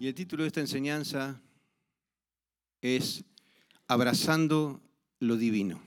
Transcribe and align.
Y 0.00 0.08
el 0.08 0.14
título 0.14 0.44
de 0.44 0.46
esta 0.46 0.60
enseñanza 0.60 1.42
es 2.80 3.22
Abrazando 3.86 4.80
lo 5.18 5.36
Divino. 5.36 5.82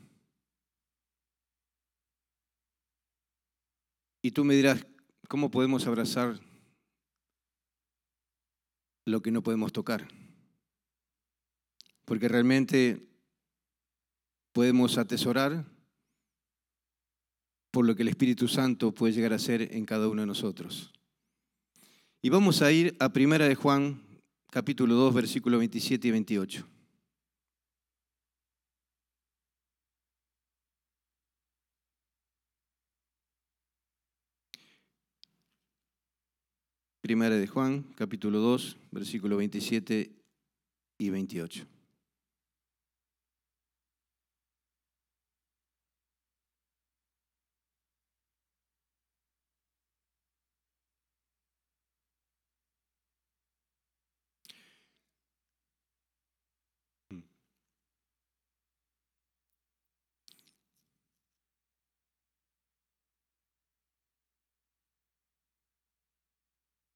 Y 4.22 4.30
tú 4.30 4.46
me 4.46 4.54
dirás, 4.54 4.86
¿cómo 5.28 5.50
podemos 5.50 5.88
abrazar 5.88 6.40
lo 9.06 9.24
que 9.24 9.32
no 9.32 9.42
podemos 9.42 9.74
tocar? 9.74 10.08
Porque 12.06 12.28
realmente 12.28 13.10
podemos 14.52 15.00
atesorar 15.00 15.66
por 17.72 17.84
lo 17.84 17.96
que 17.96 18.04
el 18.04 18.10
Espíritu 18.10 18.48
Santo 18.48 18.94
puede 18.94 19.14
llegar 19.14 19.34
a 19.34 19.40
ser 19.40 19.74
en 19.74 19.88
cada 19.88 20.08
uno 20.08 20.22
de 20.22 20.28
nosotros. 20.28 20.94
Y 22.26 22.30
vamos 22.30 22.62
a 22.62 22.72
ir 22.72 22.96
a 23.02 23.12
Primera 23.12 23.50
de 23.50 23.56
Juan, 23.56 24.13
capítulo 24.54 24.94
2, 24.94 25.16
versículos 25.16 25.58
27 25.58 26.10
y 26.10 26.12
28. 26.12 26.68
Primera 37.02 37.36
de 37.36 37.48
Juan, 37.48 37.82
capítulo 37.96 38.38
2, 38.42 38.78
versículos 38.92 39.40
27 39.40 40.12
y 41.00 41.10
28. 41.10 41.66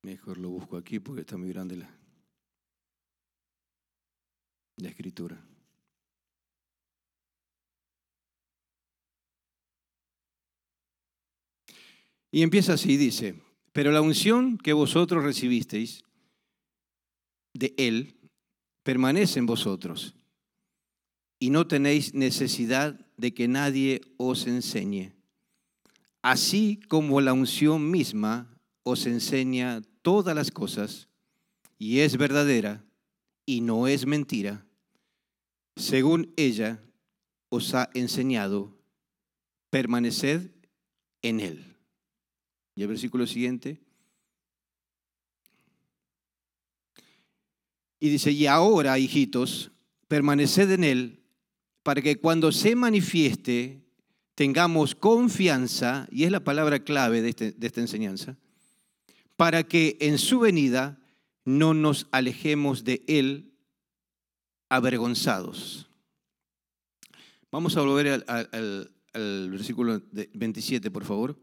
Mejor 0.08 0.38
lo 0.38 0.48
busco 0.48 0.78
aquí 0.78 1.02
porque 1.02 1.20
está 1.20 1.36
muy 1.36 1.50
grande 1.50 1.76
la, 1.76 1.94
la 4.78 4.88
escritura. 4.88 5.46
Y 12.32 12.42
empieza 12.42 12.76
así, 12.76 12.96
dice, 12.96 13.36
pero 13.74 13.92
la 13.92 14.00
unción 14.00 14.58
que 14.58 14.72
vosotros 14.72 15.26
recibisteis 15.26 16.06
de 17.54 17.74
Él 17.78 18.16
permanece 18.84 19.40
en 19.40 19.46
vosotros 19.46 20.16
y 21.38 21.50
no 21.50 21.68
tenéis 21.68 22.14
necesidad 22.14 22.98
de 23.18 23.34
que 23.34 23.50
nadie 23.50 24.00
os 24.16 24.48
enseñe, 24.48 25.12
así 26.22 26.80
como 26.88 27.20
la 27.20 27.34
unción 27.34 27.92
misma 27.92 28.58
os 28.84 29.06
enseña 29.06 29.82
todas 30.08 30.34
las 30.34 30.52
cosas 30.52 31.10
y 31.78 32.00
es 32.00 32.16
verdadera 32.16 32.82
y 33.46 33.60
no 33.60 33.90
es 33.90 34.06
mentira, 34.06 34.66
según 35.76 36.32
ella 36.38 36.82
os 37.50 37.74
ha 37.74 37.90
enseñado, 37.94 38.74
permaneced 39.70 40.50
en 41.22 41.42
él. 41.42 41.76
Y 42.74 42.84
el 42.84 42.88
versículo 42.88 43.28
siguiente. 43.28 43.82
Y 48.00 48.08
dice, 48.08 48.32
y 48.32 48.48
ahora, 48.48 48.98
hijitos, 49.00 49.72
permaneced 50.08 50.72
en 50.72 50.86
él, 50.86 51.24
para 51.84 52.02
que 52.02 52.16
cuando 52.16 52.54
se 52.54 52.76
manifieste 52.76 53.84
tengamos 54.36 54.96
confianza, 54.96 56.08
y 56.10 56.24
es 56.24 56.32
la 56.32 56.46
palabra 56.46 56.86
clave 56.86 57.22
de, 57.22 57.30
este, 57.32 57.52
de 57.52 57.68
esta 57.68 57.82
enseñanza, 57.82 58.38
para 59.38 59.64
que 59.64 59.98
en 60.02 60.18
su 60.18 60.40
venida 60.40 61.00
no 61.46 61.74
nos 61.74 62.08
alejemos 62.12 62.84
de 62.84 63.04
Él 63.08 63.54
avergonzados. 64.68 65.88
Vamos 67.52 67.78
a 67.78 67.82
volver 67.82 68.26
al, 68.28 68.92
versículo 69.14 70.02
27, 70.12 70.92
por 70.92 71.06
favor. 71.06 71.40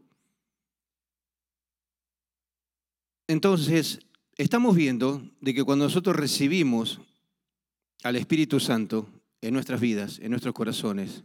Entonces, 3.27 3.99
estamos 4.37 4.75
viendo 4.75 5.27
de 5.41 5.53
que 5.55 5.63
cuando 5.63 5.85
nosotros 5.85 6.15
recibimos 6.15 6.99
al 8.03 8.17
Espíritu 8.17 8.59
Santo 8.59 9.09
en 9.41 9.53
nuestras 9.53 9.81
vidas, 9.81 10.19
en 10.19 10.29
nuestros 10.29 10.53
corazones, 10.53 11.23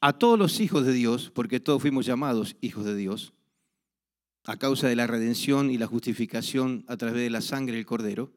a 0.00 0.12
todos 0.12 0.38
los 0.38 0.60
hijos 0.60 0.84
de 0.84 0.92
Dios, 0.92 1.30
porque 1.34 1.60
todos 1.60 1.80
fuimos 1.80 2.04
llamados 2.04 2.56
hijos 2.60 2.84
de 2.84 2.94
Dios, 2.94 3.32
a 4.48 4.56
causa 4.56 4.88
de 4.88 4.96
la 4.96 5.06
redención 5.06 5.70
y 5.70 5.76
la 5.76 5.86
justificación 5.86 6.86
a 6.88 6.96
través 6.96 7.22
de 7.22 7.28
la 7.28 7.42
sangre 7.42 7.76
del 7.76 7.84
Cordero, 7.84 8.32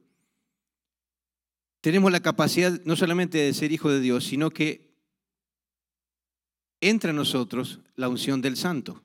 tenemos 1.80 2.12
la 2.12 2.20
capacidad 2.20 2.82
no 2.84 2.98
solamente 2.98 3.38
de 3.38 3.54
ser 3.54 3.72
hijo 3.72 3.90
de 3.90 4.02
Dios, 4.02 4.26
sino 4.26 4.50
que 4.50 4.94
entra 6.82 7.12
en 7.12 7.16
nosotros 7.16 7.80
la 7.96 8.10
unción 8.10 8.42
del 8.42 8.58
Santo. 8.58 9.02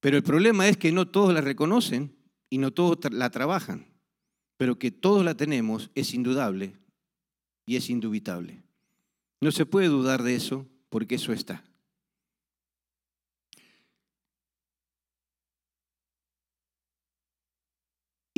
Pero 0.00 0.16
el 0.16 0.22
problema 0.22 0.66
es 0.66 0.78
que 0.78 0.92
no 0.92 1.06
todos 1.06 1.34
la 1.34 1.42
reconocen 1.42 2.16
y 2.48 2.56
no 2.56 2.72
todos 2.72 2.98
la 3.12 3.28
trabajan, 3.28 3.86
pero 4.56 4.78
que 4.78 4.90
todos 4.90 5.26
la 5.26 5.36
tenemos 5.36 5.90
es 5.94 6.14
indudable 6.14 6.78
y 7.66 7.76
es 7.76 7.90
indubitable. 7.90 8.62
No 9.42 9.52
se 9.52 9.66
puede 9.66 9.88
dudar 9.88 10.22
de 10.22 10.36
eso 10.36 10.66
porque 10.88 11.16
eso 11.16 11.34
está. 11.34 11.67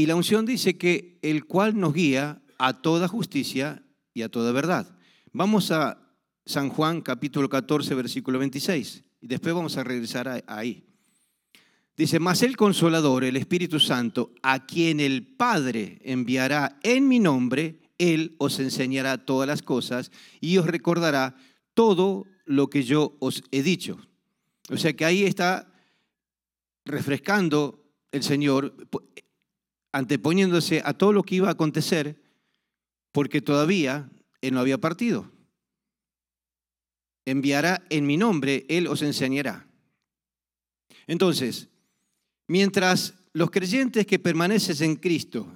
Y 0.00 0.06
la 0.06 0.16
unción 0.16 0.46
dice 0.46 0.78
que 0.78 1.18
el 1.20 1.44
cual 1.44 1.78
nos 1.78 1.92
guía 1.92 2.40
a 2.56 2.80
toda 2.80 3.06
justicia 3.06 3.84
y 4.14 4.22
a 4.22 4.30
toda 4.30 4.50
verdad. 4.50 4.96
Vamos 5.30 5.70
a 5.72 5.98
San 6.46 6.70
Juan 6.70 7.02
capítulo 7.02 7.50
14, 7.50 7.94
versículo 7.94 8.38
26, 8.38 9.04
y 9.20 9.26
después 9.26 9.54
vamos 9.54 9.76
a 9.76 9.84
regresar 9.84 10.42
ahí. 10.46 10.86
Dice, 11.98 12.18
mas 12.18 12.42
el 12.42 12.56
consolador, 12.56 13.24
el 13.24 13.36
Espíritu 13.36 13.78
Santo, 13.78 14.32
a 14.42 14.64
quien 14.64 15.00
el 15.00 15.36
Padre 15.36 16.00
enviará 16.02 16.78
en 16.82 17.06
mi 17.06 17.18
nombre, 17.18 17.82
Él 17.98 18.36
os 18.38 18.58
enseñará 18.58 19.26
todas 19.26 19.46
las 19.46 19.60
cosas 19.60 20.10
y 20.40 20.56
os 20.56 20.64
recordará 20.64 21.36
todo 21.74 22.24
lo 22.46 22.70
que 22.70 22.84
yo 22.84 23.18
os 23.20 23.42
he 23.50 23.62
dicho. 23.62 23.98
O 24.70 24.78
sea 24.78 24.94
que 24.94 25.04
ahí 25.04 25.24
está 25.24 25.70
refrescando 26.86 27.84
el 28.12 28.22
Señor 28.22 28.88
anteponiéndose 29.92 30.82
a 30.84 30.94
todo 30.94 31.12
lo 31.12 31.22
que 31.22 31.36
iba 31.36 31.48
a 31.48 31.52
acontecer, 31.52 32.20
porque 33.12 33.40
todavía 33.40 34.10
Él 34.40 34.54
no 34.54 34.60
había 34.60 34.78
partido. 34.78 35.30
Enviará 37.24 37.84
en 37.90 38.06
mi 38.06 38.16
nombre, 38.16 38.66
Él 38.68 38.86
os 38.86 39.02
enseñará. 39.02 39.66
Entonces, 41.06 41.68
mientras 42.46 43.14
los 43.32 43.50
creyentes 43.50 44.06
que 44.06 44.18
permanecen 44.18 44.90
en 44.90 44.96
Cristo 44.96 45.52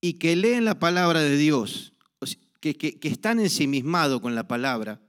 y 0.00 0.14
que 0.14 0.36
leen 0.36 0.64
la 0.64 0.78
palabra 0.78 1.20
de 1.20 1.36
Dios, 1.36 1.94
que, 2.60 2.74
que, 2.74 2.98
que 2.98 3.08
están 3.08 3.40
ensimismados 3.40 4.20
con 4.20 4.34
la 4.34 4.48
palabra, 4.48 5.00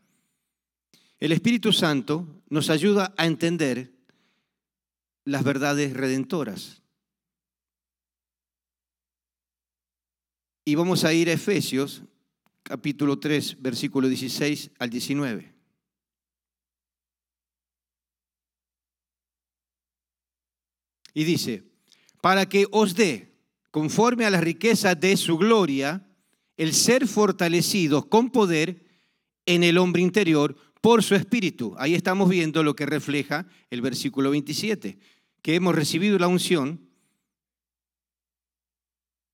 el 1.20 1.32
Espíritu 1.32 1.72
Santo 1.72 2.44
nos 2.50 2.70
ayuda 2.70 3.14
a 3.18 3.26
entender 3.26 3.94
las 5.24 5.44
verdades 5.44 5.94
redentoras. 5.94 6.82
Y 10.68 10.74
vamos 10.74 11.04
a 11.04 11.14
ir 11.14 11.30
a 11.30 11.34
Efesios 11.34 12.02
capítulo 12.64 13.20
3, 13.20 13.62
versículo 13.62 14.08
16 14.08 14.72
al 14.80 14.90
19. 14.90 15.54
Y 21.14 21.24
dice, 21.24 21.64
para 22.20 22.50
que 22.50 22.66
os 22.72 22.96
dé, 22.96 23.36
conforme 23.70 24.26
a 24.26 24.32
la 24.32 24.42
riqueza 24.42 24.96
de 24.96 25.16
su 25.18 25.38
gloria, 25.38 26.10
el 26.58 26.74
ser 26.74 27.08
fortalecidos 27.08 28.08
con 28.08 28.32
poder 28.32 28.88
en 29.46 29.64
el 29.64 29.78
hombre 29.78 30.02
interior 30.02 30.58
por 30.82 31.04
su 31.04 31.14
espíritu. 31.14 31.76
Ahí 31.78 31.94
estamos 31.94 32.28
viendo 32.28 32.64
lo 32.64 32.76
que 32.76 32.88
refleja 32.88 33.48
el 33.70 33.82
versículo 33.82 34.32
27, 34.32 34.98
que 35.44 35.56
hemos 35.56 35.76
recibido 35.76 36.18
la 36.18 36.28
unción 36.28 36.85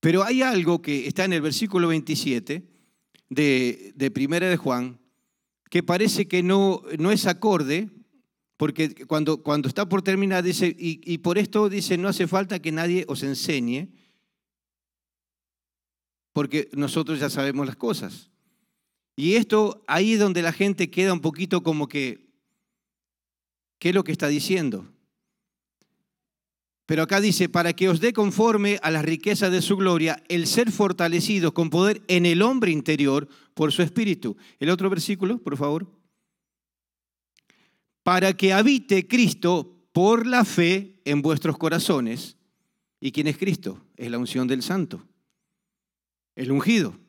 pero 0.01 0.23
hay 0.23 0.41
algo 0.41 0.81
que 0.81 1.07
está 1.07 1.23
en 1.23 1.31
el 1.31 1.41
versículo 1.41 1.87
27 1.87 2.67
de, 3.29 3.93
de 3.95 4.11
Primera 4.11 4.49
de 4.49 4.57
Juan 4.57 4.99
que 5.71 5.83
parece 5.83 6.27
que 6.27 6.43
no, 6.43 6.83
no 6.99 7.13
es 7.13 7.25
acorde, 7.25 7.89
porque 8.57 8.93
cuando, 9.05 9.41
cuando 9.41 9.69
está 9.69 9.87
por 9.87 10.01
terminar 10.01 10.43
dice, 10.43 10.75
y, 10.77 11.17
por 11.19 11.37
esto 11.37 11.69
dice, 11.69 11.97
no 11.97 12.09
hace 12.09 12.27
falta 12.27 12.61
que 12.61 12.73
nadie 12.73 13.05
os 13.07 13.23
enseñe, 13.23 13.87
porque 16.33 16.69
nosotros 16.73 17.21
ya 17.21 17.29
sabemos 17.29 17.65
las 17.65 17.77
cosas. 17.77 18.29
Y 19.15 19.35
esto 19.35 19.81
ahí 19.87 20.13
es 20.13 20.19
donde 20.19 20.41
la 20.41 20.51
gente 20.51 20.91
queda 20.91 21.13
un 21.13 21.21
poquito 21.21 21.63
como 21.63 21.87
que, 21.87 22.27
¿qué 23.79 23.89
es 23.89 23.95
lo 23.95 24.03
que 24.03 24.11
está 24.11 24.27
diciendo? 24.27 24.91
Pero 26.85 27.03
acá 27.03 27.21
dice, 27.21 27.47
para 27.47 27.73
que 27.73 27.89
os 27.89 27.99
dé 28.01 28.11
conforme 28.11 28.79
a 28.83 28.91
las 28.91 29.05
riquezas 29.05 29.51
de 29.51 29.61
su 29.61 29.77
gloria 29.77 30.21
el 30.27 30.47
ser 30.47 30.71
fortalecidos 30.71 31.53
con 31.53 31.69
poder 31.69 32.01
en 32.07 32.25
el 32.25 32.41
hombre 32.41 32.71
interior 32.71 33.27
por 33.53 33.71
su 33.71 33.81
espíritu. 33.81 34.35
El 34.59 34.69
otro 34.69 34.89
versículo, 34.89 35.37
por 35.37 35.57
favor. 35.57 35.87
Para 38.03 38.33
que 38.33 38.51
habite 38.51 39.07
Cristo 39.07 39.87
por 39.93 40.25
la 40.25 40.43
fe 40.43 40.99
en 41.05 41.21
vuestros 41.21 41.57
corazones. 41.57 42.37
¿Y 42.99 43.11
quién 43.11 43.27
es 43.27 43.37
Cristo? 43.37 43.85
Es 43.95 44.11
la 44.11 44.17
unción 44.17 44.47
del 44.47 44.63
santo 44.63 45.05
el 46.35 46.51
ungido, 46.51 46.99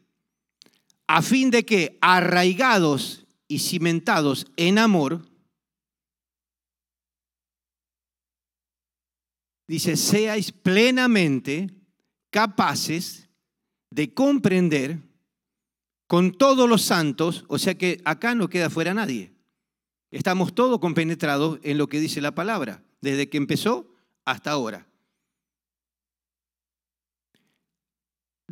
a 1.07 1.23
fin 1.23 1.51
de 1.51 1.65
que 1.65 1.99
arraigados 2.01 3.27
y 3.49 3.61
cimentados 3.61 4.47
en 4.57 4.79
amor, 4.79 5.23
dice, 9.67 9.97
seáis 9.97 10.53
plenamente 10.53 11.70
capaces 12.31 13.29
de 13.91 14.12
comprender 14.14 14.99
con 16.06 16.32
todos 16.32 16.69
los 16.69 16.82
santos, 16.82 17.44
o 17.49 17.59
sea 17.59 17.75
que 17.75 18.00
acá 18.05 18.35
no 18.35 18.49
queda 18.49 18.70
fuera 18.70 18.94
nadie. 18.94 19.32
Estamos 20.11 20.55
todos 20.55 20.79
compenetrados 20.79 21.59
en 21.62 21.79
lo 21.79 21.88
que 21.88 22.00
dice 22.00 22.20
la 22.20 22.35
palabra, 22.35 22.82
desde 23.00 23.29
que 23.29 23.38
empezó 23.38 23.94
hasta 24.25 24.50
ahora. 24.50 24.87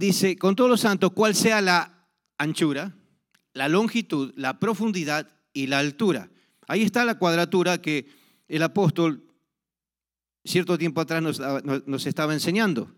dice, 0.00 0.36
con 0.36 0.56
todos 0.56 0.70
los 0.70 0.80
santos, 0.80 1.12
cuál 1.12 1.34
sea 1.34 1.60
la 1.60 2.06
anchura, 2.38 2.96
la 3.52 3.68
longitud, 3.68 4.32
la 4.34 4.58
profundidad 4.58 5.28
y 5.52 5.66
la 5.66 5.78
altura. 5.78 6.30
Ahí 6.66 6.82
está 6.82 7.04
la 7.04 7.18
cuadratura 7.18 7.82
que 7.82 8.06
el 8.48 8.62
apóstol 8.62 9.22
cierto 10.50 10.76
tiempo 10.76 11.00
atrás 11.00 11.22
nos, 11.22 12.06
estaba 12.06 12.34
enseñando. 12.34 12.94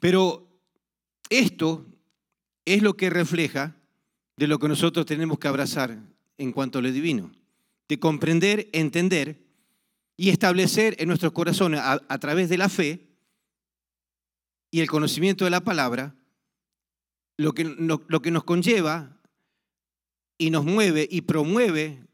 Pero 0.00 0.60
esto 1.30 1.86
es 2.64 2.82
lo 2.82 2.96
que 2.96 3.10
refleja 3.10 3.76
de 4.36 4.46
lo 4.46 4.58
que 4.58 4.68
nosotros 4.68 5.06
tenemos 5.06 5.38
que 5.38 5.48
abrazar 5.48 5.98
en 6.38 6.52
cuanto 6.52 6.78
a 6.78 6.82
lo 6.82 6.90
divino, 6.90 7.32
de 7.88 7.98
comprender, 7.98 8.68
entender 8.72 9.44
y 10.16 10.30
establecer 10.30 10.96
en 10.98 11.08
nuestros 11.08 11.32
corazones 11.32 11.80
a 11.82 12.18
través 12.18 12.48
de 12.48 12.58
la 12.58 12.68
fe 12.68 13.06
y 14.70 14.80
el 14.80 14.88
conocimiento 14.88 15.44
de 15.44 15.50
la 15.50 15.62
palabra, 15.62 16.14
lo 17.38 17.52
que, 17.52 17.64
lo 17.64 18.22
que 18.22 18.30
nos 18.30 18.44
conlleva 18.44 19.20
y 20.38 20.50
nos 20.50 20.64
mueve 20.64 21.08
y 21.10 21.22
promueve 21.22 22.04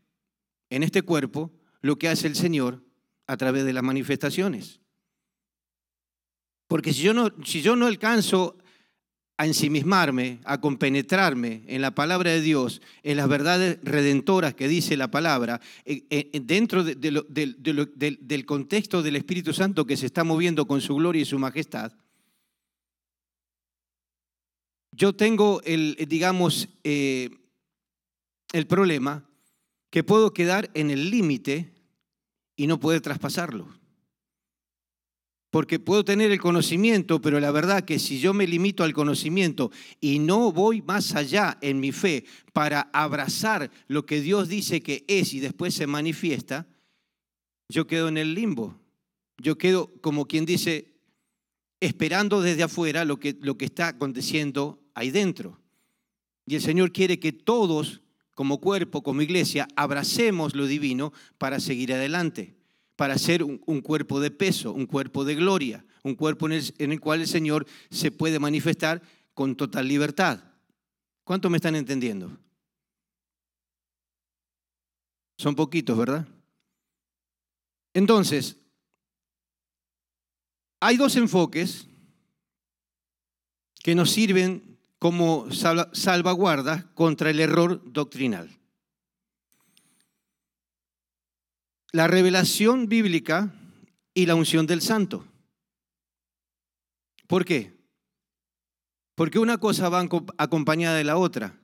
en 0.70 0.82
este 0.82 1.02
cuerpo 1.02 1.52
lo 1.80 1.96
que 1.96 2.08
hace 2.08 2.26
el 2.26 2.36
Señor 2.36 2.82
a 3.26 3.36
través 3.36 3.64
de 3.64 3.72
las 3.72 3.82
manifestaciones. 3.82 4.80
Porque 6.66 6.92
si 6.92 7.02
yo 7.02 7.14
no, 7.14 7.30
si 7.44 7.60
yo 7.62 7.76
no 7.76 7.86
alcanzo 7.86 8.56
a 9.36 9.46
ensimismarme, 9.46 10.40
a 10.44 10.60
compenetrarme 10.60 11.64
en 11.66 11.82
la 11.82 11.94
palabra 11.94 12.30
de 12.30 12.40
Dios, 12.40 12.80
en 13.02 13.16
las 13.16 13.28
verdades 13.28 13.78
redentoras 13.82 14.54
que 14.54 14.68
dice 14.68 14.96
la 14.96 15.10
palabra, 15.10 15.60
eh, 15.84 16.04
eh, 16.10 16.40
dentro 16.40 16.84
del 16.84 18.44
contexto 18.46 19.02
del 19.02 19.16
Espíritu 19.16 19.52
Santo 19.52 19.84
que 19.84 19.96
se 19.96 20.06
está 20.06 20.22
moviendo 20.24 20.66
con 20.66 20.80
su 20.80 20.94
gloria 20.94 21.22
y 21.22 21.26
su 21.26 21.38
majestad, 21.38 21.92
yo 24.92 25.14
tengo 25.14 25.62
el, 25.64 25.96
digamos, 26.08 26.68
eh, 26.84 27.30
el 28.52 28.66
problema 28.66 29.28
que 29.90 30.04
puedo 30.04 30.32
quedar 30.32 30.70
en 30.74 30.90
el 30.90 31.10
límite 31.10 31.72
y 32.62 32.68
no 32.68 32.78
poder 32.78 33.00
traspasarlo. 33.00 33.66
Porque 35.50 35.80
puedo 35.80 36.04
tener 36.04 36.30
el 36.30 36.40
conocimiento, 36.40 37.20
pero 37.20 37.40
la 37.40 37.50
verdad 37.50 37.84
que 37.84 37.98
si 37.98 38.20
yo 38.20 38.32
me 38.34 38.46
limito 38.46 38.84
al 38.84 38.92
conocimiento 38.92 39.72
y 40.00 40.20
no 40.20 40.52
voy 40.52 40.80
más 40.80 41.16
allá 41.16 41.58
en 41.60 41.80
mi 41.80 41.90
fe 41.90 42.24
para 42.52 42.82
abrazar 42.92 43.68
lo 43.88 44.06
que 44.06 44.20
Dios 44.20 44.48
dice 44.48 44.80
que 44.80 45.04
es 45.08 45.34
y 45.34 45.40
después 45.40 45.74
se 45.74 45.88
manifiesta, 45.88 46.68
yo 47.68 47.88
quedo 47.88 48.06
en 48.06 48.16
el 48.16 48.32
limbo. 48.32 48.78
Yo 49.38 49.58
quedo 49.58 49.92
como 50.00 50.26
quien 50.26 50.46
dice, 50.46 50.94
esperando 51.80 52.42
desde 52.42 52.62
afuera 52.62 53.04
lo 53.04 53.18
que, 53.18 53.36
lo 53.40 53.58
que 53.58 53.64
está 53.64 53.88
aconteciendo 53.88 54.80
ahí 54.94 55.10
dentro. 55.10 55.58
Y 56.46 56.54
el 56.54 56.62
Señor 56.62 56.92
quiere 56.92 57.18
que 57.18 57.32
todos, 57.32 58.02
como 58.34 58.60
cuerpo, 58.60 59.02
como 59.02 59.22
iglesia, 59.22 59.68
abracemos 59.76 60.54
lo 60.54 60.66
divino 60.66 61.12
para 61.38 61.60
seguir 61.60 61.92
adelante, 61.92 62.56
para 62.96 63.18
ser 63.18 63.42
un, 63.42 63.80
cuerpo 63.80 64.20
de 64.20 64.30
peso, 64.30 64.72
un 64.72 64.86
cuerpo 64.86 65.24
de 65.24 65.34
gloria, 65.34 65.84
un 66.02 66.14
cuerpo 66.14 66.46
en 66.46 66.52
el, 66.52 66.74
en 66.78 66.92
el 66.92 67.00
cual 67.00 67.20
el 67.20 67.26
Señor 67.26 67.66
se 67.90 68.10
puede 68.10 68.38
manifestar 68.38 69.02
con 69.34 69.56
total 69.56 69.88
libertad. 69.88 70.42
¿Cuánto 71.24 71.50
me 71.50 71.56
están 71.56 71.76
entendiendo? 71.76 72.38
Son 75.36 75.54
poquitos, 75.54 75.96
¿verdad? 75.96 76.26
Entonces, 77.94 78.56
hay 80.80 80.96
dos 80.96 81.16
enfoques 81.16 81.86
que 83.82 83.94
nos 83.94 84.10
sirven 84.10 84.71
como 85.02 85.48
salvaguarda 85.50 86.88
contra 86.94 87.30
el 87.30 87.40
error 87.40 87.82
doctrinal. 87.92 88.48
La 91.90 92.06
revelación 92.06 92.88
bíblica 92.88 93.52
y 94.14 94.26
la 94.26 94.36
unción 94.36 94.64
del 94.64 94.80
santo. 94.80 95.26
¿Por 97.26 97.44
qué? 97.44 97.72
Porque 99.16 99.40
una 99.40 99.58
cosa 99.58 99.88
va 99.88 100.06
acompañada 100.38 100.96
de 100.96 101.02
la 101.02 101.16
otra. 101.16 101.58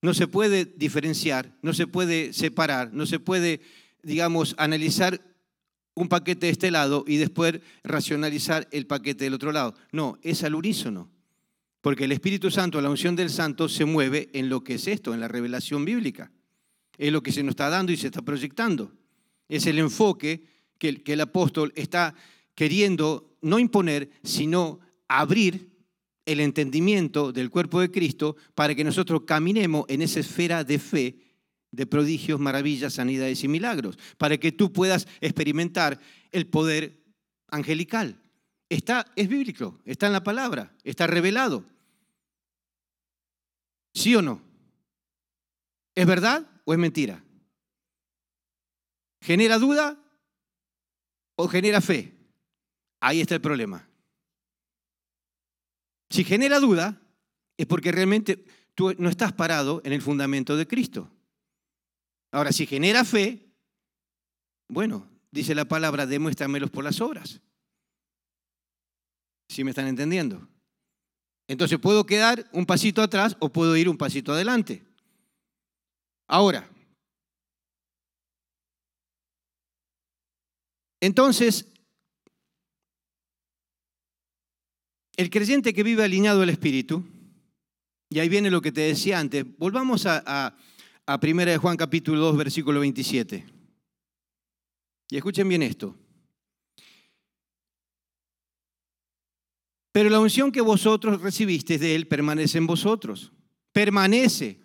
No 0.00 0.14
se 0.14 0.26
puede 0.26 0.64
diferenciar, 0.64 1.54
no 1.60 1.74
se 1.74 1.86
puede 1.86 2.32
separar, 2.32 2.94
no 2.94 3.04
se 3.04 3.18
puede, 3.18 3.60
digamos, 4.02 4.54
analizar 4.56 5.20
un 5.92 6.08
paquete 6.08 6.46
de 6.46 6.52
este 6.52 6.70
lado 6.70 7.04
y 7.06 7.18
después 7.18 7.60
racionalizar 7.84 8.66
el 8.72 8.86
paquete 8.86 9.24
del 9.24 9.34
otro 9.34 9.52
lado. 9.52 9.74
No, 9.90 10.18
es 10.22 10.42
al 10.42 10.54
unísono. 10.54 11.10
Porque 11.82 12.04
el 12.04 12.12
Espíritu 12.12 12.50
Santo, 12.50 12.80
la 12.80 12.88
unción 12.88 13.16
del 13.16 13.28
Santo, 13.28 13.68
se 13.68 13.84
mueve 13.84 14.30
en 14.32 14.48
lo 14.48 14.62
que 14.62 14.74
es 14.74 14.86
esto, 14.86 15.12
en 15.12 15.20
la 15.20 15.28
revelación 15.28 15.84
bíblica. 15.84 16.30
Es 16.96 17.12
lo 17.12 17.22
que 17.22 17.32
se 17.32 17.42
nos 17.42 17.50
está 17.50 17.68
dando 17.68 17.92
y 17.92 17.96
se 17.96 18.06
está 18.06 18.22
proyectando. 18.22 18.92
Es 19.48 19.66
el 19.66 19.80
enfoque 19.80 20.46
que 20.78 21.02
el, 21.04 21.20
apóstol 21.20 21.72
está 21.74 22.14
queriendo 22.54 23.36
no 23.42 23.58
imponer, 23.58 24.10
sino 24.22 24.78
abrir 25.08 25.70
el 26.24 26.38
entendimiento 26.38 27.32
del 27.32 27.50
cuerpo 27.50 27.80
de 27.80 27.90
Cristo 27.90 28.36
para 28.54 28.76
que 28.76 28.84
nosotros 28.84 29.22
caminemos 29.26 29.84
en 29.88 30.02
esa 30.02 30.20
esfera 30.20 30.62
de 30.62 30.78
fe, 30.78 31.16
de 31.72 31.86
prodigios, 31.86 32.38
maravillas, 32.38 32.94
sanidades 32.94 33.42
y 33.42 33.48
milagros, 33.48 33.98
para 34.18 34.38
que 34.38 34.52
tú 34.52 34.72
puedas 34.72 35.08
experimentar 35.20 35.98
el 36.30 36.46
poder 36.46 37.02
angelical. 37.48 38.20
Está, 38.68 39.04
es 39.16 39.28
bíblico, 39.28 39.80
está 39.84 40.06
en 40.06 40.12
la 40.12 40.22
palabra, 40.22 40.74
está 40.84 41.08
revelado. 41.08 41.64
¿Sí 43.94 44.14
o 44.16 44.22
no? 44.22 44.42
¿Es 45.94 46.06
verdad 46.06 46.48
o 46.64 46.72
es 46.72 46.78
mentira? 46.78 47.22
¿Genera 49.20 49.58
duda 49.58 49.98
o 51.36 51.48
genera 51.48 51.80
fe? 51.80 52.16
Ahí 53.00 53.20
está 53.20 53.34
el 53.34 53.40
problema. 53.40 53.88
Si 56.10 56.24
genera 56.24 56.60
duda, 56.60 57.00
es 57.56 57.66
porque 57.66 57.92
realmente 57.92 58.44
tú 58.74 58.94
no 58.98 59.08
estás 59.08 59.32
parado 59.32 59.80
en 59.84 59.92
el 59.92 60.02
fundamento 60.02 60.56
de 60.56 60.66
Cristo. 60.66 61.10
Ahora, 62.32 62.52
si 62.52 62.66
genera 62.66 63.04
fe, 63.04 63.50
bueno, 64.68 65.08
dice 65.30 65.54
la 65.54 65.66
palabra, 65.66 66.06
demuéstramelos 66.06 66.70
por 66.70 66.84
las 66.84 67.00
obras. 67.00 67.40
¿Sí 69.48 69.64
me 69.64 69.70
están 69.70 69.86
entendiendo? 69.86 70.48
Entonces 71.48 71.78
puedo 71.78 72.06
quedar 72.06 72.48
un 72.52 72.66
pasito 72.66 73.02
atrás 73.02 73.36
o 73.40 73.50
puedo 73.50 73.76
ir 73.76 73.88
un 73.88 73.98
pasito 73.98 74.32
adelante. 74.32 74.82
Ahora, 76.26 76.68
entonces, 81.00 81.66
el 85.16 85.30
creyente 85.30 85.74
que 85.74 85.82
vive 85.82 86.04
alineado 86.04 86.42
al 86.42 86.48
Espíritu, 86.48 87.04
y 88.08 88.18
ahí 88.18 88.28
viene 88.28 88.50
lo 88.50 88.62
que 88.62 88.72
te 88.72 88.82
decía 88.82 89.18
antes, 89.18 89.44
volvamos 89.58 90.06
a, 90.06 90.22
a, 90.24 90.56
a 91.06 91.20
1 91.22 91.44
de 91.44 91.58
Juan 91.58 91.76
capítulo 91.76 92.20
2, 92.20 92.36
versículo 92.36 92.80
27. 92.80 93.46
Y 95.10 95.16
escuchen 95.16 95.48
bien 95.48 95.62
esto. 95.62 95.94
Pero 99.92 100.08
la 100.08 100.20
unción 100.20 100.50
que 100.50 100.62
vosotros 100.62 101.20
recibisteis 101.20 101.78
de 101.78 101.94
Él 101.94 102.08
permanece 102.08 102.58
en 102.58 102.66
vosotros. 102.66 103.32
Permanece. 103.72 104.58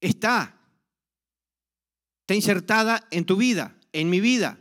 Está. 0.00 0.58
Está 2.22 2.34
insertada 2.34 3.06
en 3.10 3.26
tu 3.26 3.36
vida, 3.36 3.78
en 3.92 4.08
mi 4.08 4.20
vida, 4.20 4.58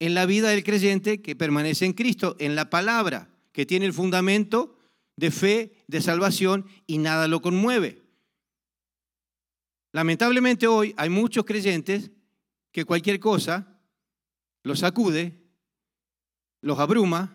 en 0.00 0.14
la 0.14 0.26
vida 0.26 0.48
del 0.50 0.64
creyente 0.64 1.22
que 1.22 1.36
permanece 1.36 1.86
en 1.86 1.92
Cristo, 1.92 2.34
en 2.40 2.56
la 2.56 2.68
palabra, 2.68 3.30
que 3.52 3.64
tiene 3.64 3.86
el 3.86 3.92
fundamento 3.92 4.76
de 5.16 5.30
fe, 5.30 5.84
de 5.86 6.00
salvación 6.00 6.66
y 6.86 6.98
nada 6.98 7.28
lo 7.28 7.40
conmueve. 7.40 8.02
Lamentablemente 9.92 10.66
hoy 10.66 10.94
hay 10.96 11.08
muchos 11.08 11.44
creyentes 11.44 12.10
que 12.72 12.84
cualquier 12.84 13.20
cosa 13.20 13.80
los 14.62 14.80
sacude, 14.80 15.42
los 16.60 16.78
abruma, 16.80 17.34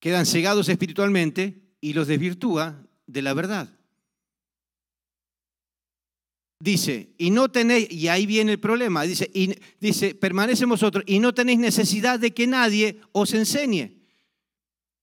quedan 0.00 0.26
cegados 0.26 0.68
espiritualmente 0.68 1.62
y 1.80 1.92
los 1.92 2.06
desvirtúa 2.08 2.86
de 3.06 3.22
la 3.22 3.34
verdad. 3.34 3.76
Dice, 6.58 7.14
y 7.18 7.30
no 7.30 7.50
tenéis, 7.50 7.90
y 7.90 8.08
ahí 8.08 8.24
viene 8.24 8.52
el 8.52 8.60
problema, 8.60 9.02
dice, 9.02 9.30
y, 9.34 9.54
dice, 9.78 10.14
permanece 10.14 10.64
vosotros 10.64 11.04
y 11.06 11.18
no 11.18 11.34
tenéis 11.34 11.58
necesidad 11.58 12.18
de 12.18 12.32
que 12.32 12.46
nadie 12.46 13.00
os 13.12 13.34
enseñe. 13.34 13.92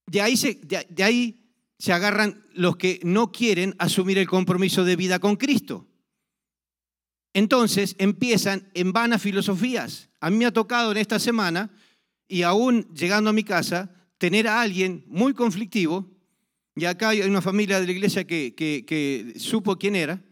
De 0.08 0.22
ahí, 0.22 0.36
se, 0.36 0.56
de 0.56 1.04
ahí 1.04 1.44
se 1.78 1.94
agarran 1.94 2.44
los 2.54 2.78
que 2.78 3.00
no 3.04 3.32
quieren 3.32 3.76
asumir 3.78 4.18
el 4.18 4.28
compromiso 4.28 4.84
de 4.84 4.96
vida 4.96 5.20
con 5.20 5.36
Cristo. 5.36 5.88
Entonces 7.34 7.96
empiezan 7.98 8.70
en 8.74 8.94
vanas 8.94 9.22
filosofías. 9.22 10.10
A 10.20 10.30
mí 10.30 10.38
me 10.38 10.46
ha 10.46 10.54
tocado 10.54 10.92
en 10.92 10.98
esta 10.98 11.20
semana, 11.20 11.72
y 12.28 12.44
aún 12.44 12.88
llegando 12.94 13.30
a 13.30 13.34
mi 13.34 13.44
casa, 13.44 13.92
tener 14.24 14.48
a 14.48 14.62
alguien 14.62 15.04
muy 15.08 15.34
conflictivo, 15.34 16.10
y 16.78 16.86
acá 16.86 17.10
hay 17.10 17.20
una 17.24 17.42
familia 17.42 17.82
de 17.82 17.88
la 17.88 17.92
iglesia 17.92 18.24
que, 18.24 19.34
supo 19.36 19.76
quién 19.76 19.98
era, 19.98 20.24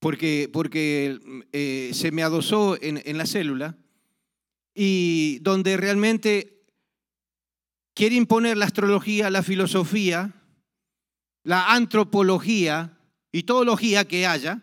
porque, 0.00 0.50
porque 0.52 1.46
eh, 1.52 1.92
se 1.94 2.10
me 2.10 2.24
adosó 2.24 2.76
en, 2.82 3.16
la 3.16 3.24
célula, 3.24 3.78
y 4.74 5.38
donde 5.42 5.76
realmente 5.76 6.64
quiere 7.94 8.16
imponer 8.16 8.56
la 8.56 8.64
astrología, 8.64 9.30
la 9.30 9.44
filosofía, 9.44 10.34
la 11.44 11.72
antropología 11.72 12.98
y 13.30 13.44
teología 13.44 14.08
que 14.08 14.26
haya 14.26 14.60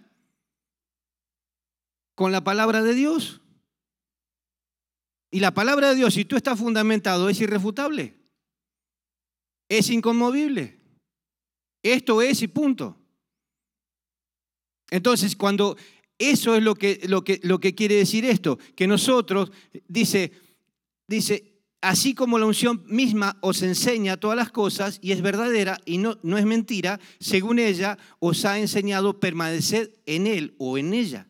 con 2.15 2.33
la 2.33 2.43
palabra 2.43 2.83
de 2.83 2.95
Dios. 2.95 3.39
Y 5.31 5.39
la 5.39 5.53
palabra 5.53 5.91
de 5.91 5.95
Dios, 5.95 6.15
si 6.15 6.25
tú 6.25 6.35
estás 6.35 6.59
fundamentado, 6.59 7.29
es 7.29 7.39
irrefutable, 7.39 8.25
es 9.69 9.89
inconmovible. 9.89 10.79
Esto 11.84 12.22
es 12.22 12.41
y 12.41 12.48
punto. 12.48 12.98
Entonces, 14.89 15.36
cuando 15.36 15.77
eso 16.17 16.55
es 16.55 16.63
lo 16.63 16.75
que, 16.75 17.01
lo 17.07 17.24
que, 17.24 17.39
lo 17.43 17.60
que 17.60 17.75
quiere 17.75 17.95
decir 17.95 18.25
esto, 18.25 18.57
que 18.75 18.88
nosotros, 18.88 19.51
dice, 19.88 20.31
dice, 21.07 21.62
así 21.81 22.13
como 22.13 22.39
la 22.39 22.45
unción 22.45 22.84
misma 22.88 23.38
os 23.41 23.62
enseña 23.62 24.17
todas 24.17 24.38
las 24.38 24.51
cosas 24.51 25.00
y 25.01 25.12
es 25.12 25.22
verdadera 25.22 25.79
y 25.86 25.98
no, 25.98 26.17
no 26.24 26.38
es 26.38 26.45
mentira, 26.45 27.00
según 27.19 27.60
ella 27.60 27.98
os 28.19 28.45
ha 28.45 28.57
enseñado 28.60 29.19
permanecer 29.19 30.01
en 30.05 30.27
él 30.27 30.55
o 30.57 30.77
en 30.77 30.93
ella. 30.93 31.27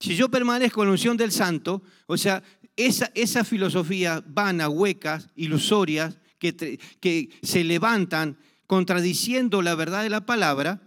Si 0.00 0.14
yo 0.14 0.30
permanezco 0.30 0.82
en 0.82 0.88
la 0.88 0.92
unción 0.92 1.16
del 1.16 1.32
santo, 1.32 1.82
o 2.06 2.16
sea, 2.16 2.42
esa, 2.76 3.10
esa 3.14 3.44
filosofía 3.44 4.22
vana, 4.26 4.68
huecas, 4.68 5.28
ilusorias, 5.34 6.18
que, 6.38 7.30
se 7.42 7.64
levantan 7.64 8.38
contradiciendo 8.66 9.62
la 9.62 9.74
verdad 9.74 10.02
de 10.02 10.10
la 10.10 10.26
palabra, 10.26 10.80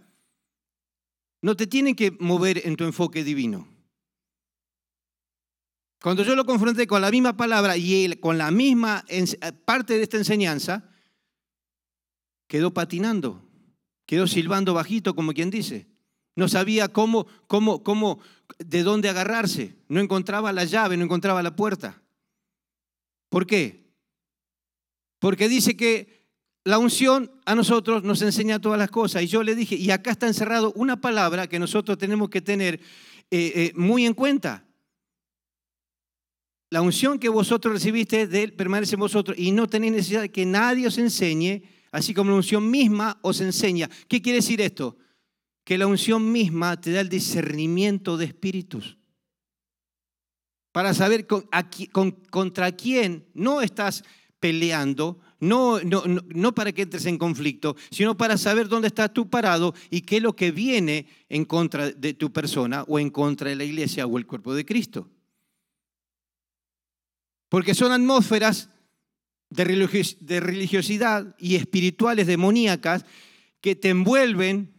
no 1.40 1.56
te 1.56 1.66
tienen 1.66 1.94
que 1.94 2.12
mover 2.20 2.66
en 2.66 2.76
tu 2.76 2.84
enfoque 2.84 3.24
divino. 3.24 3.68
Cuando 6.00 6.24
yo 6.24 6.34
lo 6.34 6.44
confronté 6.44 6.86
con 6.86 7.00
la 7.00 7.10
misma 7.10 7.36
palabra 7.36 7.76
y 7.76 8.04
él 8.04 8.20
con 8.20 8.38
la 8.38 8.50
misma 8.50 9.04
parte 9.64 9.94
de 9.94 10.02
esta 10.02 10.16
enseñanza, 10.16 10.88
quedó 12.48 12.74
patinando, 12.74 13.48
quedó 14.06 14.26
silbando 14.26 14.74
bajito, 14.74 15.14
como 15.14 15.32
quien 15.32 15.50
dice. 15.50 15.86
No 16.34 16.48
sabía 16.48 16.88
cómo, 16.88 17.26
cómo, 17.46 17.82
cómo, 17.82 18.18
de 18.58 18.82
dónde 18.82 19.08
agarrarse. 19.08 19.76
No 19.88 20.00
encontraba 20.00 20.52
la 20.52 20.64
llave, 20.64 20.96
no 20.96 21.04
encontraba 21.04 21.42
la 21.42 21.54
puerta. 21.54 22.02
¿Por 23.28 23.46
qué? 23.46 23.81
Porque 25.22 25.48
dice 25.48 25.76
que 25.76 26.26
la 26.64 26.78
unción 26.78 27.30
a 27.46 27.54
nosotros 27.54 28.02
nos 28.02 28.22
enseña 28.22 28.60
todas 28.60 28.76
las 28.76 28.90
cosas. 28.90 29.22
Y 29.22 29.28
yo 29.28 29.44
le 29.44 29.54
dije, 29.54 29.76
y 29.76 29.92
acá 29.92 30.10
está 30.10 30.26
encerrado 30.26 30.72
una 30.74 31.00
palabra 31.00 31.46
que 31.46 31.60
nosotros 31.60 31.96
tenemos 31.96 32.28
que 32.28 32.40
tener 32.40 32.80
eh, 33.30 33.52
eh, 33.54 33.72
muy 33.76 34.04
en 34.04 34.14
cuenta 34.14 34.66
la 36.70 36.82
unción 36.82 37.20
que 37.20 37.28
vosotros 37.28 37.72
recibiste 37.72 38.26
de 38.26 38.42
Él 38.42 38.54
permanece 38.54 38.96
en 38.96 39.00
vosotros 39.00 39.38
y 39.38 39.52
no 39.52 39.68
tenéis 39.68 39.92
necesidad 39.92 40.22
de 40.22 40.32
que 40.32 40.44
nadie 40.44 40.88
os 40.88 40.98
enseñe, 40.98 41.62
así 41.92 42.12
como 42.14 42.32
la 42.32 42.38
unción 42.38 42.68
misma 42.68 43.20
os 43.22 43.40
enseña. 43.40 43.88
¿Qué 44.08 44.20
quiere 44.20 44.38
decir 44.38 44.60
esto? 44.60 44.96
Que 45.62 45.78
la 45.78 45.86
unción 45.86 46.32
misma 46.32 46.80
te 46.80 46.90
da 46.90 47.00
el 47.00 47.08
discernimiento 47.08 48.16
de 48.16 48.24
espíritus. 48.24 48.98
Para 50.72 50.92
saber 50.94 51.28
contra 51.28 52.72
quién 52.72 53.28
no 53.34 53.62
estás 53.62 54.02
peleando, 54.42 55.20
no, 55.38 55.78
no, 55.84 56.02
no, 56.04 56.52
para 56.52 56.72
que 56.72 56.82
entres 56.82 57.06
en 57.06 57.16
conflicto, 57.16 57.76
sino 57.92 58.16
para 58.16 58.36
saber 58.36 58.66
dónde 58.66 58.88
estás 58.88 59.14
tú 59.14 59.30
parado 59.30 59.72
y 59.88 60.00
qué 60.00 60.16
es 60.16 60.22
lo 60.22 60.34
que 60.34 60.50
viene 60.50 61.06
en 61.28 61.44
contra 61.44 61.92
de 61.92 62.12
tu 62.14 62.32
persona 62.32 62.82
o 62.88 62.98
en 62.98 63.10
contra 63.10 63.50
de 63.50 63.54
la 63.54 63.62
iglesia 63.62 64.04
o 64.04 64.18
el 64.18 64.26
cuerpo 64.26 64.52
de 64.52 64.66
Cristo. 64.66 65.08
Porque 67.48 67.72
son 67.72 67.92
atmósferas 67.92 68.68
de 69.48 70.40
religiosidad 70.40 71.36
y 71.38 71.54
espirituales 71.54 72.26
demoníacas 72.26 73.04
que 73.60 73.76
te 73.76 73.90
envuelven. 73.90 74.74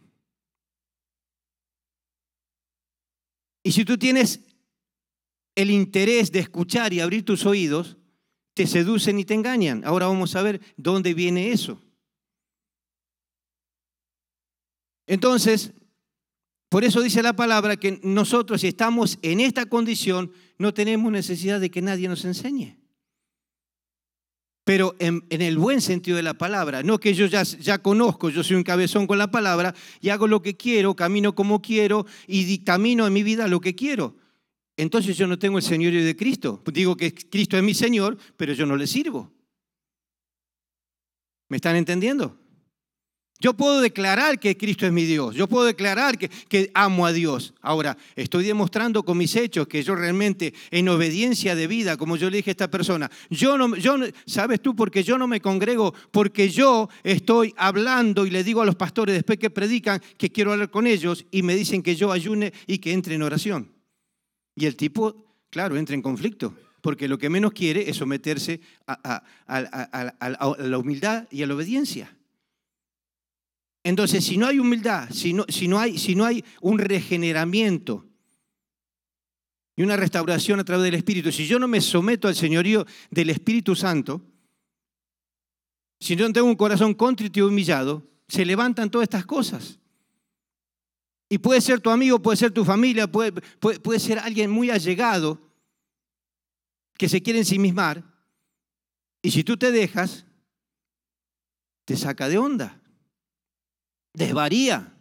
Y 3.62 3.72
si 3.72 3.86
tú 3.86 3.96
tienes 3.96 4.40
el 5.54 5.70
interés 5.70 6.32
de 6.32 6.40
escuchar 6.40 6.92
y 6.92 7.00
abrir 7.00 7.24
tus 7.24 7.46
oídos, 7.46 7.96
te 8.54 8.66
seducen 8.66 9.18
y 9.18 9.24
te 9.24 9.34
engañan. 9.34 9.84
Ahora 9.84 10.06
vamos 10.06 10.34
a 10.36 10.42
ver 10.42 10.60
dónde 10.76 11.12
viene 11.12 11.50
eso. 11.50 11.80
Entonces, 15.06 15.72
por 16.68 16.84
eso 16.84 17.02
dice 17.02 17.22
la 17.22 17.36
palabra 17.36 17.76
que 17.76 18.00
nosotros 18.02 18.62
si 18.62 18.68
estamos 18.68 19.18
en 19.22 19.40
esta 19.40 19.66
condición 19.66 20.32
no 20.58 20.72
tenemos 20.72 21.12
necesidad 21.12 21.60
de 21.60 21.70
que 21.70 21.82
nadie 21.82 22.08
nos 22.08 22.24
enseñe. 22.24 22.78
Pero 24.64 24.96
en, 24.98 25.22
el 25.28 25.58
buen 25.58 25.82
sentido 25.82 26.16
de 26.16 26.22
la 26.22 26.34
palabra, 26.34 26.82
no 26.82 26.98
que 26.98 27.12
yo 27.12 27.26
ya, 27.26 27.78
conozco, 27.78 28.30
yo 28.30 28.42
soy 28.42 28.56
un 28.56 28.62
cabezón 28.62 29.06
con 29.06 29.18
la 29.18 29.30
palabra 29.30 29.74
y 30.00 30.08
hago 30.08 30.26
lo 30.26 30.40
que 30.40 30.56
quiero, 30.56 30.96
camino 30.96 31.34
como 31.34 31.60
quiero 31.60 32.06
y 32.26 32.44
dictamino 32.44 33.06
en 33.06 33.12
mi 33.12 33.22
vida 33.22 33.46
lo 33.46 33.60
que 33.60 33.74
quiero. 33.74 34.16
Entonces 34.76 35.16
yo 35.16 35.26
no 35.26 35.38
tengo 35.38 35.58
el 35.58 35.64
señorío 35.64 36.04
de 36.04 36.16
Cristo. 36.16 36.62
Digo 36.72 36.96
que 36.96 37.14
Cristo 37.14 37.56
es 37.56 37.62
mi 37.62 37.74
Señor, 37.74 38.18
pero 38.36 38.52
yo 38.52 38.66
no 38.66 38.76
le 38.76 38.86
sirvo. 38.86 39.32
¿Me 41.48 41.56
están 41.56 41.76
entendiendo? 41.76 42.38
Yo 43.40 43.52
puedo 43.52 43.80
declarar 43.80 44.38
que 44.38 44.56
Cristo 44.56 44.86
es 44.86 44.92
mi 44.92 45.04
Dios, 45.04 45.34
yo 45.34 45.48
puedo 45.48 45.66
declarar 45.66 46.16
que, 46.16 46.70
amo 46.72 47.04
a 47.04 47.12
Dios. 47.12 47.52
Ahora, 47.60 47.98
estoy 48.14 48.44
demostrando 48.44 49.02
con 49.02 49.18
mis 49.18 49.34
hechos 49.34 49.66
que 49.66 49.82
yo 49.82 49.94
realmente, 49.96 50.54
en 50.70 50.88
obediencia 50.88 51.54
de 51.54 51.66
vida, 51.66 51.96
como 51.96 52.16
yo 52.16 52.30
le 52.30 52.38
dije 52.38 52.50
a 52.50 52.52
esta 52.52 52.70
persona, 52.70 53.10
yo 53.28 53.58
no, 53.58 53.76
yo, 53.76 53.96
¿sabes 54.24 54.62
tú? 54.62 54.74
Porque 54.74 55.02
yo 55.02 55.18
no 55.18 55.26
me 55.26 55.40
congrego, 55.40 55.92
porque 56.10 56.48
yo 56.48 56.88
estoy 57.02 57.52
hablando 57.56 58.24
y 58.24 58.30
le 58.30 58.44
digo 58.44 58.62
a 58.62 58.64
los 58.64 58.76
pastores 58.76 59.14
después 59.14 59.38
que 59.38 59.50
predican 59.50 60.00
que 60.16 60.30
quiero 60.30 60.52
hablar 60.52 60.70
con 60.70 60.86
ellos 60.86 61.26
y 61.30 61.42
me 61.42 61.56
dicen 61.56 61.82
que 61.82 61.96
yo 61.96 62.12
ayune 62.12 62.52
y 62.66 62.78
que 62.78 62.92
entre 62.92 63.16
en 63.16 63.22
oración. 63.22 63.73
Y 64.54 64.66
el 64.66 64.76
tipo, 64.76 65.24
claro, 65.50 65.76
entra 65.76 65.94
en 65.94 66.02
conflicto 66.02 66.54
porque 66.84 67.08
lo 67.08 67.16
que 67.16 67.30
menos 67.30 67.54
quiere 67.54 67.88
es 67.88 67.96
someterse 67.96 68.60
a, 68.86 69.22
la 69.48 70.78
humildad 70.78 71.26
y 71.30 71.42
a 71.42 71.46
la 71.46 71.54
obediencia. 71.54 72.14
Entonces, 73.82 74.22
si 74.22 74.36
no 74.36 74.46
hay 74.46 74.58
humildad, 74.58 75.08
si 75.08 75.32
no, 75.32 75.46
hay, 75.78 75.96
si 75.96 76.14
no 76.14 76.26
hay 76.26 76.44
un 76.60 76.78
regeneramiento 76.78 78.04
y 79.74 79.82
una 79.82 79.96
restauración 79.96 80.60
a 80.60 80.64
través 80.64 80.84
del 80.84 80.94
Espíritu, 80.94 81.32
si 81.32 81.46
yo 81.46 81.58
no 81.58 81.68
me 81.68 81.80
someto 81.80 82.28
al 82.28 82.34
señorío 82.34 82.84
del 83.10 83.30
Espíritu 83.30 83.74
Santo, 83.74 84.20
si 85.98 86.16
no 86.16 86.30
tengo 86.34 86.48
un 86.48 86.54
corazón 86.54 86.92
contrito 86.92 87.38
y 87.38 87.42
humillado, 87.42 88.06
se 88.28 88.44
levantan 88.44 88.90
todas 88.90 89.04
estas 89.04 89.24
cosas. 89.24 89.78
Y 91.28 91.38
puede 91.38 91.60
ser 91.60 91.80
tu 91.80 91.90
amigo, 91.90 92.20
puede 92.20 92.36
ser 92.36 92.52
tu 92.52 92.64
familia, 92.64 93.10
puede, 93.10 93.32
puede, 93.32 93.80
puede 93.80 93.98
ser 93.98 94.18
alguien 94.18 94.50
muy 94.50 94.70
allegado 94.70 95.40
que 96.96 97.08
se 97.08 97.22
quiere 97.22 97.40
ensimismar. 97.40 98.04
Y 99.22 99.30
si 99.30 99.42
tú 99.42 99.56
te 99.56 99.72
dejas, 99.72 100.26
te 101.84 101.96
saca 101.96 102.28
de 102.28 102.38
onda, 102.38 102.80
desvaría. 104.12 104.92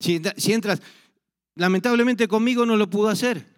Si, 0.00 0.20
si 0.36 0.52
entras, 0.52 0.82
lamentablemente 1.54 2.28
conmigo 2.28 2.66
no 2.66 2.76
lo 2.76 2.90
pudo 2.90 3.08
hacer. 3.08 3.54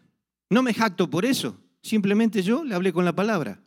No 0.48 0.62
me 0.62 0.74
jacto 0.74 1.10
por 1.10 1.24
eso. 1.24 1.58
Simplemente 1.82 2.42
yo 2.42 2.64
le 2.64 2.74
hablé 2.74 2.92
con 2.92 3.04
la 3.04 3.14
palabra. 3.14 3.62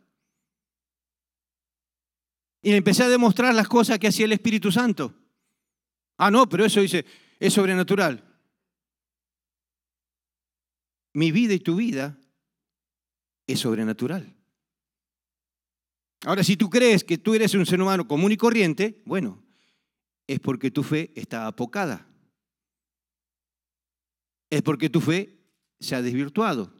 Y 2.62 2.70
le 2.70 2.76
empecé 2.76 3.04
a 3.04 3.08
demostrar 3.08 3.54
las 3.54 3.68
cosas 3.68 3.98
que 3.98 4.08
hacía 4.08 4.26
el 4.26 4.32
Espíritu 4.32 4.70
Santo. 4.70 5.14
Ah, 6.18 6.30
no, 6.30 6.48
pero 6.48 6.64
eso 6.64 6.80
dice, 6.80 7.06
es 7.40 7.54
sobrenatural. 7.54 8.22
Mi 11.14 11.32
vida 11.32 11.54
y 11.54 11.58
tu 11.58 11.74
vida 11.76 12.16
es 13.46 13.58
sobrenatural. 13.58 14.36
Ahora, 16.24 16.44
si 16.44 16.56
tú 16.56 16.68
crees 16.68 17.02
que 17.02 17.18
tú 17.18 17.34
eres 17.34 17.54
un 17.54 17.64
ser 17.64 17.80
humano 17.80 18.06
común 18.06 18.30
y 18.30 18.36
corriente, 18.36 19.02
bueno, 19.06 19.42
es 20.26 20.38
porque 20.38 20.70
tu 20.70 20.82
fe 20.82 21.10
está 21.14 21.46
apocada. 21.46 22.06
Es 24.50 24.62
porque 24.62 24.90
tu 24.90 25.00
fe 25.00 25.40
se 25.80 25.96
ha 25.96 26.02
desvirtuado. 26.02 26.72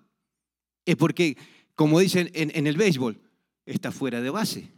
Es 0.85 0.97
porque, 0.97 1.39
como 1.75 2.01
dicen 2.01 2.31
en, 2.35 2.67
el 2.67 2.77
béisbol, 2.77 3.19
está 3.65 3.91
fuera 3.91 4.21
de 4.21 4.31
base. 4.31 4.71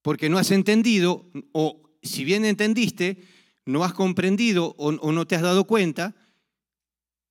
Porque 0.00 0.30
no 0.30 0.38
has 0.38 0.50
entendido, 0.52 1.30
o 1.52 1.85
si 2.06 2.24
bien 2.24 2.44
entendiste, 2.44 3.22
no 3.64 3.84
has 3.84 3.92
comprendido 3.92 4.74
o, 4.78 4.92
no 4.92 5.26
te 5.26 5.36
has 5.36 5.42
dado 5.42 5.66
cuenta 5.66 6.14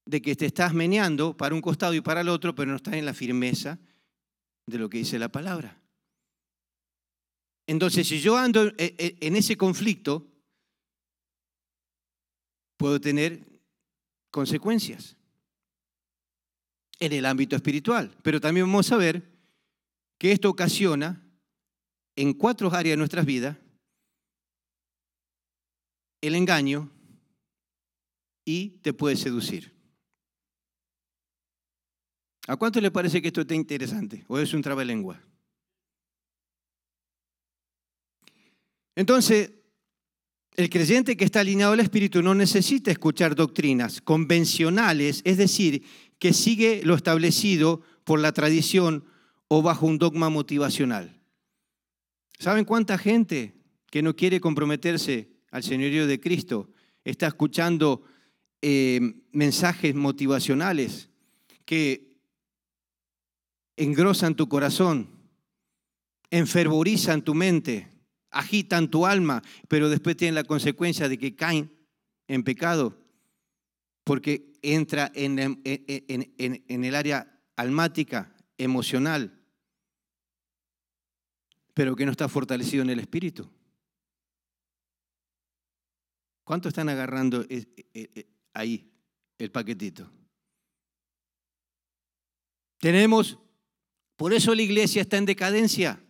de 0.05 0.21
que 0.21 0.35
te 0.35 0.45
estás 0.45 0.73
meneando 0.73 1.35
para 1.35 1.55
un 1.55 1.61
costado 1.61 1.93
y 1.93 2.01
para 2.01 2.21
el 2.21 2.29
otro, 2.29 2.53
pero 2.53 2.71
no 2.71 2.77
estás 2.77 2.95
en 2.95 3.05
la 3.05 3.13
firmeza 3.13 3.79
de 4.67 4.77
lo 4.77 4.89
que 4.89 4.99
dice 4.99 5.17
la 5.17 5.29
palabra. 5.29 5.81
Entonces, 7.67 8.07
si 8.07 8.19
yo 8.19 8.37
ando 8.37 8.71
en 8.77 9.35
ese 9.35 9.57
conflicto, 9.57 10.27
puedo 12.77 13.01
tener 13.01 13.41
consecuencias 14.29 15.15
en 16.99 17.13
el 17.13 17.25
ámbito 17.25 17.55
espiritual. 17.55 18.15
Pero 18.21 18.39
también 18.39 18.67
vamos 18.67 18.91
a 18.91 18.97
ver 18.97 19.23
que 20.17 20.31
esto 20.31 20.49
ocasiona 20.49 21.25
en 22.15 22.33
cuatro 22.33 22.73
áreas 22.73 22.93
de 22.93 22.97
nuestras 22.97 23.25
vidas 23.25 23.57
el 26.27 26.35
engaño 26.35 26.91
y 28.43 28.69
te 28.81 28.93
puede 28.93 29.15
seducir. 29.15 29.73
¿A 32.47 32.55
cuánto 32.57 32.79
le 32.79 32.91
parece 32.91 33.21
que 33.21 33.29
esto 33.29 33.41
está 33.41 33.55
interesante? 33.55 34.23
¿O 34.27 34.37
es 34.37 34.53
un 34.53 34.61
trabalengua? 34.61 35.19
Entonces, 38.95 39.51
el 40.55 40.69
creyente 40.69 41.17
que 41.17 41.25
está 41.25 41.41
alineado 41.41 41.73
al 41.73 41.79
Espíritu 41.79 42.21
no 42.21 42.33
necesita 42.33 42.91
escuchar 42.91 43.35
doctrinas 43.35 43.99
convencionales, 43.99 45.21
es 45.25 45.37
decir, 45.37 45.83
que 46.17 46.33
sigue 46.33 46.81
lo 46.85 46.95
establecido 46.95 47.81
por 48.03 48.19
la 48.19 48.31
tradición 48.31 49.03
o 49.47 49.61
bajo 49.61 49.85
un 49.85 49.97
dogma 49.97 50.29
motivacional. 50.29 51.19
¿Saben 52.39 52.63
cuánta 52.63 52.97
gente 52.97 53.55
que 53.91 54.01
no 54.01 54.15
quiere 54.15 54.39
comprometerse 54.39 55.34
al 55.55 55.63
señorío 55.63 56.05
de 56.05 56.19
Cristo 56.19 56.69
está 57.05 57.27
escuchando 57.27 58.03
eh, 58.61 58.99
mensajes 59.31 59.95
motivacionales 59.95 61.09
que 61.63 62.19
engrosan 63.77 64.35
tu 64.35 64.49
corazón, 64.49 65.07
enfervorizan 66.29 67.21
tu 67.21 67.33
mente, 67.35 67.87
agitan 68.31 68.91
tu 68.91 69.05
alma, 69.05 69.41
pero 69.69 69.87
después 69.87 70.17
tienen 70.17 70.35
la 70.35 70.43
consecuencia 70.43 71.07
de 71.07 71.17
que 71.17 71.37
caen 71.37 71.71
en 72.27 72.43
pecado, 72.43 73.01
porque 74.03 74.51
entra 74.61 75.09
en, 75.15 75.39
en, 75.63 76.83
el 76.83 76.95
área 76.95 77.39
almática, 77.55 78.35
emocional, 78.57 79.41
pero 81.73 81.95
que 81.95 82.03
no 82.03 82.11
está 82.11 82.27
fortalecido 82.27 82.83
en 82.83 82.89
el 82.89 82.99
espíritu. 82.99 83.49
¿Cuánto 86.45 86.69
están 86.69 86.89
agarrando 86.89 87.41
eh, 87.49 87.65
eh, 87.93 88.09
eh, 88.15 88.27
ahí 88.53 88.87
el 89.39 89.51
paquetito? 89.51 90.09
Tenemos 92.77 93.39
por 94.15 94.31
eso 94.31 94.53
la 94.53 94.61
iglesia 94.61 95.01
está 95.01 95.17
en 95.17 95.25
decadencia. 95.25 96.01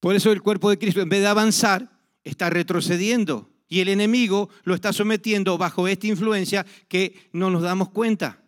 Por 0.00 0.14
eso 0.14 0.32
el 0.32 0.40
cuerpo 0.40 0.70
de 0.70 0.78
Cristo, 0.78 1.02
en 1.02 1.10
vez 1.10 1.20
de 1.20 1.26
avanzar, 1.26 2.00
está 2.24 2.48
retrocediendo. 2.48 3.52
Y 3.68 3.80
el 3.80 3.88
enemigo 3.88 4.48
lo 4.64 4.74
está 4.74 4.90
sometiendo 4.92 5.58
bajo 5.58 5.86
esta 5.86 6.06
influencia 6.06 6.64
que 6.88 7.28
no 7.32 7.50
nos 7.50 7.62
damos 7.62 7.90
cuenta. 7.90 8.42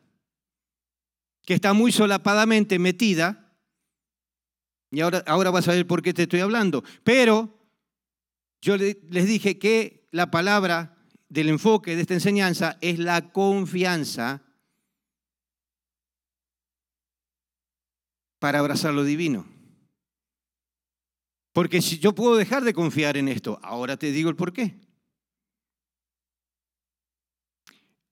Que 1.44 1.52
está 1.52 1.74
muy 1.74 1.92
solapadamente 1.92 2.78
metida. 2.78 3.54
Y 4.90 5.00
ahora, 5.00 5.22
ahora 5.26 5.50
vas 5.50 5.68
a 5.68 5.72
ver 5.72 5.86
por 5.86 6.00
qué 6.00 6.14
te 6.14 6.22
estoy 6.22 6.40
hablando. 6.40 6.82
Pero 7.04 7.62
yo 8.62 8.78
les 8.78 9.26
dije 9.26 9.58
que 9.58 10.01
la 10.12 10.30
palabra 10.30 10.96
del 11.28 11.48
enfoque 11.48 11.96
de 11.96 12.02
esta 12.02 12.14
enseñanza 12.14 12.78
es 12.82 12.98
la 12.98 13.32
confianza 13.32 14.42
para 18.38 18.58
abrazar 18.58 18.92
lo 18.92 19.02
divino. 19.02 19.46
Porque 21.52 21.82
si 21.82 21.98
yo 21.98 22.14
puedo 22.14 22.36
dejar 22.36 22.62
de 22.64 22.74
confiar 22.74 23.16
en 23.16 23.28
esto, 23.28 23.58
ahora 23.62 23.96
te 23.96 24.12
digo 24.12 24.28
el 24.28 24.36
por 24.36 24.52
qué. 24.52 24.78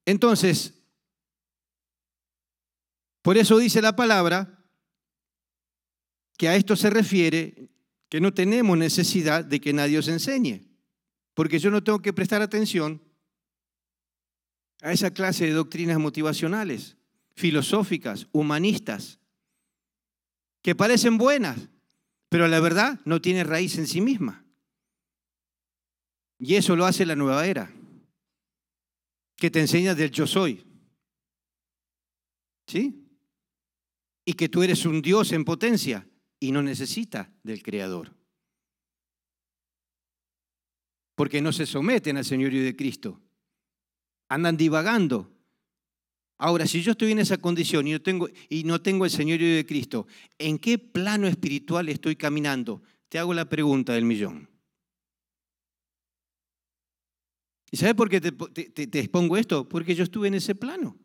Entonces, 0.06 0.82
por 3.22 3.36
eso 3.36 3.58
dice 3.58 3.82
la 3.82 3.94
palabra 3.94 4.64
que 6.38 6.48
a 6.48 6.56
esto 6.56 6.76
se 6.76 6.88
refiere 6.88 7.70
que 8.08 8.20
no 8.20 8.32
tenemos 8.32 8.78
necesidad 8.78 9.44
de 9.44 9.60
que 9.60 9.74
nadie 9.74 9.98
os 9.98 10.08
enseñe, 10.08 10.69
porque 11.34 11.58
yo 11.58 11.70
no 11.70 11.82
tengo 11.82 12.00
que 12.00 12.12
prestar 12.12 12.42
atención 12.42 13.02
a 14.82 14.92
esa 14.92 15.10
clase 15.12 15.46
de 15.46 15.52
doctrinas 15.52 15.98
motivacionales, 15.98 16.96
filosóficas, 17.34 18.26
humanistas, 18.32 19.18
que 20.62 20.74
parecen 20.74 21.18
buenas, 21.18 21.68
pero 22.28 22.48
la 22.48 22.60
verdad 22.60 23.00
no 23.04 23.20
tiene 23.20 23.44
raíz 23.44 23.78
en 23.78 23.86
sí 23.86 24.00
misma. 24.00 24.44
Y 26.38 26.54
eso 26.54 26.76
lo 26.76 26.86
hace 26.86 27.04
la 27.04 27.16
nueva 27.16 27.46
era, 27.46 27.72
que 29.36 29.50
te 29.50 29.60
enseña 29.60 29.94
del 29.94 30.10
yo 30.10 30.26
soy. 30.26 30.64
¿Sí? 32.66 33.04
Y 34.24 34.34
que 34.34 34.48
tú 34.48 34.62
eres 34.62 34.84
un 34.86 35.02
Dios 35.02 35.32
en 35.32 35.44
potencia 35.44 36.06
y 36.38 36.52
no 36.52 36.62
necesitas 36.62 37.28
del 37.42 37.62
Creador. 37.62 38.19
Porque 41.20 41.42
no 41.42 41.52
se 41.52 41.66
someten 41.66 42.16
al 42.16 42.24
Señorío 42.24 42.64
de 42.64 42.74
Cristo. 42.74 43.20
Andan 44.30 44.56
divagando 44.56 45.30
Ahora, 46.38 46.66
si 46.66 46.80
yo 46.80 46.92
estoy 46.92 47.12
en 47.12 47.18
esa 47.18 47.36
condición 47.36 47.86
y 47.86 47.92
no 47.92 48.00
tengo, 48.00 48.26
y 48.48 48.64
no 48.64 48.80
tengo 48.80 49.04
el 49.04 49.10
señorío 49.10 49.54
de 49.54 49.66
Cristo, 49.66 50.06
¿en 50.38 50.58
qué 50.58 50.78
plano 50.78 51.26
espiritual 51.26 51.90
estoy 51.90 52.16
caminando? 52.16 52.82
Te 53.10 53.18
hago 53.18 53.34
la 53.34 53.50
pregunta 53.50 53.92
del 53.92 54.06
millón. 54.06 54.48
¿Y 57.70 57.76
sabes 57.76 57.94
por 57.94 58.08
qué 58.08 58.22
te, 58.22 58.32
te 58.32 58.98
expongo 58.98 59.36
esto? 59.36 59.68
Porque 59.68 59.94
yo 59.94 60.04
estuve 60.04 60.28
en 60.28 60.34
ese 60.36 60.54
plano. 60.54 60.96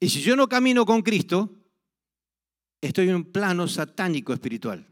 Y 0.00 0.08
si 0.08 0.22
yo 0.22 0.34
no 0.34 0.48
camino 0.48 0.84
con 0.84 1.02
Cristo, 1.02 1.56
estoy 2.80 3.08
en 3.08 3.14
un 3.14 3.30
plano 3.30 3.68
satánico 3.68 4.32
espiritual. 4.32 4.90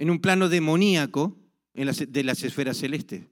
En 0.00 0.08
un 0.08 0.18
plano 0.18 0.48
demoníaco 0.48 1.36
de 1.74 2.24
las 2.24 2.42
esferas 2.42 2.78
celestes. 2.78 3.26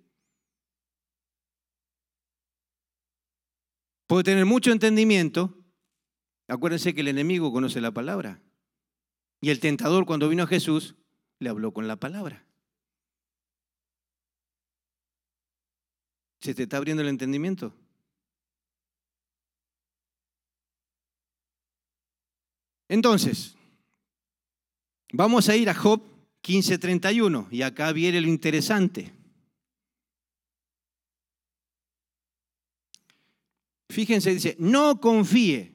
Puedo 4.06 4.22
tener 4.22 4.44
mucho 4.44 4.70
entendimiento. 4.70 5.56
Acuérdense 6.46 6.94
que 6.94 7.00
el 7.00 7.08
enemigo 7.08 7.50
conoce 7.54 7.80
la 7.80 7.92
palabra. 7.92 8.42
Y 9.40 9.48
el 9.48 9.60
tentador 9.60 10.04
cuando 10.04 10.28
vino 10.28 10.42
a 10.42 10.46
Jesús 10.46 10.96
le 11.38 11.48
habló 11.48 11.72
con 11.72 11.88
la 11.88 11.96
palabra. 11.96 12.44
¿Se 16.42 16.54
te 16.54 16.64
está 16.64 16.76
abriendo 16.76 17.02
el 17.02 17.08
entendimiento? 17.08 17.74
Entonces, 22.90 23.58
Vamos 25.12 25.48
a 25.48 25.56
ir 25.56 25.70
a 25.70 25.74
Job 25.74 26.02
15:31 26.42 27.48
y 27.50 27.62
acá 27.62 27.92
viene 27.92 28.20
lo 28.20 28.28
interesante. 28.28 29.12
Fíjense, 33.88 34.34
dice, 34.34 34.56
no 34.58 35.00
confíe. 35.00 35.72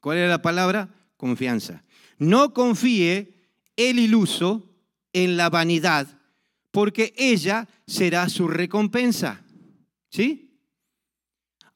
¿Cuál 0.00 0.18
es 0.18 0.28
la 0.28 0.42
palabra? 0.42 0.94
Confianza. 1.16 1.84
No 2.18 2.52
confíe 2.52 3.34
el 3.76 3.98
iluso 3.98 4.70
en 5.12 5.36
la 5.36 5.48
vanidad, 5.48 6.20
porque 6.70 7.14
ella 7.16 7.68
será 7.86 8.28
su 8.28 8.48
recompensa. 8.48 9.42
¿Sí? 10.10 10.60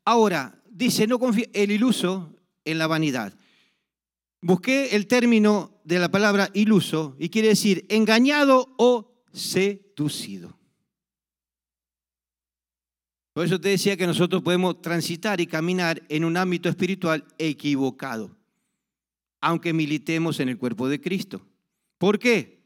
Ahora, 0.04 0.62
dice, 0.70 1.06
no 1.06 1.18
confíe 1.18 1.50
el 1.54 1.70
iluso 1.70 2.36
en 2.64 2.78
la 2.78 2.86
vanidad. 2.86 3.34
Busqué 4.42 4.94
el 4.94 5.06
término 5.06 5.79
de 5.90 5.98
la 5.98 6.10
palabra 6.10 6.50
iluso 6.54 7.16
y 7.18 7.30
quiere 7.30 7.48
decir 7.48 7.84
engañado 7.88 8.72
o 8.78 9.24
seducido. 9.32 10.56
Por 13.32 13.44
eso 13.44 13.60
te 13.60 13.70
decía 13.70 13.96
que 13.96 14.06
nosotros 14.06 14.42
podemos 14.42 14.80
transitar 14.82 15.40
y 15.40 15.48
caminar 15.48 16.02
en 16.08 16.24
un 16.24 16.36
ámbito 16.36 16.68
espiritual 16.68 17.24
equivocado, 17.38 18.36
aunque 19.40 19.72
militemos 19.72 20.38
en 20.38 20.48
el 20.48 20.58
cuerpo 20.58 20.88
de 20.88 21.00
Cristo. 21.00 21.44
¿Por 21.98 22.20
qué? 22.20 22.60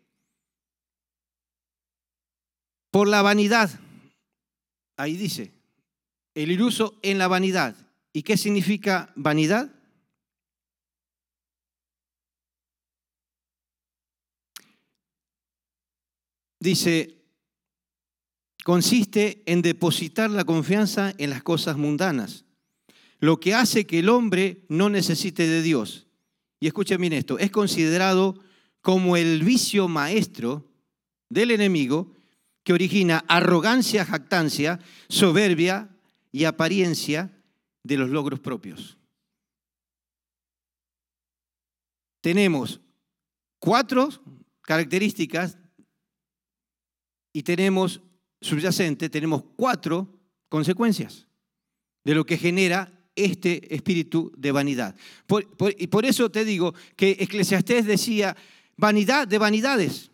Por 2.91 3.09
la 3.09 3.23
vanidad. 3.23 3.71
Ahí 4.99 5.17
dice, 5.17 5.53
el 6.35 6.51
iluso 6.51 6.99
en 7.03 7.17
la 7.17 7.29
vanidad. 7.29 7.75
¿Y 8.13 8.23
qué 8.23 8.37
significa 8.37 9.13
vanidad? 9.17 9.75
Dice, 16.65 17.23
consiste 18.65 19.43
en 19.45 19.61
depositar 19.61 20.31
la 20.31 20.45
confianza 20.45 21.13
en 21.19 21.29
las 21.29 21.43
cosas 21.43 21.77
mundanas, 21.77 22.47
lo 23.19 23.39
que 23.39 23.53
hace 23.53 23.87
que 23.87 23.99
el 23.99 24.09
hombre 24.09 24.65
no 24.71 24.89
necesite 24.89 25.47
de 25.47 25.61
Dios. 25.61 26.07
Y 26.61 26.67
escuchen 26.67 27.03
bien 27.03 27.13
esto, 27.13 27.39
es 27.39 27.51
considerado 27.51 28.43
como 28.81 29.19
el 29.19 29.43
vicio 29.43 29.89
maestro 29.89 30.73
del 31.29 31.51
enemigo 31.51 32.15
que 32.63 32.73
origina 32.73 33.27
arrogancia, 33.29 34.07
jactancia, 34.07 34.81
soberbia 35.11 35.95
y 36.33 36.45
apariencia 36.45 37.31
de 37.83 37.99
los 37.99 38.09
logros 38.09 38.41
propios. 38.41 38.97
Tenemos 42.23 42.81
cuatro 43.59 44.09
características 44.63 45.59
y 47.35 47.43
tenemos 47.43 48.01
subyacente, 48.41 49.11
tenemos 49.11 49.43
cuatro 49.57 50.09
consecuencias 50.49 51.27
de 52.05 52.15
lo 52.15 52.25
que 52.25 52.39
genera 52.39 53.07
este 53.17 53.75
espíritu 53.75 54.33
de 54.37 54.53
vanidad. 54.53 54.97
y 55.77 55.87
por 55.89 56.07
eso 56.07 56.31
te 56.31 56.45
digo 56.45 56.75
que 56.97 57.17
Eclesiastés 57.19 57.87
decía, 57.87 58.37
vanidad 58.77 59.27
de 59.27 59.39
vanidades. 59.39 60.11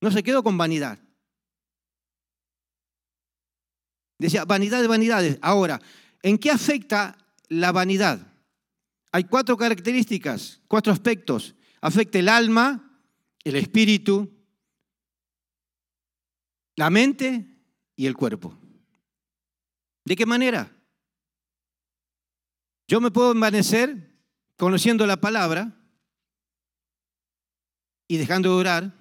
No 0.00 0.10
se 0.10 0.22
quedó 0.22 0.42
con 0.42 0.56
vanidad. 0.56 0.98
Decía, 4.18 4.44
vanidad 4.46 4.80
de 4.80 4.88
vanidades. 4.88 5.38
Ahora, 5.42 5.80
¿en 6.22 6.38
qué 6.38 6.50
afecta 6.50 7.18
la 7.48 7.70
vanidad? 7.70 8.32
Hay 9.12 9.24
cuatro 9.24 9.56
características, 9.56 10.60
cuatro 10.68 10.92
aspectos. 10.92 11.54
Afecta 11.82 12.18
el 12.18 12.28
alma, 12.28 12.98
el 13.44 13.56
espíritu, 13.56 14.37
la 16.78 16.90
mente 16.90 17.44
y 17.96 18.06
el 18.06 18.16
cuerpo. 18.16 18.56
¿De 20.04 20.14
qué 20.14 20.24
manera? 20.26 20.72
Yo 22.86 23.00
me 23.00 23.10
puedo 23.10 23.32
envanecer 23.32 24.16
conociendo 24.56 25.04
la 25.04 25.20
palabra 25.20 25.76
y 28.06 28.16
dejando 28.16 28.50
de 28.50 28.54
orar 28.54 28.94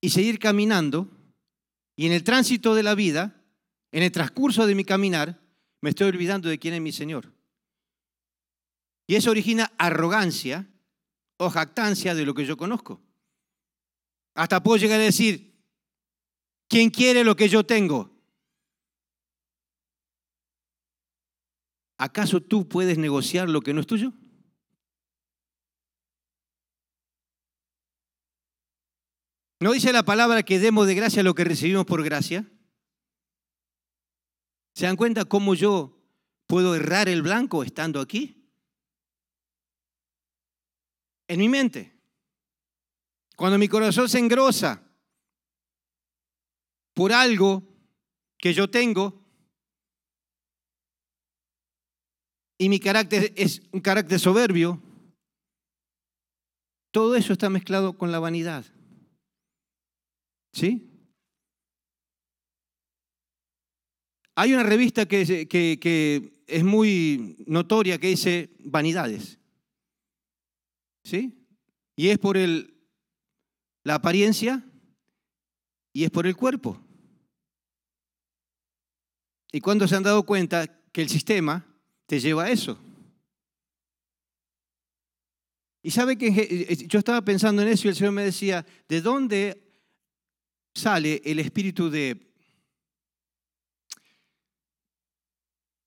y 0.00 0.08
seguir 0.08 0.38
caminando 0.38 1.06
y 1.94 2.06
en 2.06 2.12
el 2.12 2.24
tránsito 2.24 2.74
de 2.74 2.82
la 2.82 2.94
vida, 2.94 3.44
en 3.90 4.02
el 4.02 4.10
transcurso 4.10 4.66
de 4.66 4.74
mi 4.74 4.86
caminar, 4.86 5.38
me 5.82 5.90
estoy 5.90 6.08
olvidando 6.08 6.48
de 6.48 6.58
quién 6.58 6.72
es 6.72 6.80
mi 6.80 6.92
Señor. 6.92 7.30
Y 9.06 9.16
eso 9.16 9.32
origina 9.32 9.70
arrogancia 9.76 10.66
o 11.36 11.50
jactancia 11.50 12.14
de 12.14 12.24
lo 12.24 12.32
que 12.32 12.46
yo 12.46 12.56
conozco. 12.56 13.02
Hasta 14.34 14.62
puedo 14.62 14.78
llegar 14.78 15.00
a 15.00 15.04
decir, 15.04 15.62
¿quién 16.68 16.90
quiere 16.90 17.24
lo 17.24 17.36
que 17.36 17.48
yo 17.48 17.64
tengo? 17.64 18.10
¿Acaso 21.98 22.42
tú 22.42 22.68
puedes 22.68 22.98
negociar 22.98 23.48
lo 23.48 23.60
que 23.60 23.72
no 23.72 23.80
es 23.80 23.86
tuyo? 23.86 24.12
¿No 29.60 29.70
dice 29.70 29.92
la 29.92 30.02
palabra 30.02 30.42
que 30.42 30.58
demos 30.58 30.88
de 30.88 30.96
gracia 30.96 31.22
lo 31.22 31.34
que 31.34 31.44
recibimos 31.44 31.86
por 31.86 32.02
gracia? 32.02 32.50
¿Se 34.74 34.86
dan 34.86 34.96
cuenta 34.96 35.24
cómo 35.24 35.54
yo 35.54 36.02
puedo 36.48 36.74
errar 36.74 37.08
el 37.08 37.22
blanco 37.22 37.62
estando 37.62 38.00
aquí? 38.00 38.50
En 41.28 41.38
mi 41.38 41.48
mente. 41.48 42.01
Cuando 43.36 43.58
mi 43.58 43.68
corazón 43.68 44.08
se 44.08 44.18
engrosa 44.18 44.82
por 46.94 47.12
algo 47.12 47.62
que 48.38 48.52
yo 48.52 48.68
tengo 48.68 49.22
y 52.58 52.68
mi 52.68 52.78
carácter 52.78 53.32
es 53.36 53.62
un 53.72 53.80
carácter 53.80 54.20
soberbio, 54.20 54.80
todo 56.92 57.16
eso 57.16 57.32
está 57.32 57.48
mezclado 57.48 57.96
con 57.96 58.12
la 58.12 58.18
vanidad. 58.18 58.64
¿Sí? 60.52 60.88
Hay 64.34 64.52
una 64.54 64.62
revista 64.62 65.06
que, 65.06 65.48
que, 65.48 66.42
es 66.46 66.64
muy 66.64 67.36
notoria 67.46 67.98
que 67.98 68.08
dice 68.08 68.50
vanidades. 68.60 69.38
¿Sí? 71.04 71.46
Y 71.96 72.08
es 72.08 72.18
por 72.18 72.36
el 72.36 72.71
la 73.84 73.96
apariencia 73.96 74.64
y 75.92 76.04
es 76.04 76.10
por 76.10 76.26
el 76.26 76.36
cuerpo. 76.36 76.80
¿Y 79.52 79.60
cuando 79.60 79.86
se 79.86 79.96
han 79.96 80.02
dado 80.02 80.22
cuenta 80.22 80.66
que 80.92 81.02
el 81.02 81.08
sistema 81.08 81.66
te 82.06 82.20
lleva 82.20 82.44
a 82.44 82.50
eso? 82.50 82.78
Y 85.82 85.90
sabe 85.90 86.16
que 86.16 86.28
eh, 86.28 86.66
eh, 86.68 86.86
yo 86.86 86.98
estaba 86.98 87.22
pensando 87.22 87.60
en 87.62 87.68
eso 87.68 87.86
y 87.86 87.90
el 87.90 87.96
Señor 87.96 88.12
me 88.12 88.24
decía, 88.24 88.64
¿de 88.88 89.00
dónde 89.02 89.62
sale 90.74 91.20
el 91.24 91.38
espíritu 91.40 91.90
de, 91.90 92.32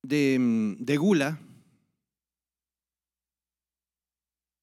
de, 0.04 0.38
mm, 0.38 0.84
de 0.84 0.98
gula 0.98 1.40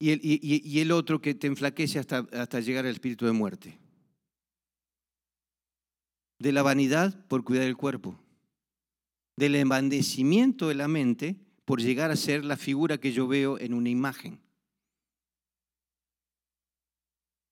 y 0.05 0.81
el, 0.81 0.91
otro 0.91 1.21
que 1.21 1.33
te 1.33 1.47
enflaquece 1.47 2.01
hasta, 2.01 2.61
llegar 2.61 2.85
al 2.85 2.91
espíritu 2.91 3.25
de 3.25 3.31
muerte. 3.31 3.79
De 6.41 6.51
la 6.51 6.63
vanidad 6.63 7.25
por 7.29 7.45
cuidar 7.45 7.67
el 7.67 7.77
cuerpo. 7.77 8.19
Del 9.37 9.55
embandecimiento 9.55 10.67
de 10.67 10.75
la 10.75 10.89
mente 10.89 11.37
por 11.65 11.81
llegar 11.81 12.11
a 12.11 12.17
ser 12.17 12.45
la 12.45 12.57
figura 12.57 12.99
que 12.99 13.13
yo 13.13 13.29
veo 13.29 13.61
en 13.61 13.75
una 13.75 13.91
imagen. 13.91 14.41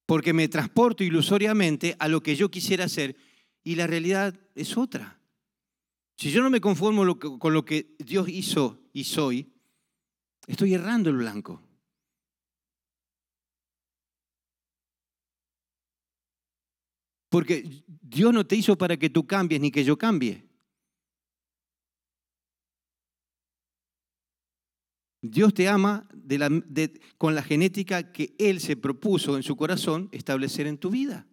Porque 0.07 0.33
me 0.33 0.49
transporto 0.49 1.05
ilusoriamente 1.05 1.95
a 2.01 2.09
lo 2.09 2.21
que 2.21 2.35
yo 2.35 2.51
quisiera 2.51 2.87
hacer 2.87 3.15
y 3.63 3.77
la 3.77 3.87
realidad 3.87 4.35
es 4.57 4.77
otra. 4.77 5.21
Si 6.17 6.33
yo 6.33 6.43
no 6.43 6.51
me 6.51 6.61
conformo 6.61 7.17
con 7.17 7.55
lo 7.55 7.65
que 7.65 7.95
Dios 8.01 8.29
hizo 8.29 8.83
y 8.93 9.05
soy, 9.05 9.53
estoy 10.49 10.75
errando 10.75 11.11
el 11.11 11.17
blanco. 11.19 11.63
Porque 17.31 17.83
Dios 17.87 18.35
no 18.35 18.47
te 18.47 18.57
hizo 18.57 18.77
para 18.77 18.99
que 18.99 19.09
tú 19.09 19.27
cambies 19.27 19.61
ni 19.61 19.71
que 19.71 19.85
yo 19.85 19.97
cambie. 19.97 20.45
Dios 25.23 25.55
te 25.55 25.69
ama 25.69 26.07
con 27.17 27.35
la 27.35 27.43
genética 27.43 28.13
que 28.13 28.35
Él 28.39 28.61
se 28.61 28.77
propuso 28.77 29.37
en 29.37 29.43
su 29.43 29.57
corazón 29.57 30.11
establecer 30.13 30.67
en 30.67 30.77
tu 30.77 30.91
vida. 30.91 31.27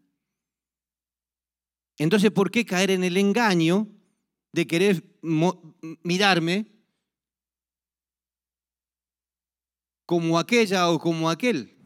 Entonces, 1.97 2.31
¿por 2.31 2.51
qué 2.51 2.65
caer 2.65 2.91
en 2.91 3.03
el 3.03 3.17
engaño 3.17 3.89
de 4.53 4.65
querer 4.65 5.03
mirarme 5.21 6.65
como 10.07 10.39
aquella 10.39 10.89
o 10.89 10.97
como 10.97 11.29
aquel. 11.29 11.76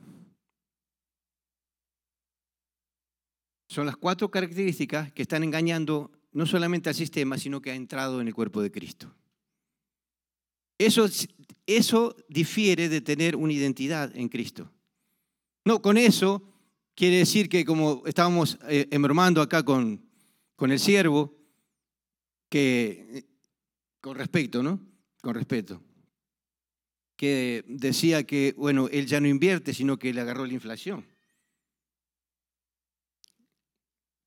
Son 3.72 3.86
las 3.86 3.96
cuatro 3.96 4.30
características 4.30 5.14
que 5.14 5.22
están 5.22 5.46
engañando 5.46 6.12
no 6.34 6.46
solamente 6.46 6.90
al 6.90 6.96
sistema, 6.96 7.38
sino 7.38 7.62
que 7.62 7.72
ha 7.72 7.74
entrado 7.74 8.20
en 8.20 8.28
el 8.28 8.34
cuerpo 8.34 8.62
de 8.62 8.70
Cristo. 8.70 9.16
Eso, 10.78 11.08
eso 11.66 12.18
difiere 12.28 12.90
de 12.90 13.00
tener 13.00 13.38
una 13.38 13.54
identidad 13.54 14.14
en 14.14 14.28
Cristo. 14.28 14.70
No, 15.64 15.82
con 15.82 15.96
eso 15.96 16.44
quiere 16.96 17.20
decir 17.20 17.48
que 17.48 17.64
como 17.64 18.04
estábamos 18.06 18.60
eh, 18.68 18.90
acá 19.38 19.64
con, 19.64 20.02
con 20.58 20.74
el 20.74 20.80
siervo, 20.80 21.34
que 22.50 23.24
con 24.02 24.18
respeto, 24.18 24.62
¿no? 24.62 24.82
Con 25.22 25.34
respeto. 25.34 25.82
Que 27.16 27.64
decía 27.70 28.26
que, 28.26 28.54
bueno, 28.58 28.90
él 28.90 29.06
ya 29.06 29.22
no 29.22 29.30
invierte, 29.30 29.74
sino 29.74 29.98
que 29.98 30.14
le 30.14 30.20
agarró 30.20 30.46
la 30.46 30.56
inflación. 30.56 31.06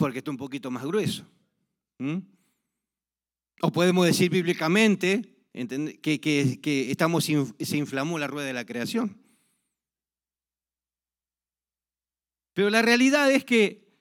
Porque 0.04 0.18
está 0.18 0.30
un 0.30 0.36
poquito 0.36 0.70
más 0.70 0.84
grueso. 0.84 1.26
O 3.62 3.72
podemos 3.72 4.04
decir 4.04 4.30
bíblicamente 4.30 5.34
que, 6.02 6.20
que, 6.20 6.90
estamos, 6.90 7.24
se 7.24 7.76
inflamó 7.78 8.18
la 8.18 8.26
rueda 8.26 8.48
de 8.48 8.52
la 8.52 8.66
creación. 8.66 9.16
Pero 12.52 12.68
la 12.68 12.82
realidad 12.82 13.32
es 13.32 13.46
que 13.46 13.96